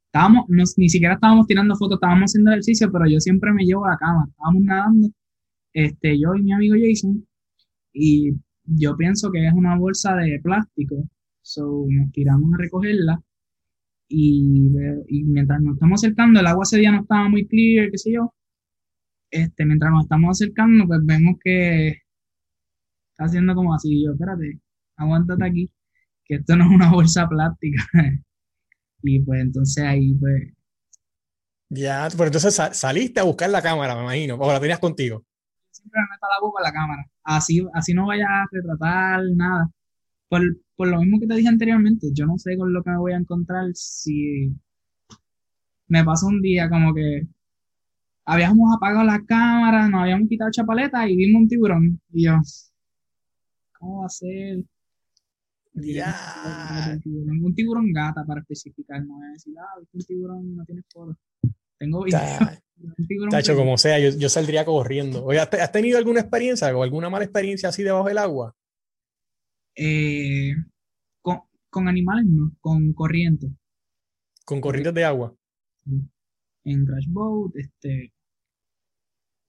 estábamos, 0.07 0.45
ni 0.49 0.89
siquiera 0.89 1.15
estábamos 1.15 1.49
tirando 1.49 1.75
fotos, 1.75 1.97
estábamos 1.97 2.31
haciendo 2.31 2.53
ejercicio, 2.53 2.93
pero 2.93 3.07
yo 3.09 3.19
siempre 3.19 3.53
me 3.53 3.65
llevo 3.65 3.89
la 3.89 3.97
cámara, 3.97 4.29
estábamos 4.31 4.63
nadando 4.63 5.09
este, 5.73 6.19
yo 6.21 6.35
y 6.37 6.43
mi 6.43 6.53
amigo 6.53 6.77
Jason, 6.81 7.27
y 7.93 8.35
yo 8.65 8.97
pienso 8.97 9.33
que 9.33 9.49
es 9.49 9.53
una 9.53 9.77
bolsa 9.77 10.15
de 10.15 10.41
plástico, 10.41 10.97
so 11.43 11.85
nos 11.91 12.13
tiramos 12.13 12.55
a 12.55 12.59
recogerla 12.59 13.21
y, 14.09 14.71
mientras 15.25 15.61
nos 15.61 15.75
estamos 15.75 16.05
acercando, 16.05 16.39
el 16.41 16.47
agua 16.47 16.63
ese 16.63 16.79
día 16.79 16.93
no 16.93 17.01
estaba 17.03 17.29
muy 17.29 17.49
clear, 17.49 17.91
qué 17.91 17.99
sé 17.99 18.13
yo, 18.13 18.33
este, 19.31 19.67
mientras 19.67 19.91
nos 19.93 20.05
estamos 20.05 20.41
acercando, 20.41 20.87
pues 20.87 21.01
vemos 21.05 21.37
que 21.43 22.04
está 23.15 23.25
haciendo 23.25 23.55
como 23.55 23.75
así, 23.75 24.05
yo, 24.05 24.13
espérate, 24.13 24.61
aguántate 24.97 25.45
aquí, 25.47 25.71
que 26.25 26.37
esto 26.37 26.57
no 26.57 26.65
es 26.65 26.71
una 26.71 26.91
bolsa 26.93 27.29
plástica. 27.29 27.83
y 29.03 29.21
pues 29.21 29.41
entonces 29.43 29.85
ahí 29.85 30.15
pues... 30.15 30.53
Ya, 31.71 32.09
pero 32.13 32.27
entonces 32.27 32.55
saliste 32.73 33.21
a 33.21 33.25
buscar 33.25 33.51
la 33.51 33.63
cámara, 33.63 33.97
me 33.97 34.03
imagino, 34.03 34.37
o 34.37 34.53
la 34.53 34.61
tenías 34.61 34.79
contigo 34.79 35.25
siempre 35.75 36.01
me 36.01 36.15
meto 36.15 36.27
la 36.29 36.41
boca 36.41 36.63
la 36.63 36.73
cámara. 36.73 37.05
Así, 37.25 37.67
así 37.75 37.95
no 37.95 38.07
vaya 38.07 38.27
a 38.27 38.47
retratar 38.51 39.23
nada. 39.37 39.71
Por, 40.29 40.43
por 40.77 40.89
lo 40.89 41.01
mismo 41.01 41.21
que 41.21 41.27
te 41.27 41.35
dije 41.37 41.49
anteriormente, 41.49 42.09
yo 42.15 42.27
no 42.27 42.39
sé 42.39 42.57
con 42.57 42.73
lo 42.73 42.83
que 42.83 42.91
me 42.91 42.99
voy 42.99 43.13
a 43.13 43.17
encontrar 43.19 43.67
si 43.75 44.55
me 45.89 46.05
pasó 46.05 46.27
un 46.27 46.41
día 46.43 46.69
como 46.69 46.95
que 46.95 47.27
habíamos 48.25 48.75
apagado 48.77 49.05
la 49.05 49.25
cámara, 49.27 49.89
nos 49.89 50.03
habíamos 50.03 50.29
quitado 50.29 50.51
chapaleta 50.51 51.09
y 51.09 51.17
vimos 51.17 51.43
un 51.43 51.49
tiburón. 51.49 52.01
Y 52.13 52.25
yo, 52.27 52.39
¿cómo 53.85 54.01
va 54.01 54.07
a 54.07 54.09
ser? 54.09 54.65
Ya. 55.75 56.99
Un 57.05 57.55
tiburón 57.55 57.93
gata 57.93 58.25
para 58.25 58.41
especificar, 58.41 59.05
no 59.05 59.19
es 59.27 59.45
decir, 59.45 59.55
ah, 59.59 59.81
un 59.93 60.01
tiburón 60.01 60.57
no 60.57 60.65
tiene 60.65 60.83
foto. 60.93 61.17
Tengo 61.79 62.05
Tacho, 63.31 63.57
como 63.57 63.77
sea, 63.79 63.99
yo, 63.99 64.17
yo, 64.19 64.29
saldría 64.29 64.65
corriendo. 64.65 65.25
Oye, 65.25 65.39
¿has, 65.39 65.73
tenido 65.73 65.99
alguna 65.99 66.21
experiencia 66.21 66.77
o 66.77 66.83
alguna 66.83 67.09
mala 67.09 67.25
experiencia 67.25 67.69
así 67.69 67.83
debajo 67.83 68.09
del 68.09 68.19
agua? 68.19 68.55
Eh, 69.77 70.55
con, 71.23 71.41
con, 71.71 71.89
animales 71.89 72.27
no, 72.27 72.53
con 72.61 72.93
corrientes. 72.93 73.51
¿Con 74.45 74.61
corrientes 74.61 74.95
de 74.95 75.05
agua? 75.05 75.35
En 76.65 76.85
Crash 76.85 77.09
Boat, 77.09 77.57
este. 77.57 78.13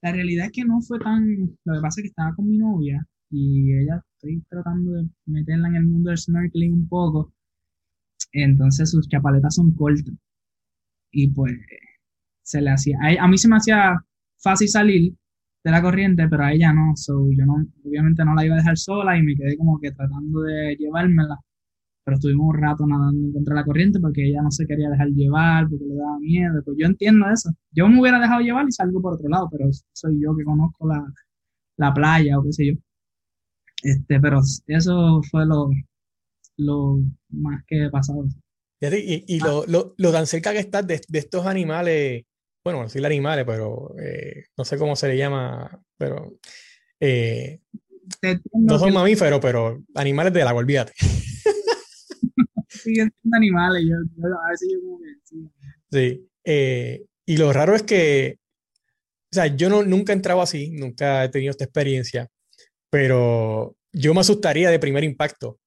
La 0.02 0.12
realidad 0.12 0.46
es 0.48 0.52
que 0.52 0.66
no 0.66 0.82
fue 0.82 1.00
tan. 1.00 1.58
Lo 1.64 1.74
que 1.76 1.82
pasa 1.82 2.00
es 2.00 2.04
que 2.04 2.10
estaba 2.10 2.36
con 2.36 2.48
mi 2.48 2.58
novia 2.58 3.06
y 3.32 3.74
ella 3.74 4.04
estoy 4.26 4.44
tratando 4.50 4.92
de 4.94 5.08
meterla 5.28 5.68
en 5.70 5.76
el 5.76 5.86
mundo 5.86 6.10
del 6.10 6.18
snorkeling 6.18 6.74
un 6.74 6.88
poco. 6.88 7.34
Entonces 8.32 8.92
sus 8.92 9.08
chapaletas 9.08 9.56
son 9.56 9.72
cortas. 9.72 10.14
Y 11.12 11.30
pues 11.30 11.54
se 12.44 12.62
le 12.62 12.72
hacía, 12.72 12.98
a, 13.20 13.28
mí 13.28 13.38
se 13.38 13.48
me 13.48 13.58
hacía 13.58 13.96
fácil 14.38 14.68
salir 14.70 15.14
de 15.64 15.72
la 15.72 15.82
corriente, 15.82 16.28
pero 16.30 16.44
a 16.44 16.54
ella 16.54 16.74
no, 16.74 16.94
so, 16.96 17.28
yo 17.32 17.46
no, 17.46 17.66
obviamente 17.86 18.24
no 18.26 18.36
la 18.36 18.46
iba 18.46 18.56
a 18.56 18.58
dejar 18.58 18.78
sola 18.78 19.18
y 19.18 19.24
me 19.24 19.36
quedé 19.36 19.58
como 19.58 19.80
que 19.80 19.92
tratando 19.92 20.42
de 20.42 20.76
llevármela, 20.78 21.40
pero 22.04 22.16
estuvimos 22.16 22.48
un 22.56 22.62
rato 22.62 22.86
nadando 22.86 23.34
contra 23.34 23.56
la 23.56 23.66
corriente 23.66 24.00
porque 24.00 24.28
ella 24.28 24.42
no 24.44 24.52
se 24.52 24.68
quería 24.68 24.90
dejar 24.90 25.08
llevar, 25.10 25.70
porque 25.70 25.86
le 25.86 25.96
daba 25.96 26.20
miedo, 26.20 26.62
pues 26.64 26.78
yo 26.80 26.86
entiendo 26.88 27.28
eso, 27.32 27.52
yo 27.72 27.88
me 27.90 28.00
hubiera 28.00 28.20
dejado 28.20 28.42
llevar 28.42 28.68
y 28.68 28.72
salgo 28.72 29.02
por 29.02 29.14
otro 29.16 29.30
lado, 29.30 29.50
pero 29.52 29.70
soy 29.94 30.22
yo 30.22 30.36
que 30.36 30.44
conozco 30.44 30.88
la, 30.88 31.04
la 31.78 31.94
playa 31.94 32.40
o 32.40 32.44
qué 32.44 32.54
sé 32.54 32.68
yo, 32.68 32.74
este, 33.86 34.20
pero 34.20 34.42
eso 34.68 35.22
fue 35.30 35.46
lo, 35.46 35.70
lo 36.58 37.00
más 37.30 37.64
que 37.68 37.86
he 37.86 37.90
pasado. 37.90 38.26
Y, 38.82 39.36
y, 39.36 39.40
lo, 39.40 39.66
lo, 39.66 39.96
lo, 39.98 40.12
tan 40.12 40.28
cerca 40.28 40.52
que 40.52 40.60
estás 40.60 40.86
de, 40.86 41.02
de 41.08 41.20
estos 41.20 41.46
animales 41.46 42.26
bueno, 42.66 42.82
decirle 42.82 43.08
animales, 43.08 43.46
pero 43.46 43.96
eh, 44.00 44.46
no 44.58 44.66
sé 44.66 44.80
cómo 44.80 44.96
se 44.96 45.08
le 45.08 45.18
llama, 45.18 45.80
pero 45.98 46.40
eh, 47.00 47.62
no 48.54 48.80
son 48.80 48.92
mamíferos, 48.92 49.40
pero 49.40 49.84
animales 49.94 50.34
del 50.34 50.48
agua, 50.48 50.62
olvídate. 50.62 50.94
Sí, 52.68 52.94
son 52.96 53.34
animales, 53.34 53.84
yo, 53.88 53.96
a 53.96 54.52
veces 54.52 54.70
yo 54.72 54.80
como 54.82 55.00
que 55.00 55.06
sí. 55.24 55.50
Sí, 55.90 56.30
eh, 56.44 57.06
y 57.26 57.38
lo 57.38 57.54
raro 57.54 57.74
es 57.74 57.84
que, 57.84 58.38
o 59.32 59.36
sea, 59.36 59.48
yo 59.48 59.70
no, 59.70 59.82
nunca 59.82 60.12
he 60.12 60.16
entrado 60.16 60.42
así, 60.42 60.72
nunca 60.72 61.24
he 61.24 61.30
tenido 61.30 61.52
esta 61.52 61.64
experiencia, 61.64 62.28
pero 62.96 63.76
yo 63.92 64.14
me 64.14 64.22
asustaría 64.22 64.70
de 64.70 64.80
primer 64.80 65.04
impacto. 65.04 65.60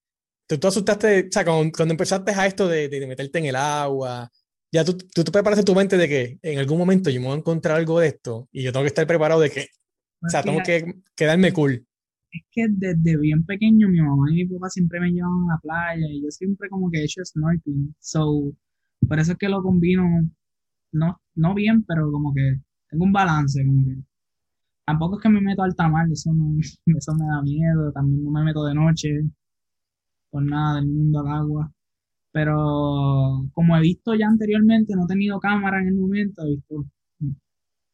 Tú, 0.49 0.57
tú 0.57 0.69
asustaste, 0.69 1.27
o 1.29 1.31
sea, 1.31 1.45
cuando, 1.45 1.71
cuando 1.77 1.93
empezaste 1.93 2.33
a 2.33 2.47
esto 2.47 2.67
de, 2.67 2.88
de, 2.88 3.07
meterte 3.07 3.38
en 3.38 3.45
el 3.45 3.57
agua, 3.57 4.31
ya 4.73 4.83
tú, 4.83 4.97
tú 4.97 5.25
te 5.25 5.31
preparas 5.31 5.59
en 5.59 5.67
tu 5.67 5.75
mente 5.75 5.99
de 5.99 6.09
que 6.09 6.38
en 6.41 6.59
algún 6.59 6.79
momento 6.79 7.11
yo 7.11 7.21
me 7.21 7.27
voy 7.27 7.35
a 7.35 7.38
encontrar 7.41 7.77
algo 7.77 8.01
de 8.01 8.09
esto 8.09 8.49
y 8.51 8.62
yo 8.62 8.73
tengo 8.73 8.85
que 8.85 8.88
estar 8.88 9.07
preparado 9.07 9.43
de 9.43 9.51
que, 9.51 9.67
o 10.23 10.29
sea, 10.31 10.43
tengo 10.43 10.62
que 10.64 11.03
quedarme 11.14 11.53
cool. 11.53 11.87
Es 12.31 12.43
que 12.51 12.64
desde 12.71 13.19
bien 13.19 13.45
pequeño 13.45 13.91
mi 13.91 14.01
mamá 14.01 14.31
y 14.31 14.47
mi 14.47 14.47
papá 14.47 14.71
siempre 14.71 14.99
me 14.99 15.11
llevan 15.11 15.51
a 15.51 15.55
la 15.57 15.61
playa 15.61 16.07
y 16.11 16.23
yo 16.23 16.31
siempre 16.31 16.71
como 16.71 16.91
que 16.91 17.01
he 17.01 17.05
hecho 17.05 17.23
snorkeling. 17.23 17.95
So, 18.01 18.55
por 19.07 19.19
eso 19.19 19.33
es 19.33 19.38
que 19.38 19.51
lo 19.51 19.62
combino, 19.62 20.03
no, 20.93 21.21
no 21.35 21.55
bien, 21.55 21.85
pero 21.85 22.11
como 22.11 22.33
que 22.33 22.62
tengo 22.88 23.05
un 23.05 23.12
balance, 23.12 23.62
como 23.67 23.85
que 23.85 23.97
tampoco 24.88 25.16
es 25.18 25.22
que 25.22 25.29
me 25.29 25.42
meto 25.42 25.62
al 25.62 25.74
mar, 25.92 26.07
eso, 26.11 26.33
no, 26.33 26.57
eso 26.98 27.14
me 27.14 27.27
da 27.27 27.42
miedo, 27.42 27.92
también 27.92 28.24
no 28.24 28.31
me 28.31 28.42
meto 28.42 28.64
de 28.64 28.74
noche 28.74 29.11
por 30.31 30.42
nada 30.42 30.77
del 30.77 30.87
mundo 30.88 31.20
al 31.20 31.29
agua. 31.29 31.72
Pero 32.33 32.57
como 33.55 33.77
he 33.77 33.81
visto 33.83 34.14
ya 34.14 34.29
anteriormente, 34.29 34.94
no 34.96 35.05
he 35.05 35.09
tenido 35.09 35.40
cámara 35.40 35.81
en 35.83 35.88
el 35.88 35.94
momento, 35.96 36.42
he 36.44 36.51
visto 36.57 36.87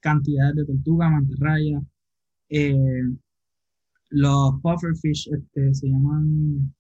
cantidades 0.01 0.55
de 0.57 0.65
tortugas, 0.67 1.11
mantarrayas, 1.11 1.83
eh, 2.51 2.75
los 4.09 4.59
pufferfish 4.63 5.29
este, 5.31 5.75
se 5.75 5.89
llaman 5.89 6.75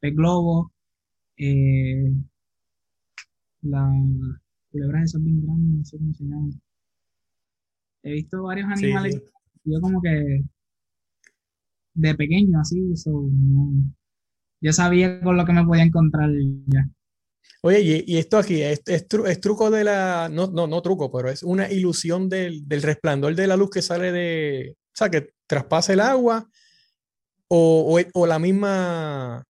pez 0.00 0.14
globo, 0.14 0.70
Eh, 1.38 2.12
la 3.62 3.90
culebra 4.70 5.02
esas 5.02 5.22
bien 5.22 5.40
grandes, 5.40 5.78
no 5.78 5.84
sé 5.86 5.96
cómo 5.96 6.12
se 6.12 6.24
llaman. 6.24 6.60
He 8.02 8.12
visto 8.12 8.42
varios 8.42 8.66
Sí, 8.76 8.84
animales, 8.86 9.14
sí. 9.14 9.22
yo 9.64 9.80
como 9.80 10.00
que 10.00 10.42
de 11.94 12.14
pequeño 12.14 12.60
así, 12.60 12.96
so, 12.96 13.10
no- 13.10 13.92
yo 14.62 14.72
sabía 14.72 15.20
con 15.20 15.36
lo 15.36 15.44
que 15.44 15.52
me 15.52 15.64
podía 15.64 15.82
encontrar 15.84 16.30
ya. 16.66 16.88
Oye, 17.62 17.80
y, 17.80 18.04
y 18.14 18.18
esto 18.18 18.38
aquí 18.38 18.62
es, 18.62 18.82
es 18.86 19.08
tru- 19.08 19.26
es 19.28 19.40
truco 19.40 19.70
de 19.70 19.84
la, 19.84 20.28
no, 20.30 20.46
no, 20.48 20.66
no 20.66 20.82
truco, 20.82 21.10
pero 21.10 21.28
es 21.30 21.42
una 21.42 21.70
ilusión 21.70 22.28
del, 22.28 22.66
del 22.66 22.82
resplandor 22.82 23.34
de 23.34 23.46
la 23.46 23.56
luz 23.56 23.70
que 23.70 23.82
sale 23.82 24.12
de, 24.12 24.76
o 24.76 24.96
sea, 24.96 25.10
que 25.10 25.30
traspasa 25.46 25.92
el 25.92 26.00
agua 26.00 26.48
o, 27.48 27.98
o, 27.98 28.20
o 28.20 28.26
la 28.26 28.38
misma, 28.38 29.44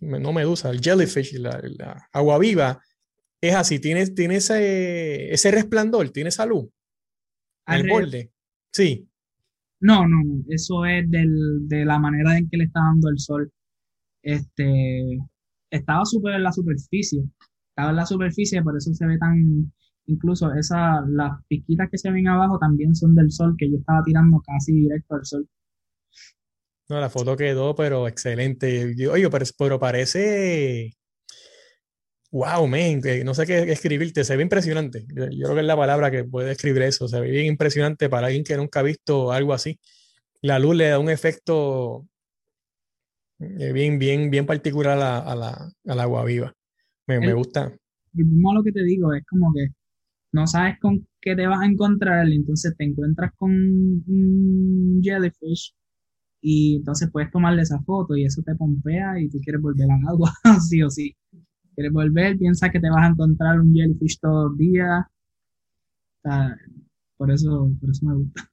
no 0.00 0.32
medusa, 0.32 0.70
el 0.70 0.80
jellyfish, 0.80 1.34
la, 1.38 1.60
la 1.78 2.08
agua 2.12 2.38
viva, 2.38 2.80
es 3.40 3.54
así, 3.54 3.78
tiene, 3.78 4.06
tiene 4.08 4.36
ese, 4.36 5.32
ese 5.32 5.50
resplandor, 5.50 6.10
tiene 6.10 6.28
esa 6.28 6.46
luz 6.46 6.68
Alrededor- 7.74 8.02
borde. 8.02 8.32
Sí, 8.72 9.08
No, 9.80 10.06
no, 10.06 10.18
eso 10.48 10.84
es 10.84 11.10
del, 11.10 11.66
de 11.68 11.84
la 11.86 11.98
manera 11.98 12.36
en 12.36 12.48
que 12.50 12.58
le 12.58 12.64
está 12.64 12.80
dando 12.80 13.08
el 13.08 13.18
sol. 13.18 13.50
Este, 14.22 15.18
estaba 15.70 16.04
súper 16.04 16.34
en 16.34 16.42
la 16.42 16.52
superficie, 16.52 17.22
estaba 17.70 17.90
en 17.90 17.96
la 17.96 18.06
superficie, 18.06 18.62
por 18.62 18.76
eso 18.76 18.92
se 18.92 19.06
ve 19.06 19.16
tan, 19.18 19.72
incluso 20.06 20.52
esa, 20.54 21.00
las 21.08 21.32
piquitas 21.48 21.88
que 21.90 21.96
se 21.98 22.10
ven 22.10 22.28
abajo 22.28 22.58
también 22.58 22.94
son 22.94 23.14
del 23.14 23.30
sol, 23.30 23.54
que 23.56 23.70
yo 23.70 23.78
estaba 23.78 24.02
tirando 24.04 24.42
casi 24.46 24.72
directo 24.74 25.14
al 25.14 25.24
sol. 25.24 25.48
no, 26.88 27.00
la 27.00 27.08
foto 27.08 27.36
quedó, 27.36 27.74
pero 27.74 28.06
excelente. 28.08 28.94
Oye, 29.10 29.30
pero, 29.30 29.44
pero 29.58 29.78
parece, 29.78 30.92
wow, 32.30 32.66
man, 32.66 33.00
que 33.02 33.24
no 33.24 33.34
sé 33.34 33.46
qué 33.46 33.72
escribirte, 33.72 34.24
se 34.24 34.36
ve 34.36 34.42
impresionante. 34.42 35.04
Yo, 35.14 35.26
yo 35.30 35.44
creo 35.46 35.54
que 35.54 35.60
es 35.60 35.66
la 35.66 35.76
palabra 35.76 36.10
que 36.10 36.24
puede 36.24 36.48
describir 36.48 36.82
eso, 36.82 37.08
se 37.08 37.20
ve 37.20 37.30
bien 37.30 37.46
impresionante 37.46 38.08
para 38.08 38.26
alguien 38.28 38.44
que 38.44 38.56
nunca 38.56 38.80
ha 38.80 38.82
visto 38.82 39.32
algo 39.32 39.52
así. 39.52 39.78
La 40.42 40.58
luz 40.58 40.76
le 40.76 40.88
da 40.88 40.98
un 40.98 41.10
efecto 41.10 42.06
eh, 43.38 43.72
bien, 43.72 43.98
bien, 43.98 44.30
bien 44.30 44.46
particular 44.46 44.92
a 44.92 44.96
la, 44.96 45.18
a 45.18 45.94
la- 45.94 46.02
agua 46.02 46.24
viva. 46.24 46.52
Me, 47.06 47.32
gusta. 47.34 47.72
Y 48.14 48.24
mismo 48.24 48.54
lo 48.54 48.62
que 48.62 48.72
te 48.72 48.84
digo, 48.84 49.12
es 49.14 49.24
como 49.26 49.52
que 49.52 49.68
no 50.32 50.46
sabes 50.46 50.78
con 50.80 51.06
qué 51.20 51.36
te 51.36 51.46
vas 51.46 51.60
a 51.60 51.66
encontrar, 51.66 52.26
entonces 52.28 52.74
te 52.76 52.84
encuentras 52.84 53.32
con 53.36 53.50
un 53.52 55.00
jellyfish 55.02 55.74
y 56.42 56.76
entonces 56.76 57.10
puedes 57.12 57.30
tomarle 57.32 57.62
esa 57.62 57.80
foto 57.82 58.16
y 58.16 58.24
eso 58.26 58.42
te 58.42 58.54
pompea 58.56 59.20
y 59.20 59.28
tú 59.30 59.38
quieres 59.40 59.62
volver 59.62 59.90
al 59.90 60.08
agua, 60.08 60.32
sí 60.68 60.82
o 60.82 60.90
sí. 60.90 61.16
Quieres 61.80 61.94
volver, 61.94 62.36
piensas 62.36 62.70
que 62.70 62.78
te 62.78 62.90
vas 62.90 63.04
a 63.04 63.06
encontrar 63.06 63.58
un 63.58 63.72
jellyfish 63.72 64.18
todos 64.20 64.50
los 64.50 64.58
días. 64.58 65.02
Por 67.16 67.30
eso, 67.30 67.70
por 67.80 67.90
eso 67.90 68.04
me 68.04 68.16
gusta. 68.16 68.50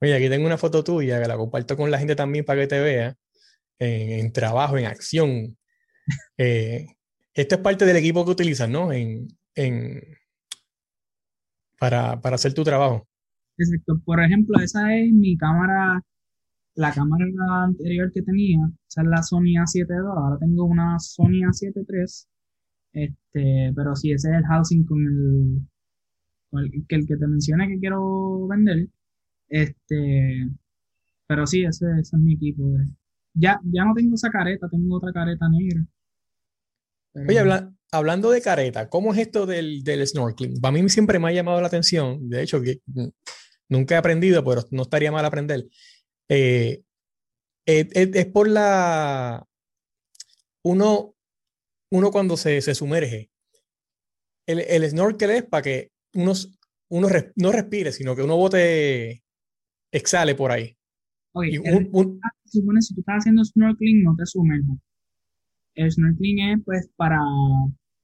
Oye, 0.00 0.14
aquí 0.14 0.30
tengo 0.30 0.46
una 0.46 0.56
foto 0.56 0.82
tuya 0.82 1.20
que 1.20 1.28
la 1.28 1.36
comparto 1.36 1.76
con 1.76 1.90
la 1.90 1.98
gente 1.98 2.16
también 2.16 2.46
para 2.46 2.62
que 2.62 2.66
te 2.66 2.80
vea 2.80 3.18
en, 3.78 4.12
en 4.12 4.32
trabajo, 4.32 4.78
en 4.78 4.86
acción. 4.86 5.58
Eh, 6.38 6.86
esto 7.34 7.54
es 7.54 7.60
parte 7.60 7.84
del 7.84 7.96
equipo 7.96 8.24
que 8.24 8.30
utilizas, 8.30 8.68
¿no? 8.68 8.92
En, 8.92 9.28
en, 9.54 10.02
para, 11.78 12.18
para 12.18 12.36
hacer 12.36 12.54
tu 12.54 12.64
trabajo. 12.64 13.06
Exacto. 13.58 14.00
Por 14.06 14.22
ejemplo, 14.22 14.58
esa 14.60 14.94
es 14.96 15.12
mi 15.12 15.36
cámara, 15.36 16.00
la 16.76 16.92
cámara 16.92 17.26
anterior 17.64 18.10
que 18.12 18.22
tenía, 18.22 18.58
esa 18.88 19.02
es 19.02 19.08
la 19.08 19.22
Sony 19.22 19.54
A7 19.60 19.86
II, 19.88 19.96
ahora 20.16 20.38
tengo 20.38 20.64
una 20.64 20.98
Sony 20.98 21.44
A7 21.44 21.86
III, 21.88 22.33
este, 22.94 23.72
pero 23.76 23.94
sí, 23.94 24.12
ese 24.12 24.30
es 24.30 24.34
el 24.36 24.44
housing 24.44 24.84
con 24.86 24.98
el, 25.06 25.60
con 26.50 26.62
el, 26.64 26.70
que, 26.88 26.94
el 26.96 27.06
que 27.06 27.16
te 27.16 27.26
mencioné 27.26 27.68
que 27.68 27.78
quiero 27.78 28.46
vender, 28.48 28.88
este, 29.48 30.48
pero 31.26 31.46
sí, 31.46 31.64
ese, 31.64 31.86
ese 32.00 32.16
es 32.16 32.22
mi 32.22 32.34
equipo. 32.34 32.66
de- 32.70 32.86
Ya, 33.34 33.60
ya 33.64 33.84
no 33.84 33.92
tengo 33.94 34.14
esa 34.14 34.30
careta, 34.30 34.68
tengo 34.70 34.96
otra 34.96 35.12
careta 35.12 35.46
negra. 35.50 35.84
pero- 37.12 37.26
Oye, 37.28 37.38
habla- 37.40 37.74
hablando 37.92 38.30
de 38.30 38.40
careta, 38.40 38.88
¿cómo 38.88 39.12
es 39.12 39.18
esto 39.20 39.46
del, 39.46 39.82
del 39.84 40.06
snorkeling? 40.06 40.60
Para 40.60 40.72
mí 40.72 40.88
siempre 40.88 41.18
me 41.18 41.28
ha 41.28 41.32
llamado 41.32 41.60
la 41.60 41.66
atención. 41.68 42.28
De 42.28 42.42
hecho, 42.42 42.60
que, 42.62 42.80
nunca 43.68 43.94
he 43.94 43.98
aprendido, 43.98 44.44
pero 44.44 44.62
no 44.70 44.82
estaría 44.82 45.10
mal 45.12 45.24
aprender. 45.24 45.66
Eh, 46.28 46.82
es, 47.66 47.88
es- 47.92 48.14
es 48.14 48.26
por 48.26 48.48
la... 48.48 49.46
Uno, 50.62 51.13
uno 51.96 52.10
cuando 52.10 52.36
se, 52.36 52.60
se 52.60 52.74
sumerge, 52.74 53.30
el, 54.46 54.60
el 54.60 54.88
snorkel 54.90 55.30
es 55.30 55.42
para 55.44 55.62
que 55.62 55.90
uno, 56.14 57.08
res- 57.08 57.32
no 57.36 57.52
respire, 57.52 57.92
sino 57.92 58.14
que 58.14 58.22
uno 58.22 58.36
bote, 58.36 59.22
exhale 59.92 60.34
por 60.34 60.50
ahí. 60.52 60.76
Ok, 61.32 61.44
Y 61.46 61.56
el- 61.56 61.74
un- 61.74 61.88
un- 61.92 62.20
se 62.44 62.60
supone 62.60 62.80
si 62.82 62.94
tú 62.94 63.00
estás 63.00 63.18
haciendo 63.18 63.44
snorkeling, 63.44 64.02
no 64.02 64.14
te 64.16 64.26
sumerjas. 64.26 64.76
El 65.74 65.90
snorkeling 65.90 66.38
es 66.50 66.58
pues 66.64 66.90
para, 66.96 67.18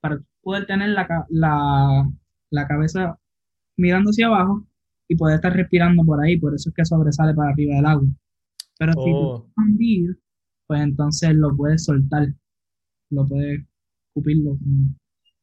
para 0.01 0.21
poder 0.43 0.67
tener 0.67 0.91
la, 0.91 1.07
la, 1.29 2.11
la 2.51 2.67
cabeza 2.69 3.19
mirando 3.77 4.11
hacia 4.11 4.27
abajo 4.27 4.67
y 5.09 5.17
poder 5.17 5.37
estar 5.37 5.53
respirando 5.55 6.05
por 6.05 6.23
ahí, 6.25 6.39
por 6.39 6.55
eso 6.55 6.71
es 6.71 6.75
que 6.75 6.85
sobresale 6.85 7.35
para 7.35 7.51
arriba 7.51 7.77
del 7.77 7.87
agua. 7.87 8.09
Pero 8.79 8.93
si 8.93 8.99
tú 8.99 9.17
Oh. 9.17 9.51
hundir, 9.57 10.19
pues 10.67 10.81
entonces 10.81 11.35
lo 11.35 11.55
puedes 11.57 11.85
soltar, 11.85 12.29
lo 13.11 13.27
puedes 13.27 13.61
escupirlo, 14.21 14.59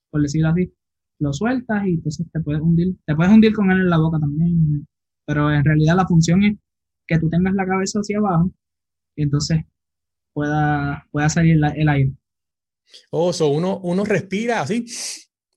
por 0.09 0.21
decirlo 0.21 0.49
así, 0.49 0.71
lo 1.19 1.33
sueltas 1.33 1.85
y 1.87 1.95
entonces 1.95 2.27
te 2.31 2.39
puedes 2.39 2.61
hundir, 2.61 2.95
te 3.05 3.15
puedes 3.15 3.31
hundir 3.33 3.53
con 3.53 3.71
él 3.71 3.81
en 3.81 3.89
la 3.89 3.97
boca 3.97 4.19
también, 4.19 4.87
pero 5.25 5.51
en 5.51 5.63
realidad 5.63 5.95
la 5.95 6.07
función 6.07 6.43
es 6.43 6.57
que 7.07 7.19
tú 7.19 7.29
tengas 7.29 7.53
la 7.53 7.65
cabeza 7.65 7.99
hacia 7.99 8.17
abajo 8.19 8.51
y 9.15 9.23
entonces 9.23 9.59
pueda, 10.33 11.07
pueda 11.11 11.29
salir 11.29 11.57
la- 11.57 11.69
el 11.69 11.89
aire. 11.89 12.13
oh, 13.11 13.33
so 13.33 13.49
uno, 13.49 13.79
uno 13.83 14.03
respira 14.05 14.61
así 14.61 14.85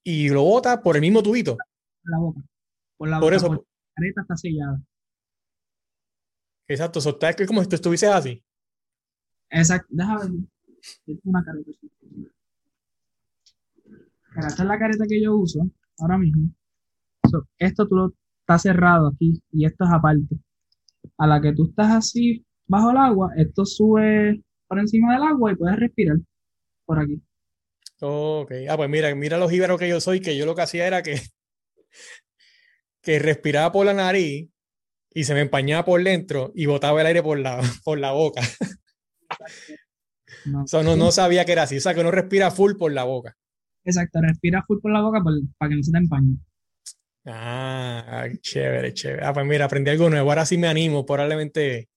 y 0.02 0.28
lo 0.30 0.42
bota 0.42 0.82
por 0.82 0.96
el 0.96 1.02
mismo 1.02 1.22
tubito. 1.22 1.56
por 1.56 2.10
la 2.10 2.18
boca. 2.18 2.40
Por 2.96 3.08
la 3.08 3.20
Por 3.20 3.32
boca, 3.32 3.36
eso, 3.36 3.46
porque 3.48 3.64
la 3.66 3.94
careta 3.96 4.20
está 4.22 4.36
sellada. 4.36 4.82
exacto, 6.68 7.00
so, 7.00 7.10
está- 7.10 7.30
es 7.30 7.46
como 7.46 7.62
si 7.62 7.68
tú 7.68 7.74
estuvieses 7.76 8.08
así. 8.10 8.42
Exacto, 9.50 9.88
déjame 9.90 10.20
ver. 11.06 11.18
Una 11.24 11.44
careta. 11.44 11.70
Mira, 14.40 14.48
esta 14.48 14.62
es 14.62 14.68
la 14.68 14.78
careta 14.78 15.04
que 15.06 15.22
yo 15.22 15.36
uso 15.36 15.68
ahora 15.98 16.16
mismo. 16.16 16.50
So, 17.30 17.46
esto 17.58 17.86
tú 17.86 17.94
lo 17.94 18.14
está 18.40 18.58
cerrado 18.58 19.08
aquí 19.08 19.42
y 19.52 19.66
esto 19.66 19.84
es 19.84 19.90
aparte. 19.90 20.36
A 21.18 21.26
la 21.26 21.42
que 21.42 21.52
tú 21.52 21.68
estás 21.68 21.90
así 21.92 22.44
bajo 22.66 22.90
el 22.90 22.96
agua, 22.96 23.32
esto 23.36 23.66
sube 23.66 24.42
por 24.66 24.78
encima 24.78 25.12
del 25.12 25.24
agua 25.24 25.52
y 25.52 25.56
puedes 25.56 25.78
respirar 25.78 26.16
por 26.86 27.00
aquí. 27.00 27.20
Ok, 28.00 28.52
ah, 28.70 28.76
pues 28.78 28.88
mira, 28.88 29.14
mira 29.14 29.36
los 29.36 29.50
jíbaros 29.50 29.78
que 29.78 29.88
yo 29.88 30.00
soy, 30.00 30.20
que 30.20 30.36
yo 30.36 30.46
lo 30.46 30.54
que 30.54 30.62
hacía 30.62 30.86
era 30.86 31.02
que, 31.02 31.20
que 33.02 33.18
respiraba 33.18 33.72
por 33.72 33.84
la 33.84 33.92
nariz 33.92 34.48
y 35.12 35.24
se 35.24 35.34
me 35.34 35.40
empañaba 35.40 35.84
por 35.84 36.02
dentro 36.02 36.50
y 36.54 36.64
botaba 36.64 37.02
el 37.02 37.08
aire 37.08 37.22
por 37.22 37.38
la, 37.38 37.60
por 37.84 37.98
la 37.98 38.12
boca. 38.12 38.40
No. 40.46 40.64
No, 40.82 40.96
no 40.96 41.12
sabía 41.12 41.44
que 41.44 41.52
era 41.52 41.64
así, 41.64 41.76
o 41.76 41.80
sea, 41.80 41.92
que 41.92 42.00
uno 42.00 42.10
respira 42.10 42.50
full 42.50 42.76
por 42.76 42.92
la 42.92 43.04
boca. 43.04 43.36
Exacto, 43.84 44.20
respira 44.22 44.64
full 44.66 44.80
por 44.80 44.90
la 44.92 45.02
boca 45.02 45.22
por- 45.22 45.34
para 45.58 45.68
que 45.70 45.76
no 45.76 45.82
se 45.82 45.92
te 45.92 45.98
empañe. 45.98 46.36
Ah, 47.26 48.04
ah, 48.24 48.28
chévere, 48.40 48.92
chévere. 48.94 49.24
Ah, 49.24 49.32
pues 49.32 49.44
mira, 49.46 49.66
aprendí 49.66 49.90
algo 49.90 50.08
nuevo, 50.08 50.30
ahora 50.30 50.46
sí 50.46 50.56
me 50.58 50.68
animo, 50.68 51.04
probablemente. 51.04 51.88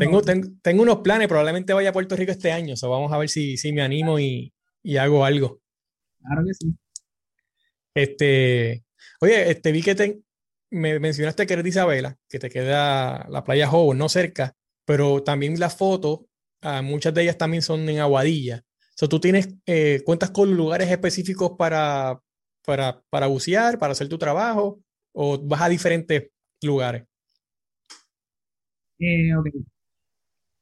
Tengo, 0.00 0.22
tengo, 0.22 0.48
tengo 0.62 0.82
unos 0.82 0.98
planes, 0.98 1.28
probablemente 1.28 1.72
vaya 1.72 1.90
a 1.90 1.92
Puerto 1.92 2.16
Rico 2.16 2.32
este 2.32 2.52
año, 2.52 2.74
o 2.74 2.76
sea, 2.76 2.88
vamos 2.88 3.12
a 3.12 3.18
ver 3.18 3.28
si, 3.28 3.56
si 3.56 3.72
me 3.72 3.82
animo 3.82 4.18
y, 4.18 4.52
y 4.82 4.96
hago 4.96 5.24
algo. 5.24 5.60
Claro 6.22 6.44
que 6.46 6.54
sí. 6.54 6.74
Este, 7.94 8.84
oye, 9.20 9.50
este, 9.50 9.72
vi 9.72 9.82
que 9.82 9.94
te, 9.94 10.20
me 10.70 10.98
mencionaste 11.00 11.46
que 11.46 11.52
eres 11.54 11.64
de 11.64 11.70
Isabela, 11.70 12.16
que 12.28 12.38
te 12.38 12.50
queda 12.50 13.26
la 13.28 13.44
playa 13.44 13.66
Jobo, 13.68 13.94
no 13.94 14.08
cerca, 14.08 14.54
pero 14.84 15.22
también 15.22 15.58
las 15.58 15.76
fotos, 15.76 16.20
ah, 16.62 16.82
muchas 16.82 17.14
de 17.14 17.22
ellas 17.22 17.38
también 17.38 17.62
son 17.62 17.88
en 17.88 17.98
Aguadilla. 18.00 18.62
Sea, 18.98 19.08
tú 19.08 19.20
tienes, 19.20 19.48
eh, 19.64 20.02
cuentas 20.04 20.32
con 20.32 20.56
lugares 20.56 20.90
específicos 20.90 21.52
para, 21.56 22.20
para, 22.66 23.00
para 23.10 23.28
bucear, 23.28 23.78
para 23.78 23.92
hacer 23.92 24.08
tu 24.08 24.18
trabajo, 24.18 24.80
o 25.12 25.38
vas 25.38 25.62
a 25.62 25.68
diferentes 25.68 26.30
lugares. 26.62 27.04
Eh. 28.98 29.30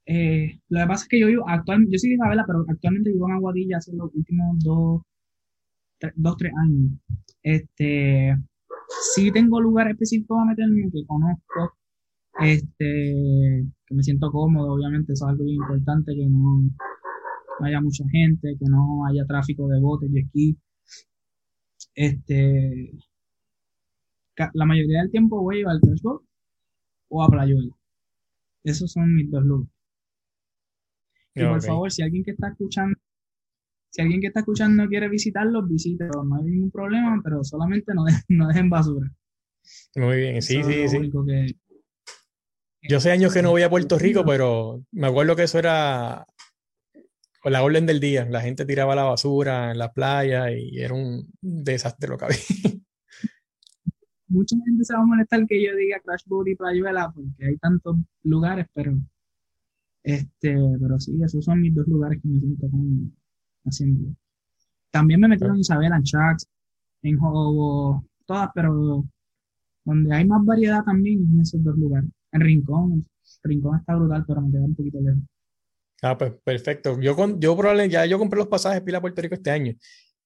Eh, 0.05 0.61
lo 0.69 0.81
que 0.81 0.87
pasa 0.87 1.05
es 1.05 1.09
que 1.09 1.21
yo 1.21 1.29
vivo 1.29 1.49
actualmente, 1.49 1.95
yo 1.95 1.99
soy 1.99 2.11
de 2.11 2.17
Isabela, 2.17 2.45
pero 2.47 2.63
actualmente 2.69 3.11
vivo 3.11 3.27
en 3.27 3.37
Aguadilla 3.37 3.79
hace 3.79 3.97
los 3.97 4.15
últimos 4.15 4.63
dos, 4.63 5.03
dos, 6.17 6.37
tres 6.37 6.53
años. 6.63 6.93
Este, 7.43 8.37
sí 9.15 9.33
tengo 9.33 9.63
lugares 9.63 9.93
específicos 9.93 10.39
a 10.43 10.45
meterme 10.45 10.91
que 10.93 11.07
conozco, 11.07 11.75
este, 12.41 13.65
que 13.87 13.95
me 13.95 14.03
siento 14.03 14.31
cómodo, 14.31 14.75
obviamente, 14.75 15.15
eso 15.15 15.25
es 15.25 15.31
algo 15.31 15.45
bien 15.45 15.57
importante, 15.57 16.15
que 16.15 16.27
no, 16.29 16.69
no 17.59 17.67
haya 17.67 17.81
mucha 17.81 18.05
gente, 18.11 18.57
que 18.59 18.67
no 18.69 19.07
haya 19.07 19.25
tráfico 19.27 19.69
de 19.69 19.81
botes 19.81 20.11
y 20.13 20.21
aquí. 20.21 20.59
Este, 21.95 22.93
la 24.53 24.67
mayoría 24.67 25.01
del 25.01 25.11
tiempo 25.11 25.43
voy 25.43 25.63
a 25.63 25.71
al 25.71 25.81
Crash 25.81 26.03
o 27.09 27.23
a 27.23 27.29
Playuela. 27.29 27.75
Esos 28.65 28.93
son 28.93 29.15
mis 29.15 29.31
dos 29.31 29.45
lugares. 29.45 29.73
Y 31.35 31.45
por 31.45 31.63
favor, 31.63 31.93
si 31.93 32.03
alguien 32.03 32.25
que 32.25 32.31
está 32.31 32.49
escuchando, 32.49 32.99
si 33.91 34.03
alguien 34.03 34.21
que 34.21 34.29
está 34.29 34.41
escuchando 34.41 34.87
quiere 34.89 35.09
visitarlos, 35.09 35.69
visite, 35.69 36.07
no 36.07 36.35
hay 36.37 36.45
ningún 36.45 36.71
problema, 36.71 37.21
pero 37.23 37.45
solamente 37.45 37.93
no, 37.95 38.05
no 38.29 38.49
dejen 38.49 38.71
basura. 38.71 39.11
Muy 39.97 40.17
bien, 40.17 40.43
sí, 40.43 40.63
sí, 40.63 40.89
sí. 40.89 41.11
Yo 42.89 43.01
sé 43.01 43.11
años 43.11 43.35
que 43.35 43.43
no 43.43 43.51
voy 43.51 43.63
a 43.63 43.71
Puerto 43.71 43.99
Rico, 43.99 44.25
pero 44.25 44.83
me 44.93 45.09
acuerdo 45.09 45.37
que 45.37 45.43
eso 45.43 45.59
era 45.59 46.27
la 47.51 47.63
orden 47.63 47.87
del 47.87 48.01
día. 48.01 48.27
La 48.27 48.41
gente 48.41 48.65
tiraba 48.65 48.95
la 48.95 49.05
basura 49.05 49.71
en 49.73 49.79
la 49.79 49.93
playa 49.93 50.51
y 50.53 50.79
era 50.79 50.95
un 50.95 51.29
desastre 51.41 52.09
lo 52.09 52.19
que 52.19 52.25
había. 52.27 52.37
Mucha 54.29 54.57
gente 54.65 54.85
se 54.85 54.95
va 54.95 55.01
a 55.01 55.07
molestar 55.07 55.47
que 55.47 55.63
yo 55.63 55.75
diga 55.77 56.01
Crash 56.01 56.25
Boat 56.27 56.49
y 56.49 56.57
Playuela 56.57 57.13
porque 57.15 57.47
hay 57.47 57.57
tantos 57.59 57.97
lugares, 58.25 58.67
pero 58.75 58.99
este, 60.03 60.57
pero 60.81 61.01
sí, 61.01 61.21
esos 61.23 61.45
son 61.45 61.61
mis 61.61 61.75
dos 61.75 61.87
lugares 61.89 62.21
que 62.23 62.29
me 62.29 62.39
siento 62.39 62.71
como 62.71 63.11
haciendo. 63.65 64.15
También 64.91 65.21
me 65.21 65.29
metieron 65.29 65.57
en 65.57 65.61
Isabel, 65.61 65.93
en 65.93 66.03
Chucks, 66.05 66.47
en 67.03 67.19
Hobo, 67.21 68.05
todas, 68.25 68.51
pero 68.55 69.05
donde 69.85 70.15
hay 70.15 70.25
más 70.27 70.45
variedad 70.45 70.85
también 70.85 71.29
en 71.33 71.41
esos 71.41 71.63
dos 71.63 71.77
lugares. 71.77 72.09
En 72.33 72.41
Rincón, 72.41 73.07
Rincón 73.43 73.79
está 73.79 73.97
brutal, 73.97 74.25
pero 74.27 74.43
me 74.43 74.53
queda 74.53 74.65
un 74.65 74.75
poquito 74.77 75.01
lejos. 75.01 75.23
Ah, 76.03 76.17
pues 76.19 76.33
perfecto. 76.45 77.01
Yo, 77.01 77.17
con, 77.17 77.41
yo 77.41 77.57
probablemente 77.57 77.95
ya 77.95 78.07
yo 78.07 78.19
compré 78.19 78.39
los 78.39 78.49
pasajes 78.49 78.83
para 78.83 79.01
Puerto 79.01 79.23
Rico 79.23 79.35
este 79.35 79.51
año. 79.51 79.75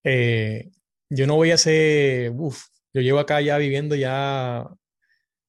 Eh, 0.05 0.71
yo 1.09 1.27
no 1.27 1.37
voy 1.37 1.51
a 1.51 1.55
hacer, 1.55 2.33
uff, 2.35 2.65
yo 2.93 3.01
llevo 3.03 3.19
acá 3.19 3.41
ya 3.41 3.59
viviendo 3.59 3.95
ya, 3.95 4.65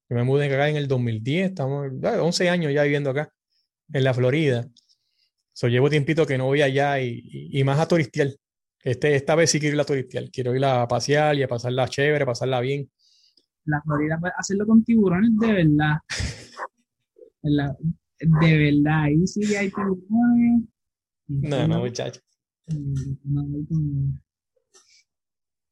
yo 0.10 0.16
me 0.16 0.24
mudé 0.24 0.46
acá 0.48 0.70
en 0.70 0.78
el 0.78 0.88
2010, 0.88 1.50
estamos 1.50 1.88
11 2.04 2.50
años 2.50 2.74
ya 2.74 2.84
viviendo 2.84 3.10
acá, 3.12 3.32
en 3.94 4.04
la 4.04 4.14
Florida. 4.14 4.68
So, 5.54 5.68
llevo 5.68 5.90
tiempito 5.90 6.26
que 6.26 6.38
no 6.38 6.46
voy 6.46 6.62
allá 6.62 7.00
y, 7.00 7.22
y, 7.24 7.64
más 7.64 7.80
a 7.80 7.88
turistear. 7.88 8.30
Este, 8.84 9.16
esta 9.16 9.36
vez 9.36 9.52
sí 9.52 9.60
quiero 9.60 9.76
ir 9.76 9.82
a 9.82 9.86
turistear, 9.86 10.30
quiero 10.32 10.56
ir 10.56 10.66
a 10.66 10.88
pasear 10.88 11.36
y 11.36 11.44
a 11.44 11.48
pasarla 11.48 11.88
chévere, 11.88 12.26
pasarla 12.26 12.62
bien 12.62 12.90
la 13.66 13.82
Florida 13.82 14.18
puede 14.20 14.34
hacerlo 14.38 14.66
con 14.66 14.84
tiburones 14.84 15.32
de 15.40 15.54
verdad. 15.54 15.98
de 18.22 18.58
verdad, 18.58 19.04
ahí 19.04 19.26
sí 19.28 19.56
hay 19.56 19.70
tiburones. 19.70 20.64
No, 21.28 21.68
no, 21.68 21.80
muchacho. 21.80 22.22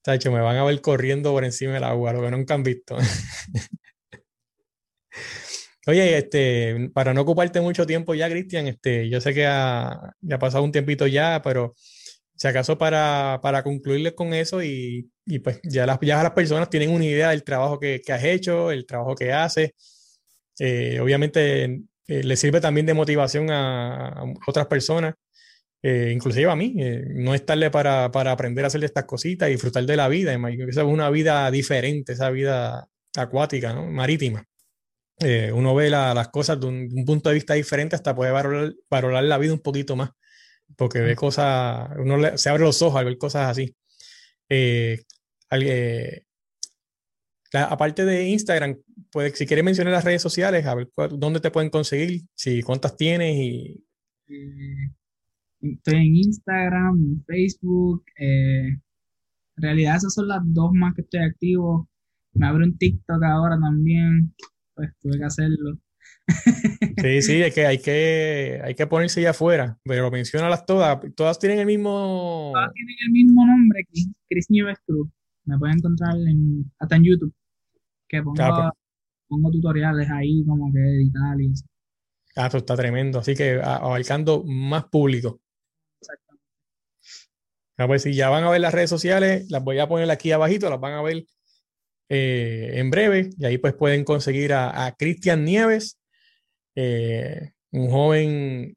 Chacho, 0.03 0.31
me 0.31 0.39
van 0.41 0.57
a 0.57 0.63
ver 0.63 0.81
corriendo 0.81 1.31
por 1.31 1.43
encima 1.45 1.73
del 1.73 1.83
agua, 1.83 2.13
lo 2.13 2.21
que 2.21 2.31
nunca 2.31 2.53
han 2.53 2.63
visto. 2.63 2.97
Oye, 5.87 6.17
este, 6.17 6.89
para 6.93 7.13
no 7.13 7.21
ocuparte 7.21 7.61
mucho 7.61 7.85
tiempo 7.85 8.13
ya, 8.13 8.29
Cristian, 8.29 8.67
este, 8.67 9.09
yo 9.09 9.19
sé 9.21 9.33
que 9.33 9.45
ha, 9.47 10.13
ya 10.21 10.35
ha 10.35 10.39
pasado 10.39 10.63
un 10.63 10.71
tiempito 10.71 11.07
ya, 11.07 11.41
pero 11.43 11.73
si 12.35 12.47
acaso 12.47 12.77
para, 12.77 13.39
para 13.41 13.63
concluirles 13.63 14.13
con 14.13 14.33
eso 14.33 14.63
y, 14.63 15.09
y, 15.25 15.39
pues 15.39 15.59
ya 15.63 15.85
las, 15.85 15.99
ya 16.01 16.23
las 16.23 16.31
personas 16.31 16.69
tienen 16.69 16.91
una 16.91 17.05
idea 17.05 17.31
del 17.31 17.43
trabajo 17.43 17.79
que, 17.79 18.01
que 18.01 18.13
has 18.13 18.23
hecho, 18.23 18.71
el 18.71 18.85
trabajo 18.85 19.15
que 19.15 19.33
haces. 19.33 19.71
Eh, 20.59 20.99
obviamente 20.99 21.81
eh, 22.09 22.23
le 22.23 22.35
sirve 22.35 22.61
también 22.61 22.85
de 22.85 22.93
motivación 22.93 23.49
a, 23.51 24.23
otras 24.47 24.67
personas, 24.67 25.15
eh, 25.81 26.11
inclusive 26.13 26.49
a 26.51 26.55
mí. 26.55 26.75
no 27.15 27.33
es 27.35 27.45
tarde 27.45 27.71
para, 27.71 28.11
para, 28.11 28.31
aprender 28.31 28.65
a 28.65 28.67
hacer 28.67 28.83
estas 28.83 29.05
cositas 29.05 29.49
y 29.49 29.53
disfrutar 29.53 29.85
de 29.85 29.95
la 29.95 30.07
vida. 30.07 30.33
Esa 30.67 30.81
es 30.81 30.87
una 30.87 31.09
vida 31.09 31.49
diferente, 31.51 32.13
esa 32.13 32.29
vida 32.29 32.87
acuática, 33.15 33.73
¿no? 33.73 33.87
marítima. 33.87 34.45
uno 35.53 35.75
ve 35.75 35.89
las 35.89 36.27
cosas 36.29 36.59
de 36.59 36.67
un, 36.67 37.05
punto 37.05 37.29
de 37.29 37.35
vista 37.35 37.53
diferente 37.53 37.95
hasta 37.95 38.15
puede 38.15 38.31
valorar, 38.31 38.73
valorar 38.89 39.23
la 39.23 39.37
vida 39.37 39.53
un 39.53 39.59
poquito 39.61 39.95
más 39.95 40.11
porque 40.75 40.99
ve 40.99 41.15
cosas, 41.15 41.89
uno 41.97 42.37
se 42.37 42.49
abre 42.49 42.63
los 42.63 42.81
ojos 42.81 42.99
al 42.99 43.05
ver 43.05 43.17
cosas 43.17 43.49
así. 43.49 43.75
Eh, 44.49 44.99
eh, 47.53 47.57
aparte 47.57 48.05
de 48.05 48.29
Instagram, 48.29 48.77
puede, 49.11 49.35
si 49.35 49.45
quieres 49.45 49.65
mencionar 49.65 49.93
las 49.93 50.05
redes 50.05 50.21
sociales, 50.21 50.65
a 50.65 50.75
ver 50.75 50.89
dónde 51.11 51.39
te 51.39 51.51
pueden 51.51 51.69
conseguir, 51.69 52.21
si 52.33 52.61
cuántas 52.61 52.95
tienes 52.95 53.35
y... 53.35 53.83
Eh, 54.27 54.91
estoy 55.61 55.95
en 55.95 56.15
Instagram, 56.15 56.95
en 56.97 57.23
Facebook. 57.25 58.03
en 58.15 58.81
realidad 59.55 59.97
esas 59.97 60.13
son 60.13 60.27
las 60.27 60.41
dos 60.45 60.71
más 60.73 60.93
que 60.93 61.01
estoy 61.01 61.21
activo. 61.21 61.89
Me 62.33 62.47
abro 62.47 62.63
un 62.63 62.77
TikTok 62.77 63.23
ahora 63.23 63.59
también, 63.59 64.33
pues 64.75 64.91
tuve 65.01 65.17
que 65.17 65.25
hacerlo. 65.25 65.79
Sí, 67.01 67.21
sí, 67.21 67.41
es 67.41 67.53
que 67.53 67.65
hay 67.65 67.79
que, 67.79 68.59
hay 68.63 68.75
que 68.75 68.85
ponerse 68.85 69.21
ya 69.21 69.29
afuera, 69.31 69.79
pero 69.85 70.11
las 70.11 70.65
todas, 70.65 70.99
todas 71.15 71.39
tienen 71.39 71.59
el 71.59 71.65
mismo... 71.65 72.51
Todas 72.53 72.73
tienen 72.73 72.95
el 73.07 73.11
mismo 73.11 73.45
nombre, 73.45 73.87
Chris 74.27 74.49
Nieves 74.49 74.77
Cruz. 74.85 75.09
Me 75.45 75.57
pueden 75.57 75.77
encontrar 75.77 76.15
en, 76.15 76.71
hasta 76.77 76.97
en 76.97 77.03
YouTube, 77.03 77.33
que 78.09 78.21
pongo, 78.21 78.35
ah, 78.41 78.73
pues. 79.27 79.53
tutoriales 79.53 80.09
ahí 80.09 80.43
como 80.45 80.71
que 80.73 80.79
editar 80.79 81.39
y 81.39 81.51
eso. 81.51 81.65
Ah, 82.35 82.47
eso 82.47 82.57
está 82.57 82.75
tremendo, 82.75 83.19
así 83.19 83.35
que 83.35 83.61
abarcando 83.61 84.43
más 84.43 84.85
público. 84.85 85.39
Exactamente. 86.01 86.45
Ah, 87.77 87.87
pues 87.87 88.03
si 88.03 88.13
ya 88.13 88.29
van 88.29 88.43
a 88.43 88.49
ver 88.49 88.61
las 88.61 88.73
redes 88.73 88.89
sociales, 88.89 89.49
las 89.49 89.63
voy 89.63 89.79
a 89.79 89.87
poner 89.87 90.09
aquí 90.11 90.31
abajito, 90.31 90.69
las 90.69 90.79
van 90.79 90.93
a 90.93 91.01
ver 91.01 91.25
eh, 92.09 92.71
en 92.73 92.89
breve, 92.89 93.29
y 93.37 93.45
ahí 93.45 93.57
pues 93.57 93.73
pueden 93.73 94.03
conseguir 94.03 94.53
a, 94.53 94.85
a 94.85 94.93
Cristian 94.95 95.45
Nieves 95.45 95.99
eh, 96.75 97.51
un 97.71 97.89
joven 97.89 98.75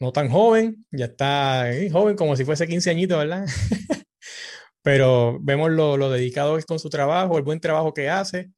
no 0.00 0.12
tan 0.12 0.28
joven, 0.28 0.86
ya 0.90 1.06
está 1.06 1.72
eh, 1.72 1.90
joven 1.90 2.16
como 2.16 2.36
si 2.36 2.44
fuese 2.44 2.68
15 2.68 2.90
añitos, 2.90 3.18
¿verdad? 3.18 3.46
Pero 4.82 5.38
vemos 5.40 5.70
lo, 5.70 5.96
lo, 5.96 6.10
dedicado 6.10 6.54
que 6.54 6.60
es 6.60 6.66
con 6.66 6.78
su 6.78 6.88
trabajo, 6.88 7.36
el 7.36 7.44
buen 7.44 7.60
trabajo 7.60 7.92
que 7.92 8.08
hace, 8.08 8.50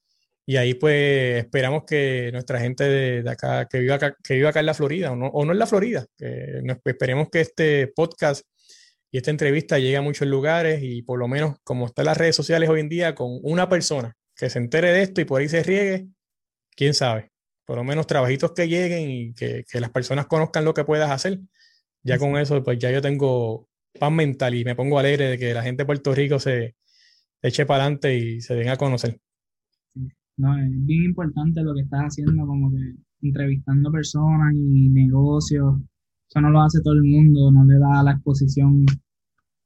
y 0.50 0.56
ahí 0.56 0.74
pues 0.74 1.44
esperamos 1.44 1.84
que 1.86 2.30
nuestra 2.32 2.58
gente 2.58 2.82
de, 2.82 3.30
acá, 3.30 3.68
que 3.68 3.78
viva 3.78 3.94
acá, 3.94 4.16
que 4.20 4.34
viva 4.34 4.48
acá 4.48 4.58
en 4.58 4.66
la 4.66 4.74
Florida, 4.74 5.12
o 5.12 5.14
no, 5.14 5.52
en 5.52 5.58
la 5.60 5.66
Florida, 5.68 6.04
que 6.18 6.60
esperemos 6.86 7.28
que 7.30 7.40
este 7.40 7.86
podcast 7.86 8.44
y 9.12 9.18
esta 9.18 9.30
entrevista 9.30 9.78
llegue 9.78 9.96
a 9.96 10.02
muchos 10.02 10.26
lugares 10.26 10.80
y 10.82 11.02
por 11.02 11.20
lo 11.20 11.28
menos 11.28 11.54
como 11.62 11.86
están 11.86 12.06
las 12.06 12.16
redes 12.16 12.34
sociales 12.34 12.68
hoy 12.68 12.80
en 12.80 12.88
día, 12.88 13.14
con 13.14 13.38
una 13.44 13.68
persona 13.68 14.16
que 14.34 14.50
se 14.50 14.58
entere 14.58 14.92
de 14.92 15.02
esto 15.02 15.20
y 15.20 15.24
por 15.24 15.40
ahí 15.40 15.48
se 15.48 15.62
riegue, 15.62 16.08
quién 16.74 16.94
sabe 16.94 17.30
por 17.64 17.76
lo 17.76 17.84
menos 17.84 18.08
trabajitos 18.08 18.50
que 18.50 18.66
lleguen 18.66 19.08
y 19.08 19.32
que, 19.34 19.64
las 19.74 19.90
personas 19.90 20.26
conozcan 20.26 20.64
lo 20.64 20.74
que 20.74 20.82
puedas 20.82 21.12
hacer. 21.12 21.38
Ya 22.02 22.18
con 22.18 22.36
eso, 22.36 22.60
pues 22.64 22.76
ya 22.80 22.90
yo 22.90 23.00
tengo 23.00 23.68
pan 24.00 24.16
mental 24.16 24.56
y 24.56 24.64
me 24.64 24.74
pongo 24.74 24.98
alegre 24.98 25.28
de 25.28 25.38
que 25.38 25.54
la 25.54 25.62
gente 25.62 25.82
de 25.82 25.86
Puerto 25.86 26.12
Rico 26.12 26.40
se 26.40 26.74
eche 27.40 27.66
para 27.66 27.84
adelante 27.84 28.16
y 28.16 28.40
se 28.40 28.56
den 28.56 28.68
a 28.70 28.76
conocer. 28.76 29.20
No, 30.40 30.58
es 30.58 30.70
bien 30.86 31.04
importante 31.04 31.62
lo 31.62 31.74
que 31.74 31.82
estás 31.82 32.02
haciendo, 32.02 32.46
como 32.46 32.70
que 32.70 32.94
entrevistando 33.22 33.92
personas 33.92 34.54
y 34.54 34.88
negocios. 34.88 35.76
Eso 36.28 36.40
no 36.40 36.50
lo 36.50 36.62
hace 36.62 36.80
todo 36.82 36.94
el 36.94 37.04
mundo, 37.04 37.50
no 37.52 37.64
le 37.64 37.78
da 37.78 38.02
la 38.02 38.12
exposición 38.12 38.86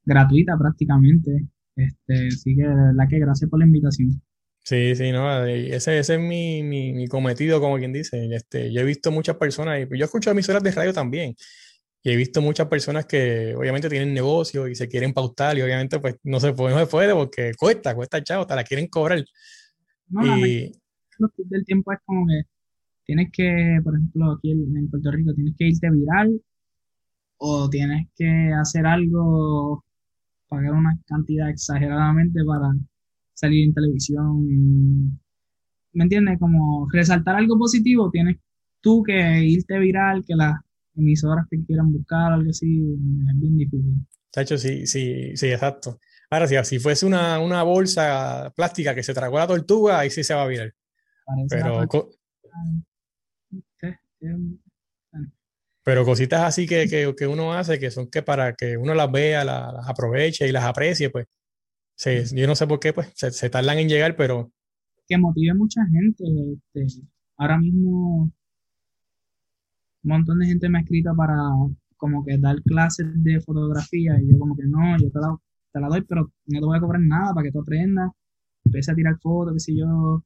gratuita 0.05 0.57
prácticamente. 0.59 1.49
Este, 1.77 2.29
así 2.29 2.57
que 2.57 2.63
de 2.63 2.75
verdad 2.75 3.05
que 3.09 3.19
gracias 3.19 3.51
por 3.51 3.61
la 3.61 3.67
invitación. 3.67 4.21
Sí, 4.65 4.95
sí, 4.97 5.13
no, 5.13 5.45
ese, 5.45 5.99
ese 5.99 6.15
es 6.15 6.21
mi, 6.21 6.63
mi, 6.63 7.07
cometido, 7.07 7.61
como 7.61 7.77
quien 7.77 7.93
dice. 7.93 8.27
Este, 8.35 8.73
yo 8.73 8.81
he 8.81 8.85
visto 8.85 9.11
muchas 9.11 9.37
personas, 9.37 9.79
y 9.81 9.99
yo 9.99 10.05
escucho 10.07 10.31
emisoras 10.31 10.63
de 10.63 10.73
radio 10.73 10.93
también, 10.95 11.37
y 12.03 12.11
he 12.11 12.17
visto 12.17 12.41
muchas 12.41 12.69
personas 12.69 13.05
que 13.07 13.55
obviamente 13.57 13.91
tienen 13.91 14.15
negocio 14.15 14.67
y 14.69 14.75
se 14.75 14.89
quieren 14.89 15.13
pautar, 15.13 15.59
y 15.59 15.63
obviamente 15.63 16.01
pues 16.01 16.17
no 16.23 16.41
se 16.41 16.55
puede, 16.55 16.75
no 16.75 16.81
se 16.81 16.87
puede 16.87 17.13
porque 17.13 17.53
cuesta, 17.59 17.95
cuesta 17.95 18.23
chavo, 18.25 18.47
te 18.47 18.55
la 18.57 18.65
quieren 18.65 18.89
cobrar. 18.89 19.23
No, 20.15 20.47
y... 20.47 20.73
del 21.47 21.65
tiempo 21.65 21.93
es 21.93 21.99
como 22.05 22.27
que 22.27 22.43
tienes 23.05 23.31
que, 23.33 23.81
por 23.83 23.95
ejemplo, 23.95 24.33
aquí 24.33 24.53
en 24.53 24.89
Puerto 24.91 25.11
Rico, 25.11 25.35
tienes 25.35 25.55
que 25.59 25.69
irte 25.69 25.91
viral 25.91 26.41
o 27.39 27.69
tienes 27.69 28.09
que 28.17 28.53
hacer 28.53 28.87
algo, 28.87 29.85
pagar 30.49 30.73
una 30.73 30.99
cantidad 31.07 31.51
exageradamente 31.51 32.45
para 32.45 32.73
salir 33.35 33.67
en 33.67 33.75
televisión. 33.75 35.21
¿Me 35.93 36.05
entiendes? 36.05 36.39
Como 36.39 36.89
resaltar 36.93 37.37
algo 37.37 37.59
positivo, 37.59 38.11
tienes 38.11 38.37
tú 38.81 39.03
que 39.03 39.45
irte 39.45 39.79
viral, 39.79 40.25
que 40.25 40.37
las 40.37 40.55
emisoras 40.97 41.49
te 41.49 41.63
quieran 41.65 41.93
buscar, 41.93 42.33
algo 42.33 42.51
así, 42.51 42.79
es 42.79 43.41
bien 43.41 43.57
difícil. 43.57 44.07
Tacho, 44.31 44.57
sí, 44.59 44.87
sí, 44.87 45.37
sí, 45.37 45.49
exacto. 45.49 45.99
Ahora, 46.35 46.49
si, 46.49 46.57
si 46.65 46.79
fuese 46.81 47.07
una, 47.07 47.39
una, 47.39 47.63
bolsa 47.63 48.53
plástica 48.57 48.93
que 48.93 49.05
se 49.05 49.15
tragó 49.15 49.39
la 49.39 49.47
tortuga, 49.47 50.01
ahí 50.01 50.11
sí 50.11 50.25
se 50.25 50.35
va 50.35 50.43
a 50.43 50.49
virar. 50.49 50.75
Pero. 51.49 51.87
Pero 55.85 56.05
cositas 56.05 56.41
así 56.43 56.67
que, 56.67 57.15
que, 57.17 57.27
uno 57.27 57.53
hace, 57.53 57.79
que 57.79 57.91
son 57.91 58.09
que 58.09 58.23
para 58.23 58.55
que 58.55 58.77
uno 58.77 58.95
las 58.95 59.13
vea, 59.13 59.45
las, 59.45 59.87
aproveche 59.87 60.49
y 60.49 60.53
las 60.53 60.65
aprecie, 60.65 61.11
pues 61.11 61.27
yo 62.33 62.47
no 62.47 62.57
sé 62.57 62.67
por 62.67 62.81
qué, 62.81 62.93
pues 62.93 63.13
se, 63.15 63.51
tardan 63.51 63.79
en 63.79 63.89
llegar, 63.89 64.17
pero... 64.17 64.51
Que 65.07 65.19
motive 65.19 65.51
a 65.51 65.55
mucha 65.55 65.83
gente. 65.87 66.25
Este, 66.75 67.03
ahora 67.37 67.59
mismo 67.59 68.25
un 68.25 68.33
montón 70.03 70.39
de 70.41 70.47
gente 70.47 70.69
me 70.69 70.79
ha 70.79 70.81
escrito 70.81 71.15
para 71.15 71.37
como 71.97 72.25
que 72.25 72.39
dar 72.39 72.61
clases 72.63 73.07
de 73.23 73.41
fotografía 73.41 74.19
y 74.21 74.33
yo 74.33 74.39
como 74.39 74.57
que 74.57 74.65
no, 74.65 74.99
yo 74.99 75.11
te 75.11 75.19
la, 75.21 75.37
te 75.75 75.81
la 75.81 75.89
doy, 75.89 76.03
pero 76.03 76.31
no 76.47 76.61
te 76.61 76.67
voy 76.67 76.77
a 76.79 76.81
cobrar 76.81 77.03
nada 77.03 77.35
para 77.35 77.45
que 77.45 77.53
tú 77.53 77.61
aprendas. 77.61 78.11
Empecé 78.65 78.93
a 78.93 78.95
tirar 78.95 79.19
fotos, 79.21 79.55
qué 79.55 79.61
sé 79.61 79.77
yo. 79.77 80.25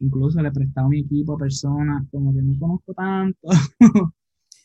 Incluso 0.00 0.40
le 0.42 0.48
he 0.48 0.52
prestado 0.52 0.88
mi 0.88 1.00
equipo 1.00 1.34
a 1.34 1.38
personas 1.38 2.04
como 2.10 2.34
que 2.34 2.42
no 2.42 2.58
conozco 2.58 2.94
tanto. 2.94 3.48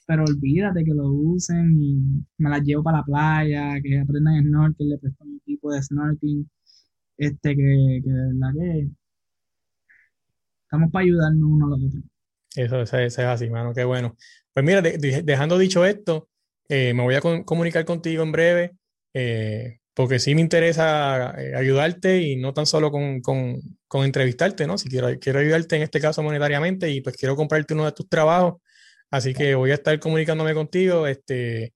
pero 0.07 0.23
olvídate 0.23 0.83
que 0.85 0.93
lo 0.93 1.09
usen 1.11 1.81
y 1.81 2.25
me 2.37 2.49
las 2.49 2.61
llevo 2.63 2.83
para 2.83 2.99
la 2.99 3.03
playa, 3.03 3.81
que 3.81 3.99
aprendan 3.99 4.43
snorkel, 4.43 4.89
le 4.89 4.97
presto 4.97 5.25
mi 5.25 5.37
equipo 5.37 5.71
de 5.71 5.83
snorkeling, 5.83 6.49
este, 7.17 7.55
que, 7.55 8.01
que 8.03 8.09
de 8.09 8.33
verdad 8.33 8.53
que 8.57 8.89
estamos 10.63 10.91
para 10.91 11.03
ayudarnos 11.03 11.49
uno 11.49 11.65
a 11.67 11.69
los 11.69 11.83
otros. 11.85 12.03
Eso, 12.55 12.81
es 12.81 13.19
así, 13.19 13.49
mano, 13.49 13.73
qué 13.73 13.83
bueno. 13.83 14.15
Pues 14.53 14.65
mira, 14.65 14.81
dejando 14.81 15.57
dicho 15.57 15.85
esto, 15.85 16.29
eh, 16.69 16.93
me 16.93 17.03
voy 17.03 17.15
a 17.15 17.21
comunicar 17.21 17.85
contigo 17.85 18.23
en 18.23 18.31
breve, 18.31 18.77
eh, 19.13 19.79
porque 19.97 20.19
sí 20.19 20.35
me 20.35 20.41
interesa 20.41 21.33
eh, 21.37 21.55
ayudarte 21.55 22.21
y 22.21 22.37
no 22.37 22.53
tan 22.53 22.65
solo 22.65 22.91
con, 22.91 23.19
con, 23.19 23.59
con, 23.87 24.05
entrevistarte, 24.05 24.67
¿no? 24.67 24.77
Si 24.77 24.87
quiero, 24.89 25.09
quiero 25.19 25.39
ayudarte 25.39 25.75
en 25.75 25.81
este 25.81 25.99
caso 25.99 26.23
monetariamente 26.23 26.89
y 26.91 27.01
pues 27.01 27.17
quiero 27.17 27.35
comprarte 27.35 27.73
uno 27.73 27.85
de 27.85 27.91
tus 27.91 28.07
trabajos 28.07 28.61
Así 29.09 29.33
que 29.33 29.55
voy 29.55 29.71
a 29.71 29.75
estar 29.75 29.99
comunicándome 29.99 30.53
contigo. 30.53 31.07
Este, 31.07 31.73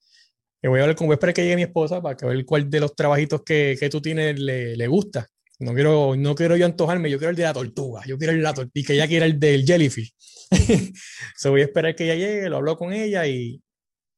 voy 0.64 0.80
a 0.80 0.84
hablar 0.84 0.96
con, 0.96 1.08
voy 1.08 1.14
a 1.14 1.16
esperar 1.16 1.34
que 1.34 1.44
llegue 1.44 1.56
mi 1.56 1.64
esposa 1.64 2.02
para 2.02 2.16
que 2.16 2.26
ver 2.26 2.46
cuál 2.46 2.70
de 2.70 2.80
los 2.80 2.96
trabajitos 2.96 3.42
que, 3.44 3.78
que 3.80 3.90
tú 3.90 4.02
tienes 4.02 4.40
le, 4.40 4.76
le, 4.76 4.88
gusta. 4.88 5.28
No 5.60 5.74
quiero, 5.74 6.16
no 6.18 6.36
quiero 6.36 6.58
yo 6.58 6.66
antojarme, 6.66 7.10
yo 7.10 7.18
quiero 7.18 7.32
el 7.32 7.36
de 7.38 7.44
la 7.44 7.54
tortuga, 7.54 8.02
yo 8.06 8.18
quiero 8.18 8.34
el 8.34 8.40
de 8.40 8.44
la 8.44 8.54
tortuga, 8.54 8.72
y 8.74 8.84
que 8.84 8.94
ella 8.94 9.08
quiera 9.08 9.26
el 9.26 9.40
del 9.40 9.66
jellyfish. 9.66 10.14
so, 11.38 11.52
voy 11.52 11.62
a 11.62 11.66
esperar 11.66 11.96
que 11.96 12.06
ella 12.06 12.16
llegue, 12.16 12.50
lo 12.50 12.58
hablo 12.58 12.78
con 12.78 12.94
ella 12.94 13.28
y, 13.28 13.62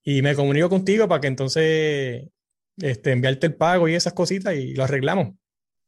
y 0.04 0.22
me 0.22 0.36
comunico 0.36 0.70
contigo 0.70 1.08
para 1.08 1.22
que 1.22 1.28
entonces 1.28 2.24
este, 2.78 3.12
enviarte 3.12 3.48
el 3.48 3.56
pago 3.56 3.88
y 3.88 3.96
esas 3.96 4.14
cositas 4.14 4.56
y 4.56 4.74
lo 4.74 4.84
arreglamos. 4.84 5.36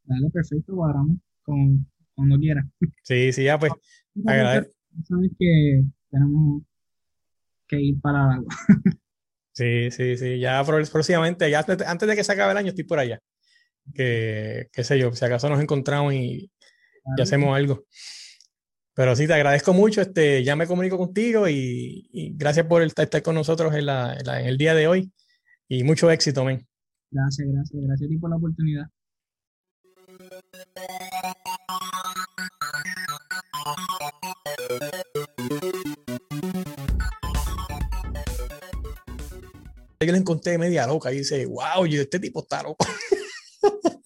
Dale, 0.03 0.29
perfecto, 0.31 0.75
cuadramos 0.75 1.17
con, 1.41 1.87
cuando 2.13 2.37
quieras. 2.37 2.65
Sí, 3.03 3.31
sí, 3.31 3.43
ya 3.43 3.59
pues. 3.59 3.71
Sabes 5.07 5.31
que 5.37 5.83
tenemos 6.09 6.63
que 7.67 7.81
ir 7.81 7.99
para 7.99 8.35
agua. 8.35 8.55
sí, 9.51 9.91
sí, 9.91 10.17
sí, 10.17 10.39
ya 10.39 10.63
próximamente, 10.63 11.49
ya 11.49 11.65
antes 11.85 12.07
de 12.07 12.15
que 12.15 12.23
se 12.23 12.31
acabe 12.31 12.51
el 12.51 12.57
año 12.57 12.69
estoy 12.69 12.85
por 12.85 12.99
allá. 12.99 13.19
Que, 13.93 14.69
qué 14.71 14.83
sé 14.83 14.97
yo, 14.97 15.11
si 15.13 15.25
acaso 15.25 15.49
nos 15.49 15.61
encontramos 15.61 16.13
y, 16.13 16.49
hacemos 17.21 17.55
algo. 17.55 17.83
Pero 18.93 19.15
sí, 19.15 19.27
te 19.27 19.33
agradezco 19.33 19.73
mucho, 19.73 20.01
este, 20.01 20.43
ya 20.43 20.55
me 20.55 20.65
comunico 20.65 20.97
contigo 20.97 21.49
y, 21.49 22.33
gracias 22.35 22.65
por 22.65 22.81
estar, 22.81 23.21
con 23.21 23.35
nosotros 23.35 23.73
en, 23.75 23.89
en, 23.89 24.45
el 24.45 24.57
día 24.57 24.73
de 24.73 24.87
hoy 24.87 25.11
y 25.67 25.83
mucho 25.83 26.09
éxito, 26.09 26.45
men. 26.45 26.65
Gracias, 27.11 27.47
gracias, 27.47 27.83
gracias 27.83 28.07
a 28.07 28.09
ti 28.09 28.17
por 28.17 28.29
la 28.29 28.35
oportunidad. 28.37 28.89
yo 40.05 40.11
le 40.11 40.19
encontré 40.19 40.57
media 40.57 40.87
loca 40.87 41.11
y 41.11 41.17
dice, 41.17 41.45
wow, 41.45 41.85
yo, 41.85 42.01
este 42.01 42.19
tipo 42.19 42.41
está 42.41 42.63
loco. 42.63 42.85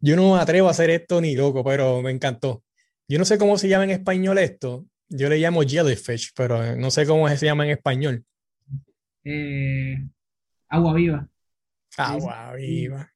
yo 0.00 0.16
no 0.16 0.34
me 0.34 0.40
atrevo 0.40 0.68
a 0.68 0.70
hacer 0.70 0.90
esto 0.90 1.20
ni 1.20 1.34
loco, 1.34 1.64
pero 1.64 2.00
me 2.02 2.10
encantó. 2.10 2.62
Yo 3.08 3.18
no 3.18 3.24
sé 3.24 3.38
cómo 3.38 3.58
se 3.58 3.68
llama 3.68 3.84
en 3.84 3.90
español 3.90 4.38
esto. 4.38 4.86
Yo 5.08 5.28
le 5.28 5.38
llamo 5.38 5.62
jellyfish, 5.62 6.32
pero 6.36 6.76
no 6.76 6.90
sé 6.90 7.06
cómo 7.06 7.28
se 7.28 7.46
llama 7.46 7.64
en 7.64 7.70
español. 7.70 8.24
Eh, 9.24 9.96
agua 10.68 10.94
viva. 10.94 11.28
Agua 11.98 12.54
viva. 12.54 13.12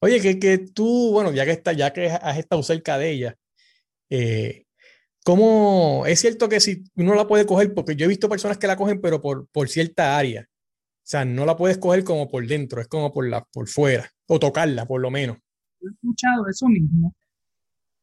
Oye, 0.00 0.20
que, 0.20 0.38
que 0.38 0.58
tú, 0.58 1.10
bueno, 1.12 1.32
ya 1.32 1.44
que, 1.44 1.52
está, 1.52 1.72
ya 1.72 1.92
que 1.92 2.08
has 2.08 2.38
estado 2.38 2.62
cerca 2.62 2.98
de 2.98 3.10
ella, 3.10 3.36
eh, 4.10 4.66
¿cómo 5.24 6.04
es 6.06 6.20
cierto 6.20 6.48
que 6.48 6.60
si 6.60 6.84
uno 6.96 7.14
la 7.14 7.26
puede 7.26 7.46
coger? 7.46 7.74
Porque 7.74 7.96
yo 7.96 8.04
he 8.04 8.08
visto 8.08 8.28
personas 8.28 8.58
que 8.58 8.66
la 8.66 8.76
cogen, 8.76 9.00
pero 9.00 9.20
por, 9.20 9.48
por 9.48 9.68
cierta 9.68 10.16
área. 10.16 10.46
O 10.48 11.08
sea, 11.08 11.24
no 11.24 11.46
la 11.46 11.56
puedes 11.56 11.78
coger 11.78 12.04
como 12.04 12.28
por 12.28 12.46
dentro, 12.46 12.80
es 12.80 12.88
como 12.88 13.12
por, 13.12 13.28
la, 13.28 13.44
por 13.52 13.68
fuera, 13.68 14.08
o 14.26 14.38
tocarla 14.38 14.86
por 14.86 15.00
lo 15.00 15.10
menos. 15.10 15.38
He 15.80 15.88
escuchado 15.88 16.48
eso 16.48 16.66
mismo 16.68 17.14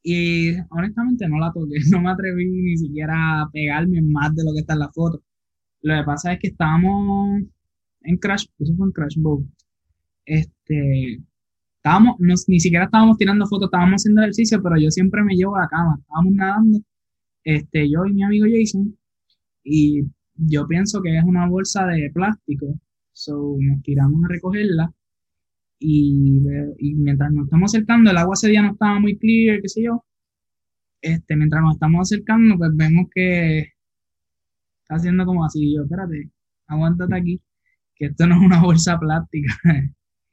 y 0.03 0.51
honestamente 0.69 1.27
no 1.27 1.39
la 1.39 1.51
toqué, 1.51 1.75
no 1.91 2.01
me 2.01 2.11
atreví 2.11 2.45
ni 2.45 2.77
siquiera 2.77 3.41
a 3.41 3.49
pegarme 3.51 4.01
más 4.01 4.35
de 4.35 4.43
lo 4.43 4.53
que 4.53 4.59
está 4.59 4.73
en 4.73 4.79
la 4.79 4.91
foto. 4.91 5.23
Lo 5.81 5.95
que 5.95 6.03
pasa 6.05 6.33
es 6.33 6.39
que 6.39 6.47
estábamos 6.47 7.41
en 8.01 8.17
Crash, 8.17 8.45
eso 8.59 8.73
fue 8.75 8.87
en 8.87 8.91
Crash 8.91 9.15
Boat. 9.17 9.45
Este, 10.25 11.21
estábamos, 11.77 12.15
ni 12.19 12.59
siquiera 12.59 12.85
estábamos 12.85 13.17
tirando 13.17 13.45
fotos, 13.47 13.67
estábamos 13.67 14.01
haciendo 14.01 14.21
ejercicio, 14.21 14.61
pero 14.63 14.77
yo 14.77 14.89
siempre 14.91 15.23
me 15.23 15.35
llevo 15.35 15.57
la 15.57 15.67
cámara, 15.67 15.97
estábamos 15.99 16.33
nadando, 16.33 16.79
este, 17.43 17.89
yo 17.89 18.05
y 18.05 18.13
mi 18.13 18.23
amigo 18.23 18.45
Jason, 18.49 18.97
y 19.63 20.03
yo 20.35 20.67
pienso 20.67 21.01
que 21.01 21.17
es 21.17 21.23
una 21.25 21.47
bolsa 21.47 21.85
de 21.87 22.09
plástico 22.13 22.79
So, 23.13 23.57
nos 23.59 23.81
tiramos 23.83 24.23
a 24.25 24.27
recogerla 24.27 24.93
y, 25.79 26.41
mientras 26.97 27.31
nos 27.31 27.45
estamos 27.45 27.73
acercando, 27.73 28.11
el 28.11 28.17
agua 28.17 28.33
ese 28.35 28.49
día 28.49 28.61
no 28.63 28.71
estaba 28.73 28.99
muy 28.99 29.17
clear, 29.17 29.61
qué 29.61 29.69
sé 29.69 29.83
yo. 29.83 30.03
Este, 31.01 31.35
mientras 31.35 31.61
nos 31.61 31.73
estamos 31.75 32.01
acercando, 32.11 32.57
pues 32.57 32.71
vemos 32.75 33.07
que 33.13 33.59
está 33.59 34.95
haciendo 34.95 35.25
como 35.25 35.45
así. 35.45 35.73
Yo, 35.75 35.83
espérate, 35.83 36.31
aguántate 36.67 37.15
aquí, 37.15 37.41
que 37.95 38.07
esto 38.07 38.27
no 38.27 38.35
es 38.37 38.41
una 38.43 38.61
bolsa 38.61 38.99
plástica. 38.99 39.53